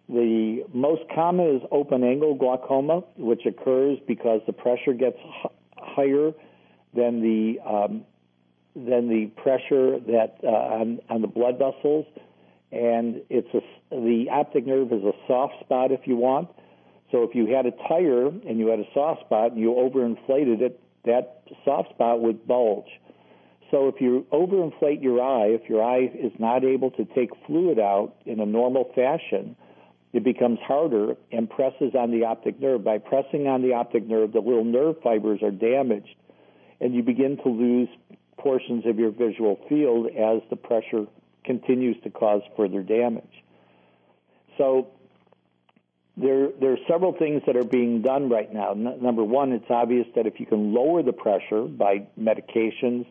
The 0.09 0.65
most 0.75 1.03
common 1.15 1.57
is 1.57 1.63
open 1.71 2.05
angle 2.05 2.35
glaucoma, 2.35 3.03
which 3.17 3.47
occurs 3.47 3.99
because 4.07 4.41
the 4.47 4.53
pressure 4.53 4.93
gets 4.93 5.17
h- 5.19 5.53
higher 5.77 6.33
than 6.95 7.23
the 7.23 7.61
um, 7.65 8.05
than 8.75 9.09
the 9.09 9.27
pressure 9.43 9.99
that 10.01 10.37
uh, 10.43 10.49
on, 10.49 10.99
on 11.09 11.21
the 11.21 11.29
blood 11.29 11.59
vessels 11.59 12.07
and 12.73 13.21
it's 13.29 13.49
a, 13.55 13.61
the 13.91 14.27
optic 14.31 14.67
nerve 14.67 14.93
is 14.93 15.05
a 15.05 15.13
soft 15.29 15.55
spot 15.61 15.93
if 15.93 16.01
you 16.07 16.17
want. 16.17 16.49
So 17.11 17.23
if 17.23 17.35
you 17.35 17.55
had 17.55 17.67
a 17.67 17.73
tire 17.87 18.29
and 18.29 18.59
you 18.59 18.69
had 18.69 18.81
a 18.81 18.89
soft 18.95 19.21
spot 19.27 19.53
and 19.53 19.61
you 19.61 19.73
overinflated 19.73 20.63
it, 20.63 20.81
that 21.05 21.43
soft 21.65 21.91
spot 21.91 22.23
would 22.23 22.47
bulge. 22.47 22.89
So 23.71 23.89
if 23.89 24.01
you 24.01 24.27
overinflate 24.33 25.03
your 25.03 25.21
eye, 25.23 25.49
if 25.49 25.69
your 25.69 25.83
eye 25.83 26.11
is 26.15 26.33
not 26.39 26.65
able 26.65 26.91
to 26.93 27.05
take 27.15 27.31
fluid 27.47 27.79
out 27.79 28.15
in 28.25 28.41
a 28.41 28.47
normal 28.47 28.91
fashion, 28.95 29.55
it 30.13 30.25
becomes 30.25 30.59
harder 30.61 31.17
and 31.31 31.49
presses 31.49 31.95
on 31.99 32.11
the 32.11 32.25
optic 32.25 32.61
nerve. 32.61 32.85
By 32.85 32.99
pressing 32.99 33.47
on 33.47 33.63
the 33.63 33.75
optic 33.75 34.07
nerve, 34.07 34.33
the 34.33 34.41
little 34.41 34.65
nerve 34.65 34.97
fibers 35.03 35.43
are 35.43 35.51
damaged, 35.51 36.15
and 36.81 36.95
you 36.95 37.03
begin 37.03 37.39
to 37.39 37.49
lose 37.49 37.89
portions 38.39 38.85
of 38.87 38.99
your 38.99 39.11
visual 39.11 39.59
field 39.69 40.07
as 40.09 40.43
the 40.51 40.57
pressure 40.57 41.07
continues 41.45 41.97
to 42.03 42.11
cause 42.11 42.43
further 42.57 42.83
damage. 42.83 43.25
So 44.59 44.89
there, 46.17 46.49
there 46.61 46.73
are 46.73 46.79
several 46.89 47.15
things 47.17 47.43
that 47.47 47.57
are 47.57 47.65
being 47.65 48.03
done 48.03 48.29
right 48.29 48.53
now. 48.53 48.73
N- 48.73 48.99
number 49.01 49.25
one, 49.25 49.53
it's 49.53 49.71
obvious 49.71 50.07
that 50.15 50.27
if 50.27 50.39
you 50.39 50.47
can 50.47 50.75
lower 50.75 51.03
the 51.03 51.13
pressure 51.13 51.63
by 51.63 52.07
medications, 52.21 53.07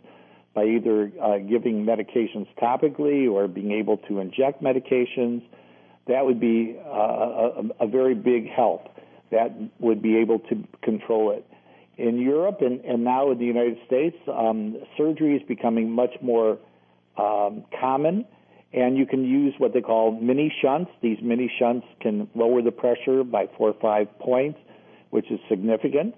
by 0.53 0.65
either 0.65 1.11
uh, 1.21 1.37
giving 1.39 1.85
medications 1.85 2.47
topically 2.61 3.29
or 3.31 3.47
being 3.47 3.71
able 3.71 3.97
to 3.97 4.19
inject 4.19 4.61
medications, 4.61 5.41
that 6.11 6.25
would 6.25 6.39
be 6.39 6.77
uh, 6.85 6.89
a, 6.89 7.63
a, 7.85 7.87
very 7.87 8.15
big 8.15 8.49
help. 8.49 8.87
That 9.31 9.51
would 9.79 10.01
be 10.01 10.17
able 10.17 10.39
to 10.39 10.63
control 10.83 11.31
it. 11.31 11.45
In 11.97 12.19
Europe 12.19 12.57
and, 12.61 12.83
and 12.83 13.03
now 13.03 13.31
in 13.31 13.37
the 13.37 13.45
United 13.45 13.77
States, 13.85 14.17
um, 14.27 14.77
surgery 14.97 15.35
is 15.35 15.41
becoming 15.47 15.91
much 15.91 16.11
more 16.21 16.57
um, 17.17 17.63
common, 17.79 18.25
and 18.73 18.97
you 18.97 19.05
can 19.05 19.23
use 19.23 19.53
what 19.57 19.73
they 19.73 19.81
call 19.81 20.11
mini 20.19 20.53
shunts. 20.61 20.91
These 21.01 21.19
mini 21.21 21.51
shunts 21.59 21.85
can 22.01 22.29
lower 22.35 22.61
the 22.61 22.71
pressure 22.71 23.23
by 23.23 23.47
four 23.57 23.69
or 23.69 23.79
five 23.81 24.07
points, 24.19 24.59
which 25.09 25.29
is 25.29 25.39
significant, 25.49 26.15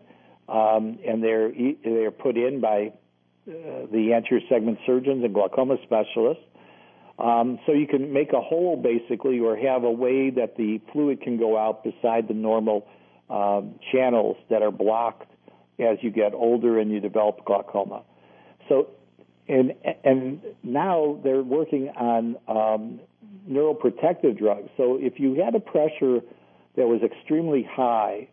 um, 0.47 0.99
and 1.07 1.23
they're 1.23 1.51
they're 1.83 2.11
put 2.11 2.37
in 2.37 2.61
by 2.61 2.93
uh, 3.47 3.51
the 3.91 4.13
anterior 4.15 4.45
segment 4.49 4.77
surgeons 4.85 5.23
and 5.23 5.33
glaucoma 5.33 5.77
specialists. 5.83 6.43
Um, 7.19 7.59
so 7.65 7.73
you 7.73 7.87
can 7.87 8.11
make 8.11 8.33
a 8.33 8.41
hole 8.41 8.75
basically, 8.75 9.39
or 9.39 9.55
have 9.55 9.83
a 9.83 9.91
way 9.91 10.29
that 10.31 10.57
the 10.57 10.81
fluid 10.91 11.21
can 11.21 11.37
go 11.37 11.57
out 11.57 11.83
beside 11.83 12.27
the 12.27 12.33
normal 12.33 12.87
um, 13.29 13.75
channels 13.91 14.37
that 14.49 14.61
are 14.61 14.71
blocked 14.71 15.31
as 15.79 15.97
you 16.01 16.11
get 16.11 16.33
older 16.33 16.79
and 16.79 16.91
you 16.91 16.99
develop 16.99 17.45
glaucoma. 17.45 18.03
So, 18.69 18.89
and 19.47 19.73
and 20.03 20.41
now 20.63 21.19
they're 21.23 21.43
working 21.43 21.89
on 21.89 22.37
um, 22.47 22.99
neuroprotective 23.49 24.37
drugs. 24.37 24.69
So 24.77 24.97
if 24.99 25.19
you 25.19 25.35
had 25.35 25.55
a 25.55 25.59
pressure 25.59 26.21
that 26.75 26.87
was 26.87 27.01
extremely 27.03 27.67
high, 27.69 28.27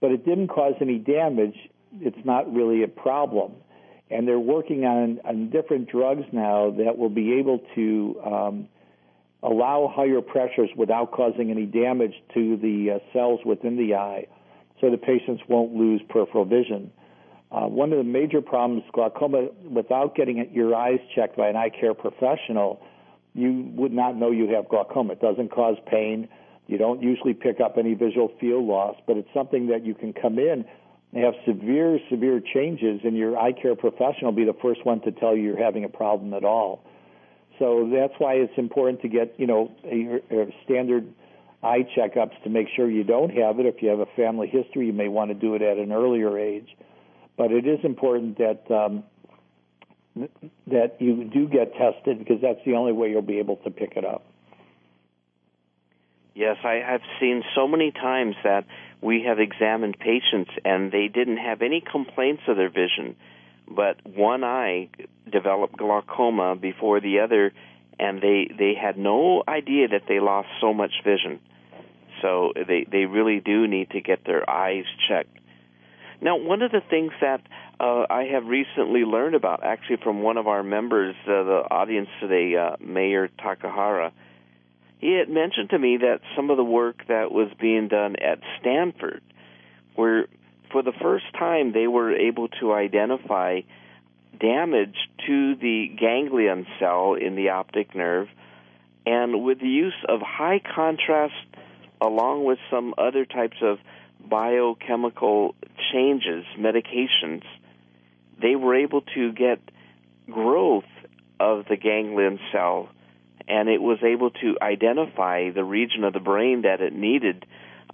but 0.00 0.10
it 0.10 0.24
didn't 0.24 0.48
cause 0.48 0.74
any 0.80 0.98
damage, 0.98 1.56
it's 2.00 2.24
not 2.24 2.52
really 2.52 2.82
a 2.82 2.88
problem. 2.88 3.52
And 4.12 4.28
they're 4.28 4.38
working 4.38 4.84
on, 4.84 5.20
on 5.24 5.50
different 5.50 5.88
drugs 5.88 6.24
now 6.32 6.70
that 6.78 6.98
will 6.98 7.08
be 7.08 7.34
able 7.34 7.60
to 7.74 8.20
um, 8.24 8.68
allow 9.42 9.92
higher 9.92 10.20
pressures 10.20 10.70
without 10.76 11.12
causing 11.12 11.50
any 11.50 11.66
damage 11.66 12.14
to 12.34 12.56
the 12.58 12.92
uh, 12.96 13.12
cells 13.12 13.40
within 13.44 13.76
the 13.76 13.94
eye 13.94 14.26
so 14.80 14.90
the 14.90 14.98
patients 14.98 15.42
won't 15.48 15.74
lose 15.74 16.00
peripheral 16.08 16.44
vision. 16.44 16.90
Uh, 17.50 17.66
one 17.66 17.92
of 17.92 17.98
the 17.98 18.04
major 18.04 18.40
problems 18.40 18.82
glaucoma, 18.92 19.48
without 19.70 20.14
getting 20.14 20.48
your 20.52 20.74
eyes 20.74 20.98
checked 21.14 21.36
by 21.36 21.48
an 21.48 21.56
eye 21.56 21.70
care 21.70 21.94
professional, 21.94 22.82
you 23.34 23.70
would 23.74 23.92
not 23.92 24.16
know 24.16 24.30
you 24.30 24.54
have 24.54 24.68
glaucoma. 24.68 25.12
It 25.12 25.20
doesn't 25.20 25.50
cause 25.50 25.76
pain. 25.86 26.28
You 26.66 26.78
don't 26.78 27.02
usually 27.02 27.34
pick 27.34 27.60
up 27.60 27.76
any 27.78 27.94
visual 27.94 28.32
field 28.40 28.64
loss, 28.64 28.96
but 29.06 29.16
it's 29.16 29.28
something 29.34 29.66
that 29.68 29.84
you 29.84 29.94
can 29.94 30.12
come 30.12 30.38
in 30.38 30.64
have 31.20 31.34
severe, 31.46 31.98
severe 32.10 32.40
changes, 32.40 33.00
and 33.04 33.16
your 33.16 33.38
eye 33.38 33.52
care 33.52 33.76
professional 33.76 34.32
will 34.32 34.32
be 34.32 34.44
the 34.44 34.56
first 34.62 34.84
one 34.84 35.00
to 35.02 35.12
tell 35.12 35.36
you 35.36 35.42
you're 35.42 35.62
having 35.62 35.84
a 35.84 35.88
problem 35.88 36.32
at 36.32 36.44
all. 36.44 36.82
So 37.58 37.90
that's 37.92 38.14
why 38.18 38.34
it's 38.34 38.56
important 38.56 39.02
to 39.02 39.08
get, 39.08 39.34
you 39.38 39.46
know, 39.46 39.70
a, 39.84 40.22
a 40.34 40.46
standard 40.64 41.12
eye 41.62 41.86
checkups 41.96 42.42
to 42.44 42.50
make 42.50 42.68
sure 42.74 42.90
you 42.90 43.04
don't 43.04 43.30
have 43.30 43.60
it. 43.60 43.66
If 43.66 43.82
you 43.82 43.90
have 43.90 44.00
a 44.00 44.08
family 44.16 44.48
history, 44.48 44.86
you 44.86 44.92
may 44.92 45.08
want 45.08 45.30
to 45.30 45.34
do 45.34 45.54
it 45.54 45.62
at 45.62 45.76
an 45.76 45.92
earlier 45.92 46.38
age. 46.38 46.76
But 47.36 47.52
it 47.52 47.66
is 47.66 47.78
important 47.84 48.38
that 48.38 48.70
um, 48.70 49.04
that 50.66 50.96
you 51.00 51.24
do 51.24 51.46
get 51.48 51.72
tested 51.74 52.18
because 52.18 52.40
that's 52.42 52.60
the 52.66 52.74
only 52.74 52.92
way 52.92 53.10
you'll 53.10 53.22
be 53.22 53.38
able 53.38 53.56
to 53.56 53.70
pick 53.70 53.96
it 53.96 54.04
up. 54.04 54.24
Yes, 56.34 56.56
I 56.64 56.82
have 56.86 57.02
seen 57.20 57.42
so 57.54 57.68
many 57.68 57.92
times 57.92 58.34
that 58.42 58.64
we 59.02 59.24
have 59.26 59.40
examined 59.40 59.98
patients 59.98 60.50
and 60.64 60.92
they 60.92 61.08
didn't 61.08 61.38
have 61.38 61.60
any 61.60 61.80
complaints 61.82 62.42
of 62.46 62.56
their 62.56 62.70
vision, 62.70 63.16
but 63.68 63.96
one 64.06 64.44
eye 64.44 64.88
developed 65.30 65.76
glaucoma 65.76 66.56
before 66.56 67.00
the 67.00 67.18
other, 67.20 67.52
and 67.98 68.22
they 68.22 68.48
they 68.56 68.74
had 68.80 68.96
no 68.96 69.42
idea 69.46 69.88
that 69.88 70.02
they 70.08 70.20
lost 70.20 70.48
so 70.60 70.72
much 70.72 70.92
vision. 71.04 71.40
So 72.22 72.52
they 72.54 72.86
they 72.90 73.04
really 73.06 73.40
do 73.40 73.66
need 73.66 73.90
to 73.90 74.00
get 74.00 74.24
their 74.24 74.48
eyes 74.48 74.84
checked. 75.08 75.36
Now, 76.20 76.36
one 76.36 76.62
of 76.62 76.70
the 76.70 76.82
things 76.88 77.10
that 77.20 77.40
uh, 77.80 78.06
I 78.08 78.24
have 78.32 78.44
recently 78.46 79.00
learned 79.00 79.34
about, 79.34 79.64
actually 79.64 79.96
from 79.96 80.22
one 80.22 80.36
of 80.36 80.46
our 80.46 80.62
members, 80.62 81.16
uh, 81.26 81.42
the 81.42 81.64
audience 81.68 82.08
today, 82.20 82.54
uh, 82.56 82.76
Mayor 82.78 83.28
Takahara, 83.40 84.12
he 85.02 85.14
had 85.14 85.28
mentioned 85.28 85.70
to 85.70 85.78
me 85.80 85.96
that 85.96 86.20
some 86.36 86.48
of 86.48 86.56
the 86.56 86.64
work 86.64 87.02
that 87.08 87.32
was 87.32 87.48
being 87.60 87.88
done 87.88 88.14
at 88.16 88.38
Stanford, 88.60 89.20
where 89.96 90.28
for 90.70 90.84
the 90.84 90.92
first 90.92 91.24
time 91.36 91.72
they 91.72 91.88
were 91.88 92.14
able 92.14 92.46
to 92.60 92.72
identify 92.72 93.62
damage 94.40 94.94
to 95.26 95.56
the 95.56 95.88
ganglion 95.98 96.68
cell 96.78 97.14
in 97.14 97.34
the 97.34 97.48
optic 97.48 97.96
nerve, 97.96 98.28
and 99.04 99.42
with 99.42 99.58
the 99.58 99.68
use 99.68 100.06
of 100.08 100.20
high 100.20 100.60
contrast 100.60 101.34
along 102.00 102.44
with 102.44 102.60
some 102.70 102.94
other 102.96 103.24
types 103.24 103.56
of 103.60 103.78
biochemical 104.24 105.56
changes, 105.92 106.44
medications, 106.56 107.42
they 108.40 108.54
were 108.54 108.76
able 108.76 109.00
to 109.16 109.32
get 109.32 109.58
growth 110.30 110.84
of 111.40 111.64
the 111.68 111.76
ganglion 111.76 112.38
cell 112.52 112.88
and 113.52 113.68
it 113.68 113.82
was 113.82 113.98
able 114.02 114.30
to 114.30 114.56
identify 114.62 115.50
the 115.50 115.62
region 115.62 116.04
of 116.04 116.14
the 116.14 116.20
brain 116.20 116.62
that 116.62 116.80
it 116.80 116.94
needed 116.94 117.44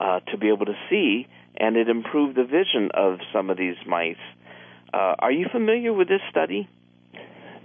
uh, 0.01 0.21
to 0.31 0.39
be 0.39 0.49
able 0.55 0.67
to 0.67 0.79
see, 0.89 1.27
and 1.57 1.77
it 1.77 1.89
improved 1.89 2.37
the 2.37 2.45
vision 2.45 2.91
of 2.95 3.19
some 3.33 3.51
of 3.51 3.57
these 3.57 3.75
mice. 3.85 4.25
Uh, 4.95 5.17
are 5.19 5.33
you 5.33 5.47
familiar 5.51 5.93
with 5.93 6.07
this 6.07 6.21
study? 6.31 6.69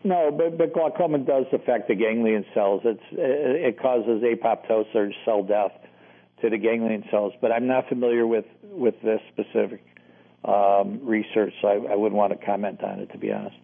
No, 0.03 0.31
but, 0.31 0.57
but 0.57 0.73
glaucoma 0.73 1.19
does 1.19 1.45
affect 1.53 1.87
the 1.87 1.93
ganglion 1.93 2.45
cells. 2.55 2.81
It's, 2.83 3.03
it 3.11 3.79
causes 3.79 4.23
apoptosis 4.23 4.95
or 4.95 5.11
cell 5.23 5.43
death 5.43 5.71
to 6.41 6.49
the 6.49 6.57
ganglion 6.57 7.03
cells, 7.11 7.33
but 7.41 7.51
I'm 7.51 7.67
not 7.67 7.87
familiar 7.89 8.25
with, 8.25 8.45
with 8.63 8.95
this 9.03 9.21
specific 9.31 9.85
um, 10.43 10.99
research, 11.03 11.53
so 11.61 11.67
I, 11.67 11.93
I 11.93 11.95
wouldn't 11.95 12.17
want 12.17 12.37
to 12.37 12.43
comment 12.43 12.83
on 12.83 13.01
it, 13.01 13.11
to 13.11 13.19
be 13.19 13.31
honest. 13.31 13.55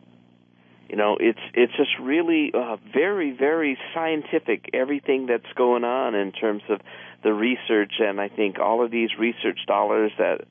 You 0.90 0.96
know, 0.96 1.18
it's 1.20 1.40
it's 1.54 1.74
just 1.78 1.92
really 2.02 2.52
uh, 2.54 2.78
very 2.92 3.32
very 3.32 3.78
scientific 3.94 4.72
everything 4.74 5.28
that's 5.28 5.52
going 5.56 5.84
on 5.84 6.16
in 6.16 6.32
terms 6.32 6.64
of 6.68 6.82
the 7.24 7.32
research, 7.32 7.94
and 8.00 8.20
I 8.20 8.28
think 8.28 8.58
all 8.58 8.84
of 8.84 8.90
these 8.90 9.10
research 9.20 9.60
dollars 9.68 10.12
that 10.18 10.42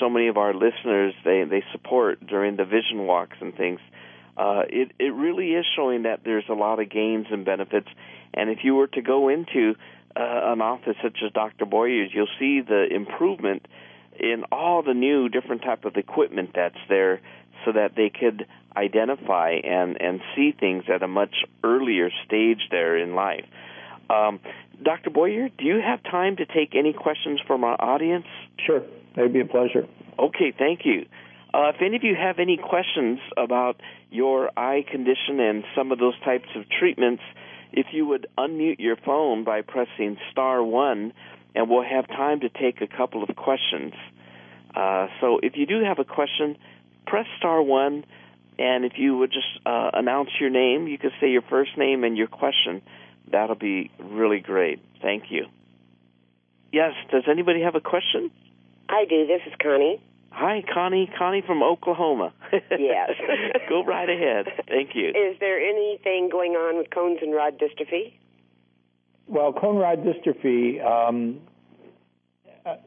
so 0.00 0.08
many 0.08 0.28
of 0.28 0.38
our 0.38 0.54
listeners 0.54 1.14
they 1.24 1.44
they 1.44 1.62
support 1.72 2.26
during 2.26 2.56
the 2.56 2.64
vision 2.64 3.06
walks 3.06 3.36
and 3.40 3.54
things. 3.54 3.80
Uh, 4.36 4.62
it 4.68 4.92
it 4.98 5.12
really 5.12 5.50
is 5.50 5.66
showing 5.76 6.04
that 6.04 6.20
there's 6.24 6.48
a 6.48 6.54
lot 6.54 6.80
of 6.80 6.88
gains 6.88 7.26
and 7.30 7.44
benefits, 7.44 7.88
and 8.32 8.48
if 8.48 8.60
you 8.64 8.74
were 8.74 8.86
to 8.86 9.02
go 9.02 9.28
into 9.28 9.74
uh, 10.16 10.52
an 10.52 10.62
office 10.62 10.96
such 11.02 11.18
as 11.24 11.32
Dr. 11.32 11.66
Boyer's, 11.66 12.10
you'll 12.14 12.26
see 12.38 12.62
the 12.62 12.86
improvement 12.90 13.66
in 14.20 14.44
all 14.52 14.82
the 14.82 14.94
new 14.94 15.28
different 15.28 15.62
type 15.62 15.84
of 15.84 15.96
equipment 15.96 16.50
that's 16.54 16.78
there 16.88 17.20
so 17.64 17.72
that 17.72 17.92
they 17.96 18.10
could 18.10 18.46
identify 18.76 19.52
and, 19.64 20.00
and 20.00 20.20
see 20.34 20.52
things 20.58 20.84
at 20.92 21.02
a 21.02 21.08
much 21.08 21.34
earlier 21.64 22.10
stage 22.26 22.68
there 22.70 22.96
in 22.96 23.14
life. 23.14 23.44
Um, 24.10 24.40
Dr. 24.82 25.10
Boyer, 25.10 25.48
do 25.48 25.64
you 25.64 25.80
have 25.80 26.02
time 26.02 26.36
to 26.36 26.46
take 26.46 26.74
any 26.74 26.92
questions 26.92 27.40
from 27.46 27.64
our 27.64 27.80
audience? 27.80 28.26
Sure, 28.64 28.82
that'd 29.14 29.32
be 29.32 29.40
a 29.40 29.46
pleasure. 29.46 29.86
Okay, 30.18 30.52
thank 30.56 30.80
you. 30.84 31.06
Uh, 31.54 31.70
if 31.74 31.76
any 31.80 31.96
of 31.96 32.04
you 32.04 32.14
have 32.14 32.38
any 32.38 32.58
questions 32.58 33.18
about 33.36 33.80
your 34.10 34.50
eye 34.58 34.84
condition 34.90 35.40
and 35.40 35.64
some 35.74 35.90
of 35.90 35.98
those 35.98 36.18
types 36.20 36.48
of 36.54 36.64
treatments, 36.68 37.22
if 37.72 37.86
you 37.92 38.06
would 38.06 38.26
unmute 38.38 38.78
your 38.78 38.96
phone 38.96 39.44
by 39.44 39.62
pressing 39.62 40.18
star 40.30 40.62
one, 40.62 41.12
and 41.54 41.70
we'll 41.70 41.82
have 41.84 42.06
time 42.08 42.40
to 42.40 42.48
take 42.48 42.80
a 42.80 42.86
couple 42.86 43.22
of 43.22 43.34
questions. 43.36 43.94
Uh, 44.74 45.08
so 45.20 45.38
if 45.42 45.56
you 45.56 45.66
do 45.66 45.82
have 45.82 45.98
a 45.98 46.04
question, 46.04 46.56
press 47.06 47.26
star 47.38 47.62
one, 47.62 48.04
and 48.58 48.84
if 48.84 48.92
you 48.96 49.16
would 49.18 49.32
just 49.32 49.46
uh, 49.64 49.90
announce 49.94 50.30
your 50.40 50.50
name, 50.50 50.86
you 50.86 50.98
could 50.98 51.12
say 51.20 51.30
your 51.30 51.42
first 51.42 51.76
name 51.76 52.04
and 52.04 52.16
your 52.16 52.26
question. 52.26 52.82
That'll 53.30 53.54
be 53.56 53.90
really 53.98 54.40
great. 54.40 54.80
Thank 55.02 55.24
you. 55.30 55.46
Yes, 56.72 56.92
does 57.10 57.24
anybody 57.30 57.62
have 57.62 57.74
a 57.74 57.80
question? 57.80 58.30
I 58.88 59.04
do. 59.08 59.26
This 59.26 59.40
is 59.46 59.52
Connie. 59.62 60.00
Hi, 60.30 60.62
Connie. 60.72 61.10
Connie 61.18 61.42
from 61.46 61.62
Oklahoma. 61.62 62.32
Yes. 62.78 63.10
Go 63.68 63.84
right 63.84 64.08
ahead. 64.08 64.46
Thank 64.68 64.94
you. 64.94 65.08
Is 65.08 65.38
there 65.40 65.58
anything 65.58 66.28
going 66.30 66.52
on 66.52 66.76
with 66.76 66.90
cones 66.90 67.18
and 67.22 67.34
rod 67.34 67.58
dystrophy? 67.58 68.12
Well, 69.28 69.52
cone 69.52 69.76
rod 69.76 70.04
dystrophy 70.04 70.84
um, 70.84 71.40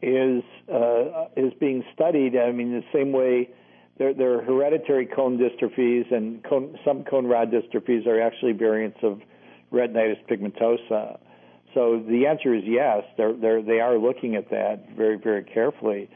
is 0.01 0.43
uh, 0.73 1.25
is 1.35 1.53
being 1.59 1.83
studied. 1.93 2.37
I 2.37 2.51
mean, 2.51 2.71
the 2.71 2.83
same 2.93 3.11
way 3.11 3.49
there, 3.97 4.13
there 4.13 4.39
are 4.39 4.41
hereditary 4.41 5.05
cone 5.05 5.37
dystrophies, 5.37 6.11
and 6.13 6.43
cone, 6.43 6.79
some 6.85 7.03
cone 7.03 7.27
rod 7.27 7.51
dystrophies 7.51 8.07
are 8.07 8.21
actually 8.21 8.53
variants 8.53 8.99
of 9.03 9.19
retinitis 9.71 10.17
pigmentosa. 10.29 11.19
So 11.73 12.01
the 12.07 12.25
answer 12.25 12.55
is 12.55 12.63
yes. 12.65 13.03
They're, 13.17 13.33
they're, 13.33 13.61
they 13.61 13.79
are 13.79 13.97
looking 13.97 14.35
at 14.35 14.49
that 14.49 14.89
very, 14.95 15.17
very 15.17 15.43
carefully. 15.43 16.09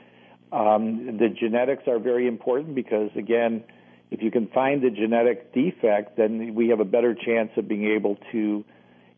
Um, 0.52 1.18
the 1.18 1.30
genetics 1.30 1.84
are 1.88 2.00
very 2.00 2.28
important 2.28 2.74
because, 2.76 3.10
again, 3.16 3.64
if 4.12 4.22
you 4.22 4.32
can 4.32 4.48
find 4.48 4.82
the 4.82 4.90
genetic 4.90 5.54
defect, 5.54 6.18
then 6.18 6.56
we 6.56 6.70
have 6.70 6.80
a 6.80 6.86
better 6.86 7.14
chance 7.14 7.52
of 7.58 7.68
being 7.68 7.86
able 7.86 8.18
to 8.32 8.64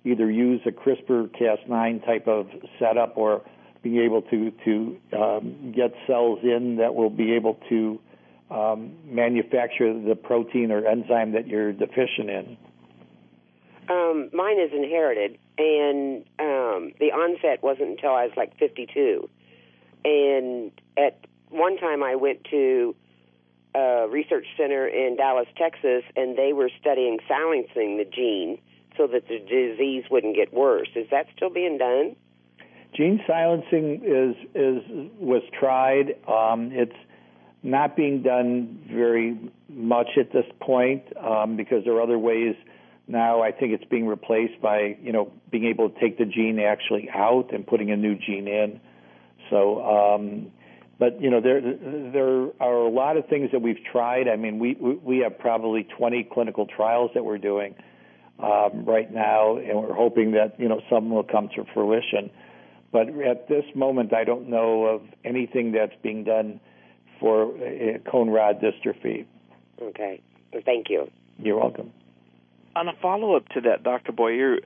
either 0.06 0.30
use 0.30 0.62
a 0.66 0.72
CRISPR 0.72 1.30
Cas9 1.36 2.06
type 2.06 2.28
of 2.28 2.48
setup 2.80 3.18
or 3.18 3.44
being 3.82 3.98
able 4.00 4.22
to 4.24 4.52
to 4.64 4.98
um, 5.18 5.74
get 5.76 5.94
cells 6.08 6.40
in 6.44 6.78
that 6.78 6.96
will 6.96 7.10
be 7.10 7.34
able 7.34 7.60
to 7.70 8.00
um, 8.50 8.94
manufacture 9.06 9.94
the 9.94 10.16
protein 10.16 10.72
or 10.72 10.86
enzyme 10.86 11.34
that 11.34 11.48
you're 11.48 11.74
deficient 11.74 12.30
in? 12.30 12.58
Um, 13.90 14.30
mine 14.34 14.60
is 14.60 14.72
inherited, 14.74 15.38
and 15.58 16.24
um, 16.40 16.92
the 17.00 17.12
onset 17.12 17.62
wasn't 17.62 17.90
until 17.90 18.12
I 18.12 18.26
was 18.26 18.34
like 18.36 18.58
52. 18.58 19.30
And 20.04 20.72
at 20.98 21.26
one 21.50 21.78
time, 21.78 22.02
I 22.04 22.16
went 22.16 22.44
to 22.52 22.96
a 23.76 24.08
research 24.10 24.46
center 24.58 24.88
in 24.88 25.18
Dallas, 25.18 25.48
Texas, 25.58 26.04
and 26.16 26.38
they 26.38 26.54
were 26.54 26.70
studying 26.80 27.20
silencing 27.28 27.98
the 27.98 28.06
gene 28.06 28.60
so 28.98 29.08
that 29.08 29.28
the 29.28 29.40
disease 29.40 30.06
wouldn't 30.10 30.36
get 30.36 30.54
worse. 30.54 30.90
Is 30.96 31.08
that 31.12 31.28
still 31.36 31.50
being 31.50 31.78
done? 31.78 32.16
Gene 32.96 33.22
silencing 33.28 34.02
is 34.06 34.36
is 34.56 35.12
was 35.20 35.42
tried. 35.58 36.16
Um, 36.28 36.72
it's 36.72 36.96
not 37.62 37.96
being 37.96 38.22
done 38.22 38.80
very 38.90 39.38
much 39.70 40.10
at 40.18 40.32
this 40.32 40.46
point 40.62 41.04
um, 41.18 41.58
because 41.58 41.84
there 41.84 41.94
are 41.96 42.02
other 42.02 42.18
ways 42.18 42.56
now. 43.08 43.42
I 43.42 43.52
think 43.52 43.74
it's 43.74 43.84
being 43.86 44.08
replaced 44.08 44.62
by 44.62 44.98
you 45.02 45.12
know 45.12 45.32
being 45.52 45.66
able 45.66 45.90
to 45.90 46.00
take 46.00 46.18
the 46.18 46.26
gene 46.26 46.60
actually 46.60 47.10
out 47.14 47.54
and 47.54 47.68
putting 47.68 47.92
a 47.92 47.98
new 47.98 48.16
gene 48.16 48.48
in. 48.48 48.80
So, 49.50 49.84
um, 49.84 50.52
but 50.98 51.22
you 51.22 51.30
know 51.30 51.42
there 51.42 51.60
there 51.60 52.48
are 52.62 52.78
a 52.78 52.90
lot 52.90 53.18
of 53.18 53.28
things 53.28 53.52
that 53.52 53.62
we've 53.62 53.84
tried. 53.92 54.30
I 54.30 54.38
mean, 54.38 54.58
we 54.58 54.76
we 54.76 55.18
have 55.20 55.38
probably 55.38 55.84
20 55.84 56.30
clinical 56.32 56.66
trials 56.66 57.12
that 57.14 57.26
we're 57.26 57.40
doing 57.40 57.76
um, 58.40 58.86
right 58.86 59.12
now, 59.12 59.58
and 59.58 59.82
we're 59.82 59.94
hoping 59.94 60.32
that 60.32 60.60
you 60.60 60.68
know 60.68 60.82
some 60.90 61.10
will 61.10 61.24
come 61.24 61.50
to 61.56 61.66
fruition. 61.74 62.30
But 62.92 63.10
at 63.10 63.48
this 63.48 63.66
moment, 63.76 64.14
I 64.14 64.24
don't 64.24 64.50
know 64.50 64.86
of 64.86 65.02
anything 65.24 65.72
that's 65.74 65.96
being 66.02 66.24
done 66.24 66.60
for 67.20 67.54
uh, 67.56 67.98
cone 68.10 68.30
rod 68.30 68.62
dystrophy. 68.62 69.26
Okay. 69.82 70.22
Thank 70.64 70.90
you. 70.90 71.10
You're 71.38 71.60
welcome. 71.60 71.92
On 72.76 72.88
a 72.88 72.94
follow 73.02 73.36
up 73.36 73.48
to 73.50 73.62
that, 73.62 73.84
Dr. 73.84 74.12
Boyer, 74.12 74.60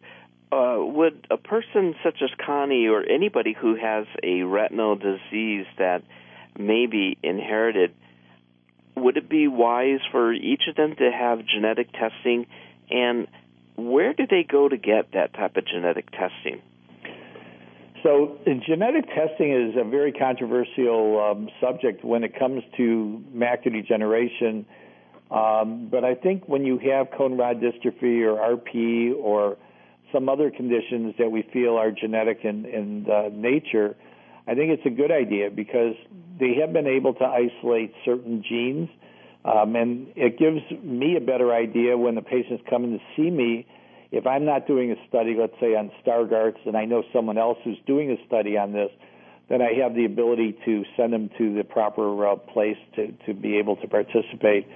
uh, 0.51 0.77
would 0.79 1.27
a 1.29 1.37
person 1.37 1.95
such 2.03 2.21
as 2.23 2.29
Connie 2.43 2.87
or 2.87 3.03
anybody 3.03 3.55
who 3.59 3.75
has 3.75 4.05
a 4.23 4.43
retinal 4.43 4.95
disease 4.95 5.65
that 5.77 6.03
may 6.57 6.87
be 6.87 7.17
inherited, 7.21 7.93
would 8.95 9.17
it 9.17 9.29
be 9.29 9.47
wise 9.47 9.99
for 10.11 10.33
each 10.33 10.63
of 10.67 10.75
them 10.75 10.95
to 10.95 11.11
have 11.11 11.45
genetic 11.45 11.91
testing? 11.91 12.47
And 12.89 13.27
where 13.87 14.13
do 14.13 14.25
they 14.29 14.43
go 14.43 14.67
to 14.67 14.77
get 14.77 15.11
that 15.13 15.33
type 15.33 15.57
of 15.57 15.65
genetic 15.65 16.09
testing? 16.11 16.61
So, 18.03 18.37
genetic 18.65 19.07
testing 19.07 19.51
is 19.51 19.75
a 19.75 19.83
very 19.83 20.13
controversial 20.13 21.19
um, 21.19 21.49
subject 21.59 22.03
when 22.03 22.23
it 22.23 22.37
comes 22.37 22.63
to 22.77 23.21
macular 23.35 23.73
degeneration. 23.73 24.65
Um, 25.29 25.89
but 25.91 26.05
I 26.05 26.15
think 26.15 26.47
when 26.47 26.65
you 26.65 26.77
have 26.79 27.07
cone 27.15 27.37
rod 27.37 27.61
dystrophy 27.61 28.23
or 28.23 28.57
RP 28.57 29.13
or 29.15 29.57
some 30.13 30.29
other 30.29 30.49
conditions 30.49 31.13
that 31.19 31.31
we 31.31 31.43
feel 31.53 31.75
are 31.75 31.91
genetic 31.91 32.39
in, 32.43 32.65
in 32.65 33.05
uh, 33.09 33.29
nature, 33.31 33.95
I 34.47 34.55
think 34.55 34.71
it's 34.71 34.85
a 34.85 34.89
good 34.89 35.11
idea 35.11 35.51
because 35.51 35.95
they 36.39 36.55
have 36.61 36.73
been 36.73 36.87
able 36.87 37.13
to 37.15 37.25
isolate 37.25 37.93
certain 38.05 38.43
genes. 38.47 38.89
Um, 39.45 39.75
and 39.75 40.07
it 40.15 40.37
gives 40.37 40.59
me 40.83 41.15
a 41.15 41.21
better 41.21 41.53
idea 41.53 41.97
when 41.97 42.15
the 42.15 42.21
patients 42.21 42.63
come 42.69 42.83
in 42.83 42.91
to 42.91 42.99
see 43.15 43.29
me 43.29 43.65
if 44.11 44.25
I'm 44.25 44.45
not 44.45 44.65
doing 44.65 44.91
a 44.91 44.95
study, 45.07 45.35
let's 45.39 45.53
say 45.59 45.75
on 45.75 45.91
Stargardt's, 46.03 46.61
and 46.65 46.75
I 46.75 46.85
know 46.85 47.03
someone 47.13 47.37
else 47.37 47.57
who's 47.63 47.77
doing 47.85 48.09
a 48.11 48.17
study 48.25 48.57
on 48.57 48.73
this, 48.73 48.89
then 49.49 49.61
I 49.61 49.73
have 49.81 49.95
the 49.95 50.05
ability 50.05 50.57
to 50.65 50.83
send 50.97 51.13
them 51.13 51.29
to 51.37 51.53
the 51.55 51.63
proper 51.63 52.27
uh, 52.27 52.35
place 52.35 52.77
to, 52.95 53.11
to 53.27 53.33
be 53.33 53.57
able 53.57 53.75
to 53.77 53.87
participate 53.87 54.67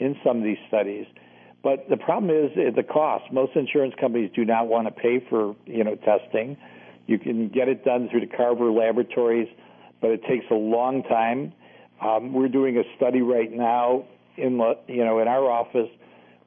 in 0.00 0.16
some 0.24 0.38
of 0.38 0.44
these 0.44 0.58
studies. 0.68 1.06
But 1.62 1.88
the 1.88 1.96
problem 1.96 2.30
is 2.30 2.50
uh, 2.56 2.74
the 2.74 2.82
cost. 2.82 3.32
Most 3.32 3.56
insurance 3.56 3.94
companies 3.98 4.30
do 4.34 4.44
not 4.44 4.68
want 4.68 4.86
to 4.86 4.92
pay 4.92 5.24
for 5.30 5.56
you 5.66 5.84
know 5.84 5.94
testing. 5.96 6.56
You 7.06 7.18
can 7.18 7.48
get 7.48 7.68
it 7.68 7.84
done 7.84 8.08
through 8.10 8.20
the 8.20 8.36
Carver 8.36 8.70
Laboratories, 8.70 9.48
but 10.00 10.10
it 10.10 10.22
takes 10.28 10.44
a 10.50 10.54
long 10.54 11.02
time. 11.04 11.52
Um, 12.00 12.32
we're 12.32 12.48
doing 12.48 12.76
a 12.76 12.82
study 12.96 13.22
right 13.22 13.52
now 13.52 14.04
in 14.36 14.52
you 14.88 15.04
know 15.04 15.20
in 15.20 15.28
our 15.28 15.50
office 15.50 15.88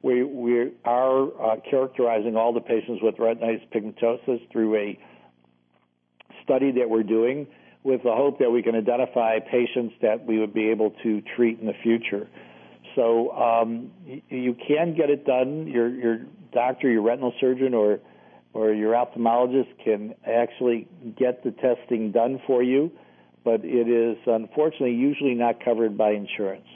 we 0.02 0.22
we 0.22 0.72
are 0.84 1.22
uh, 1.24 1.56
characterizing 1.68 2.36
all 2.36 2.52
the 2.52 2.60
patients 2.60 3.00
with 3.02 3.16
retinitis 3.16 3.66
pigmentosa 3.74 4.40
through 4.52 4.76
a 4.76 4.98
study 6.44 6.72
that 6.72 6.88
we're 6.88 7.02
doing 7.02 7.46
with 7.82 8.02
the 8.02 8.12
hope 8.12 8.38
that 8.38 8.50
we 8.50 8.62
can 8.62 8.74
identify 8.74 9.38
patients 9.38 9.94
that 10.02 10.24
we 10.24 10.38
would 10.38 10.52
be 10.52 10.68
able 10.68 10.90
to 11.02 11.22
treat 11.36 11.58
in 11.60 11.66
the 11.66 11.74
future. 11.82 12.28
So 12.94 13.30
um, 13.32 13.90
you 14.28 14.56
can 14.66 14.94
get 14.94 15.10
it 15.10 15.24
done. 15.24 15.66
Your 15.66 15.88
your 15.88 16.18
doctor, 16.52 16.90
your 16.90 17.02
retinal 17.02 17.32
surgeon, 17.40 17.74
or 17.74 18.00
or 18.54 18.72
your 18.72 18.94
ophthalmologist 18.94 19.68
can 19.84 20.14
actually 20.26 20.88
get 21.16 21.44
the 21.44 21.50
testing 21.50 22.12
done 22.12 22.40
for 22.46 22.62
you, 22.62 22.90
but 23.44 23.64
it 23.64 23.88
is 23.88 24.18
unfortunately 24.26 24.94
usually 24.94 25.34
not 25.34 25.64
covered 25.64 25.96
by 25.96 26.10
insurance 26.10 26.66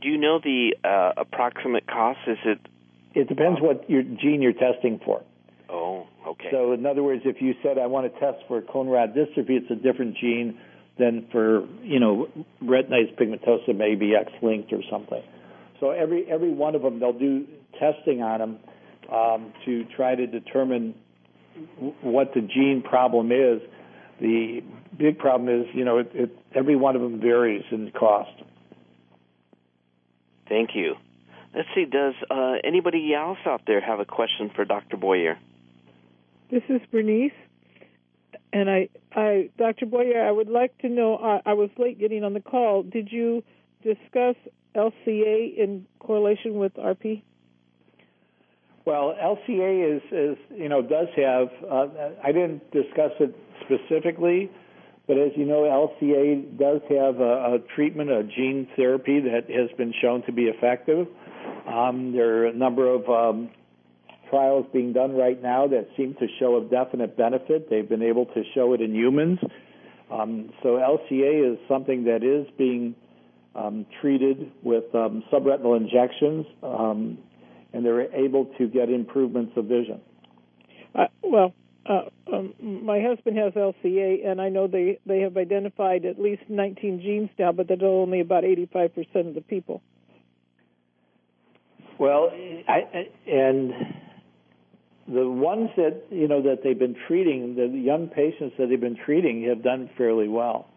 do 0.00 0.08
you 0.08 0.18
know 0.18 0.38
the 0.42 0.76
uh, 0.84 1.20
approximate 1.20 1.86
cost? 1.86 2.20
Is 2.26 2.38
it? 2.44 2.58
It 3.14 3.28
depends 3.28 3.60
what 3.60 3.88
your 3.90 4.02
gene 4.02 4.40
you're 4.42 4.52
testing 4.52 5.00
for. 5.04 5.22
Oh, 5.68 6.06
okay. 6.26 6.48
So, 6.50 6.72
in 6.72 6.86
other 6.86 7.02
words, 7.02 7.22
if 7.24 7.40
you 7.40 7.54
said 7.62 7.78
I 7.78 7.86
want 7.86 8.12
to 8.12 8.20
test 8.20 8.38
for 8.46 8.60
cone 8.62 8.88
rod 8.88 9.14
dystrophy, 9.14 9.60
it's 9.60 9.70
a 9.70 9.74
different 9.74 10.16
gene 10.16 10.58
than 10.98 11.26
for 11.32 11.66
you 11.82 12.00
know 12.00 12.28
retinitis 12.62 13.16
pigmentosa, 13.18 13.76
maybe 13.76 14.14
X-linked 14.14 14.72
or 14.72 14.82
something. 14.90 15.22
So 15.80 15.90
every 15.90 16.30
every 16.30 16.52
one 16.52 16.74
of 16.74 16.82
them, 16.82 17.00
they'll 17.00 17.18
do 17.18 17.46
testing 17.78 18.22
on 18.22 18.38
them 18.38 18.58
um, 19.12 19.52
to 19.64 19.84
try 19.96 20.14
to 20.14 20.26
determine 20.26 20.94
what 22.02 22.34
the 22.34 22.40
gene 22.40 22.82
problem 22.88 23.32
is. 23.32 23.60
The 24.20 24.62
big 24.96 25.18
problem 25.18 25.48
is, 25.48 25.66
you 25.74 25.84
know, 25.84 25.98
it, 25.98 26.10
it, 26.14 26.38
every 26.54 26.76
one 26.76 26.96
of 26.96 27.02
them 27.02 27.20
varies 27.20 27.64
in 27.70 27.90
cost. 27.92 28.30
Thank 30.48 30.70
you. 30.74 30.94
Let's 31.54 31.68
see, 31.74 31.84
does 31.84 32.14
uh, 32.30 32.54
anybody 32.64 33.14
else 33.14 33.38
out 33.46 33.62
there 33.66 33.80
have 33.80 34.00
a 34.00 34.04
question 34.04 34.50
for 34.54 34.64
Dr. 34.64 34.96
Boyer? 34.96 35.38
This 36.50 36.62
is 36.68 36.80
Bernice. 36.90 37.32
And 38.52 38.70
I, 38.70 38.88
I, 39.14 39.50
Dr. 39.58 39.86
Boyer, 39.86 40.26
I 40.26 40.30
would 40.30 40.48
like 40.48 40.76
to 40.78 40.88
know. 40.88 41.16
I, 41.16 41.50
I 41.50 41.54
was 41.54 41.70
late 41.78 41.98
getting 41.98 42.24
on 42.24 42.32
the 42.32 42.40
call. 42.40 42.82
Did 42.82 43.12
you 43.12 43.44
discuss 43.82 44.36
LCA 44.74 45.56
in 45.56 45.86
correlation 45.98 46.54
with 46.54 46.74
RP? 46.74 47.22
Well, 48.88 49.14
LCA 49.22 49.96
is, 49.96 50.02
is 50.10 50.38
you 50.56 50.70
know, 50.70 50.80
does 50.80 51.08
have. 51.14 51.48
Uh, 51.70 51.88
I 52.24 52.32
didn't 52.32 52.70
discuss 52.70 53.12
it 53.20 53.36
specifically, 53.66 54.50
but 55.06 55.18
as 55.18 55.32
you 55.36 55.44
know, 55.44 55.64
LCA 56.00 56.58
does 56.58 56.80
have 56.88 57.20
a, 57.20 57.56
a 57.56 57.58
treatment, 57.74 58.08
a 58.08 58.22
gene 58.22 58.66
therapy 58.76 59.20
that 59.20 59.50
has 59.50 59.68
been 59.76 59.92
shown 60.00 60.22
to 60.22 60.32
be 60.32 60.44
effective. 60.44 61.06
Um, 61.70 62.12
there 62.14 62.38
are 62.38 62.46
a 62.46 62.54
number 62.54 62.88
of 62.88 63.06
um, 63.10 63.50
trials 64.30 64.64
being 64.72 64.94
done 64.94 65.14
right 65.14 65.42
now 65.42 65.66
that 65.66 65.88
seem 65.94 66.14
to 66.14 66.26
show 66.40 66.56
a 66.56 66.64
definite 66.64 67.14
benefit. 67.14 67.68
They've 67.68 67.86
been 67.86 68.02
able 68.02 68.24
to 68.24 68.42
show 68.54 68.72
it 68.72 68.80
in 68.80 68.94
humans. 68.94 69.38
Um, 70.10 70.48
so 70.62 70.78
LCA 70.78 71.52
is 71.52 71.58
something 71.68 72.04
that 72.04 72.24
is 72.24 72.50
being 72.56 72.94
um, 73.54 73.84
treated 74.00 74.50
with 74.62 74.94
um, 74.94 75.24
subretinal 75.30 75.76
injections, 75.76 76.46
um, 76.62 77.18
and 77.72 77.84
they're 77.84 78.12
able 78.14 78.46
to 78.58 78.66
get 78.68 78.88
improvements 78.88 79.52
of 79.56 79.66
vision. 79.66 80.00
Uh, 80.94 81.06
well, 81.22 81.54
uh, 81.88 82.02
um, 82.32 82.54
my 82.60 83.00
husband 83.00 83.36
has 83.38 83.52
LCA, 83.54 84.26
and 84.26 84.40
I 84.40 84.48
know 84.48 84.66
they 84.66 84.98
they 85.06 85.20
have 85.20 85.36
identified 85.36 86.04
at 86.04 86.18
least 86.18 86.42
19 86.48 87.00
genes 87.00 87.30
now, 87.38 87.52
but 87.52 87.68
that's 87.68 87.82
only 87.82 88.20
about 88.20 88.44
85 88.44 88.94
percent 88.94 89.28
of 89.28 89.34
the 89.34 89.40
people. 89.40 89.82
Well, 91.98 92.30
I, 92.68 93.08
and 93.26 93.72
the 95.08 95.28
ones 95.28 95.70
that 95.76 96.02
you 96.10 96.28
know 96.28 96.42
that 96.42 96.62
they've 96.62 96.78
been 96.78 96.96
treating, 97.06 97.56
the 97.56 97.66
young 97.66 98.08
patients 98.08 98.54
that 98.58 98.68
they've 98.68 98.80
been 98.80 98.98
treating, 99.04 99.44
have 99.48 99.62
done 99.62 99.88
fairly 99.96 100.28
well. 100.28 100.68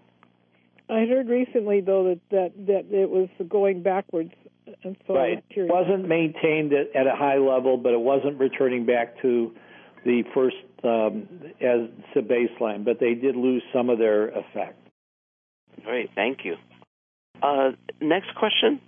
I 0.90 1.06
heard 1.06 1.28
recently 1.28 1.82
though 1.82 2.06
that 2.06 2.20
that, 2.32 2.68
that 2.68 2.98
it 2.98 3.10
was 3.10 3.30
going 3.48 3.84
backwards, 3.84 4.34
and 4.84 4.98
so 5.08 5.16
right. 5.16 5.44
It 5.50 5.70
wasn't 5.70 6.08
maintained 6.08 6.74
at, 6.74 6.96
at 6.96 7.08
a 7.08 7.16
high 7.16 7.38
level, 7.38 7.78
but 7.78 7.94
it 7.94 8.00
wasn't 8.00 8.40
returning 8.40 8.86
back 8.86 9.22
to 9.22 9.52
the 10.06 10.24
first 10.34 10.56
um, 10.84 11.28
as 11.62 11.90
the 12.16 12.22
baseline, 12.22 12.84
but 12.84 13.00
they 13.00 13.14
did 13.14 13.36
lose 13.36 13.64
some 13.74 13.90
of 13.90 14.00
their 14.00 14.30
effect. 14.30 14.78
Great, 15.84 16.10
thank 16.16 16.40
you. 16.44 16.56
Uh, 17.42 17.72
next 18.00 18.36
question. 18.36 18.82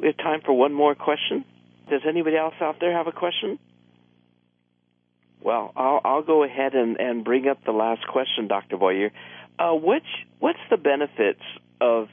We 0.00 0.08
have 0.08 0.16
time 0.16 0.40
for 0.44 0.52
one 0.52 0.72
more 0.72 0.94
question. 0.94 1.44
Does 1.90 2.02
anybody 2.08 2.36
else 2.36 2.54
out 2.60 2.76
there 2.80 2.92
have 2.92 3.06
a 3.06 3.12
question? 3.12 3.58
Well, 5.40 5.72
I'll, 5.76 6.00
I'll 6.04 6.22
go 6.22 6.42
ahead 6.42 6.74
and, 6.74 6.98
and 6.98 7.24
bring 7.24 7.46
up 7.46 7.58
the 7.64 7.72
last 7.72 8.06
question, 8.06 8.48
Dr. 8.48 8.78
Boyer. 8.78 9.10
Uh, 9.58 9.74
which, 9.74 10.06
what's 10.40 10.58
the 10.70 10.76
benefits 10.76 11.42
of 11.80 12.08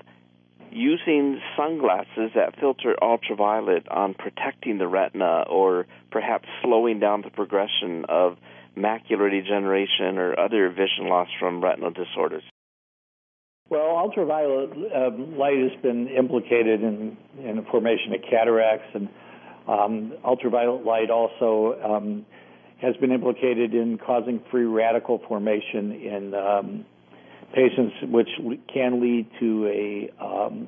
using 0.71 1.39
sunglasses 1.57 2.31
that 2.35 2.59
filter 2.59 2.95
ultraviolet 3.01 3.87
on 3.89 4.13
protecting 4.13 4.77
the 4.77 4.87
retina 4.87 5.43
or 5.49 5.85
perhaps 6.11 6.47
slowing 6.63 6.99
down 6.99 7.21
the 7.21 7.29
progression 7.29 8.05
of 8.07 8.37
macular 8.77 9.29
degeneration 9.29 10.17
or 10.17 10.39
other 10.39 10.69
vision 10.69 11.07
loss 11.07 11.27
from 11.39 11.63
retinal 11.63 11.91
disorders? 11.91 12.43
Well, 13.69 13.97
ultraviolet 13.97 14.71
uh, 14.71 15.11
light 15.37 15.57
has 15.57 15.81
been 15.81 16.09
implicated 16.09 16.81
in, 16.81 17.17
in 17.41 17.55
the 17.55 17.63
formation 17.71 18.13
of 18.13 18.21
cataracts, 18.29 18.87
and 18.93 19.07
um, 19.67 20.13
ultraviolet 20.25 20.85
light 20.85 21.09
also 21.09 21.79
um, 21.81 22.25
has 22.81 22.95
been 22.97 23.11
implicated 23.11 23.73
in 23.73 23.97
causing 23.97 24.41
free 24.51 24.65
radical 24.65 25.21
formation 25.27 25.91
in 25.91 26.33
um, 26.33 26.85
patients, 27.53 27.95
which 28.03 28.29
can 28.73 29.01
lead 29.01 29.29
to 29.39 29.67
a 29.67 30.23
um, 30.23 30.67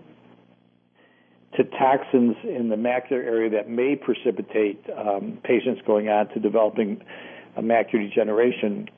to 1.57 1.63
toxins 1.63 2.35
in 2.43 2.69
the 2.69 2.75
macular 2.75 3.23
area 3.23 3.49
that 3.51 3.69
may 3.69 3.95
precipitate 3.95 4.83
um, 4.97 5.37
patients 5.43 5.81
going 5.85 6.09
on 6.09 6.27
to 6.29 6.39
developing 6.39 7.03
a 7.55 7.61
macular 7.61 8.09
degeneration. 8.09 8.89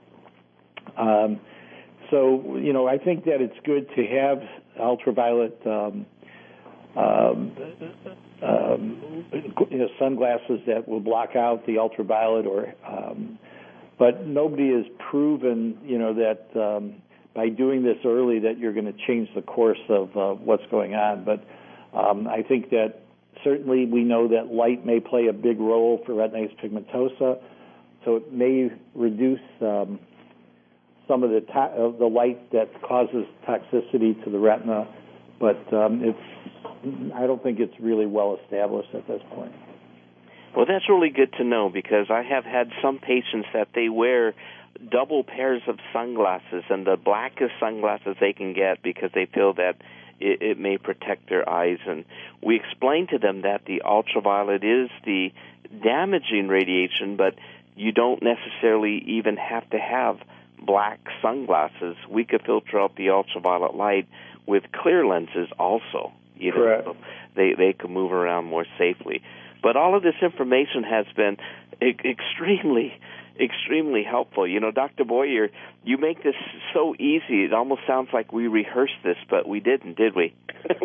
Um, 0.98 1.40
so, 2.10 2.58
you 2.58 2.72
know, 2.72 2.88
I 2.88 2.98
think 2.98 3.26
that 3.26 3.42
it's 3.42 3.58
good 3.66 3.88
to 3.96 4.06
have 4.08 4.42
ultraviolet 4.80 5.60
um, 5.66 6.06
um, 6.96 7.52
um, 8.42 9.26
you 9.70 9.78
know, 9.78 9.88
sunglasses 10.00 10.62
that 10.68 10.88
will 10.88 11.02
block 11.02 11.36
out 11.36 11.66
the 11.66 11.78
ultraviolet, 11.78 12.46
or 12.46 12.74
um, 12.88 13.38
but 14.00 14.26
nobody 14.26 14.72
has 14.72 14.86
proven, 15.10 15.78
you 15.84 15.98
know, 15.98 16.14
that 16.14 16.48
by 17.36 17.50
doing 17.50 17.84
this 17.84 17.98
early 18.06 18.40
that 18.40 18.58
you're 18.58 18.74
going 18.74 18.86
to 18.86 19.06
change 19.06 19.30
the 19.36 19.42
course 19.42 19.80
of 19.90 20.16
uh, 20.16 20.34
what's 20.34 20.64
going 20.72 20.96
on. 20.96 21.26
But 21.26 21.44
um, 21.98 22.28
I 22.28 22.42
think 22.42 22.70
that 22.70 23.02
certainly 23.44 23.86
we 23.86 24.04
know 24.04 24.30
that 24.30 24.54
light 24.54 24.86
may 24.86 25.00
play 25.00 25.28
a 25.28 25.34
big 25.34 25.60
role 25.60 26.02
for 26.06 26.14
retinitis 26.14 26.58
pigmentosa, 26.64 27.40
so 28.06 28.16
it 28.16 28.32
may 28.32 28.72
reduce 28.96 29.40
um, 29.62 30.00
some 31.08 31.24
of 31.24 31.30
the 31.30 31.42
to- 31.42 31.96
the 32.00 32.06
light 32.06 32.52
that 32.52 32.70
causes 32.82 33.26
toxicity 33.48 34.24
to 34.24 34.30
the 34.30 34.40
retina, 34.40 34.88
but 35.40 35.62
um, 35.74 36.02
it's 36.04 37.14
I 37.16 37.26
don't 37.26 37.42
think 37.42 37.60
it's 37.60 37.74
really 37.80 38.06
well 38.06 38.38
established 38.44 38.94
at 38.94 39.08
this 39.08 39.22
point. 39.32 39.52
Well, 40.56 40.66
that's 40.66 40.88
really 40.88 41.10
good 41.10 41.34
to 41.34 41.44
know 41.44 41.70
because 41.70 42.08
I 42.10 42.22
have 42.24 42.46
had 42.46 42.70
some 42.82 43.00
patients 43.00 43.48
that 43.54 43.70
they 43.76 43.90
wear 43.90 44.34
double 44.92 45.24
pairs 45.24 45.62
of 45.68 45.80
sunglasses 45.94 46.64
and 46.70 46.86
the 46.86 46.98
blackest 46.98 47.54
sunglasses 47.60 48.16
they 48.20 48.34
can 48.34 48.54
get 48.54 48.82
because 48.84 49.10
they 49.14 49.26
feel 49.26 49.54
that 49.54 49.76
it, 50.20 50.42
it 50.42 50.60
may 50.60 50.78
protect 50.78 51.30
their 51.30 51.48
eyes. 51.48 51.80
And 51.88 52.06
we 52.42 52.56
explain 52.56 53.08
to 53.08 53.18
them 53.18 53.42
that 53.42 53.66
the 53.66 53.82
ultraviolet 53.84 54.64
is 54.64 54.90
the 55.06 55.32
damaging 55.84 56.48
radiation, 56.48 57.16
but 57.18 57.36
you 57.76 57.92
don't 57.92 58.22
necessarily 58.22 59.04
even 59.08 59.38
have 59.38 59.70
to 59.72 59.78
have 59.78 60.20
black 60.62 61.00
sunglasses. 61.22 61.96
We 62.10 62.26
could 62.26 62.44
filter 62.46 62.80
out 62.80 62.96
the 62.96 63.10
ultraviolet 63.10 63.76
light 63.76 64.08
with 64.46 64.64
clear 64.72 65.06
lenses 65.06 65.50
also. 65.60 66.14
You 66.38 66.52
know, 66.52 66.58
Correct. 66.58 66.86
so 66.86 66.98
they 67.36 67.54
they 67.54 67.74
can 67.74 67.92
move 67.92 68.12
around 68.12 68.46
more 68.46 68.66
safely. 68.78 69.22
But 69.64 69.78
all 69.78 69.96
of 69.96 70.04
this 70.04 70.16
information 70.22 70.84
has 70.84 71.06
been 71.16 71.38
e- 71.82 71.96
extremely 72.04 73.00
extremely 73.40 74.04
helpful. 74.04 74.48
You 74.48 74.60
know, 74.60 74.72
Dr. 74.72 75.04
Boyer, 75.04 75.50
you 75.84 75.98
make 75.98 76.24
this 76.24 76.36
so 76.74 76.96
easy. 76.96 77.44
It 77.44 77.54
almost 77.54 77.82
sounds 77.88 78.10
like 78.14 78.32
we 78.32 78.48
rehearsed 78.48 79.02
this, 79.04 79.18
but 79.30 79.48
we 79.48 79.60
didn't, 79.60 79.98
did 79.98 80.16
we? 80.16 80.34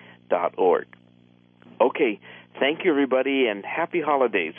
Okay, 1.81 2.21
thank 2.59 2.85
you, 2.85 2.91
everybody, 2.91 3.47
and 3.47 3.65
happy 3.65 4.01
holidays. 4.01 4.55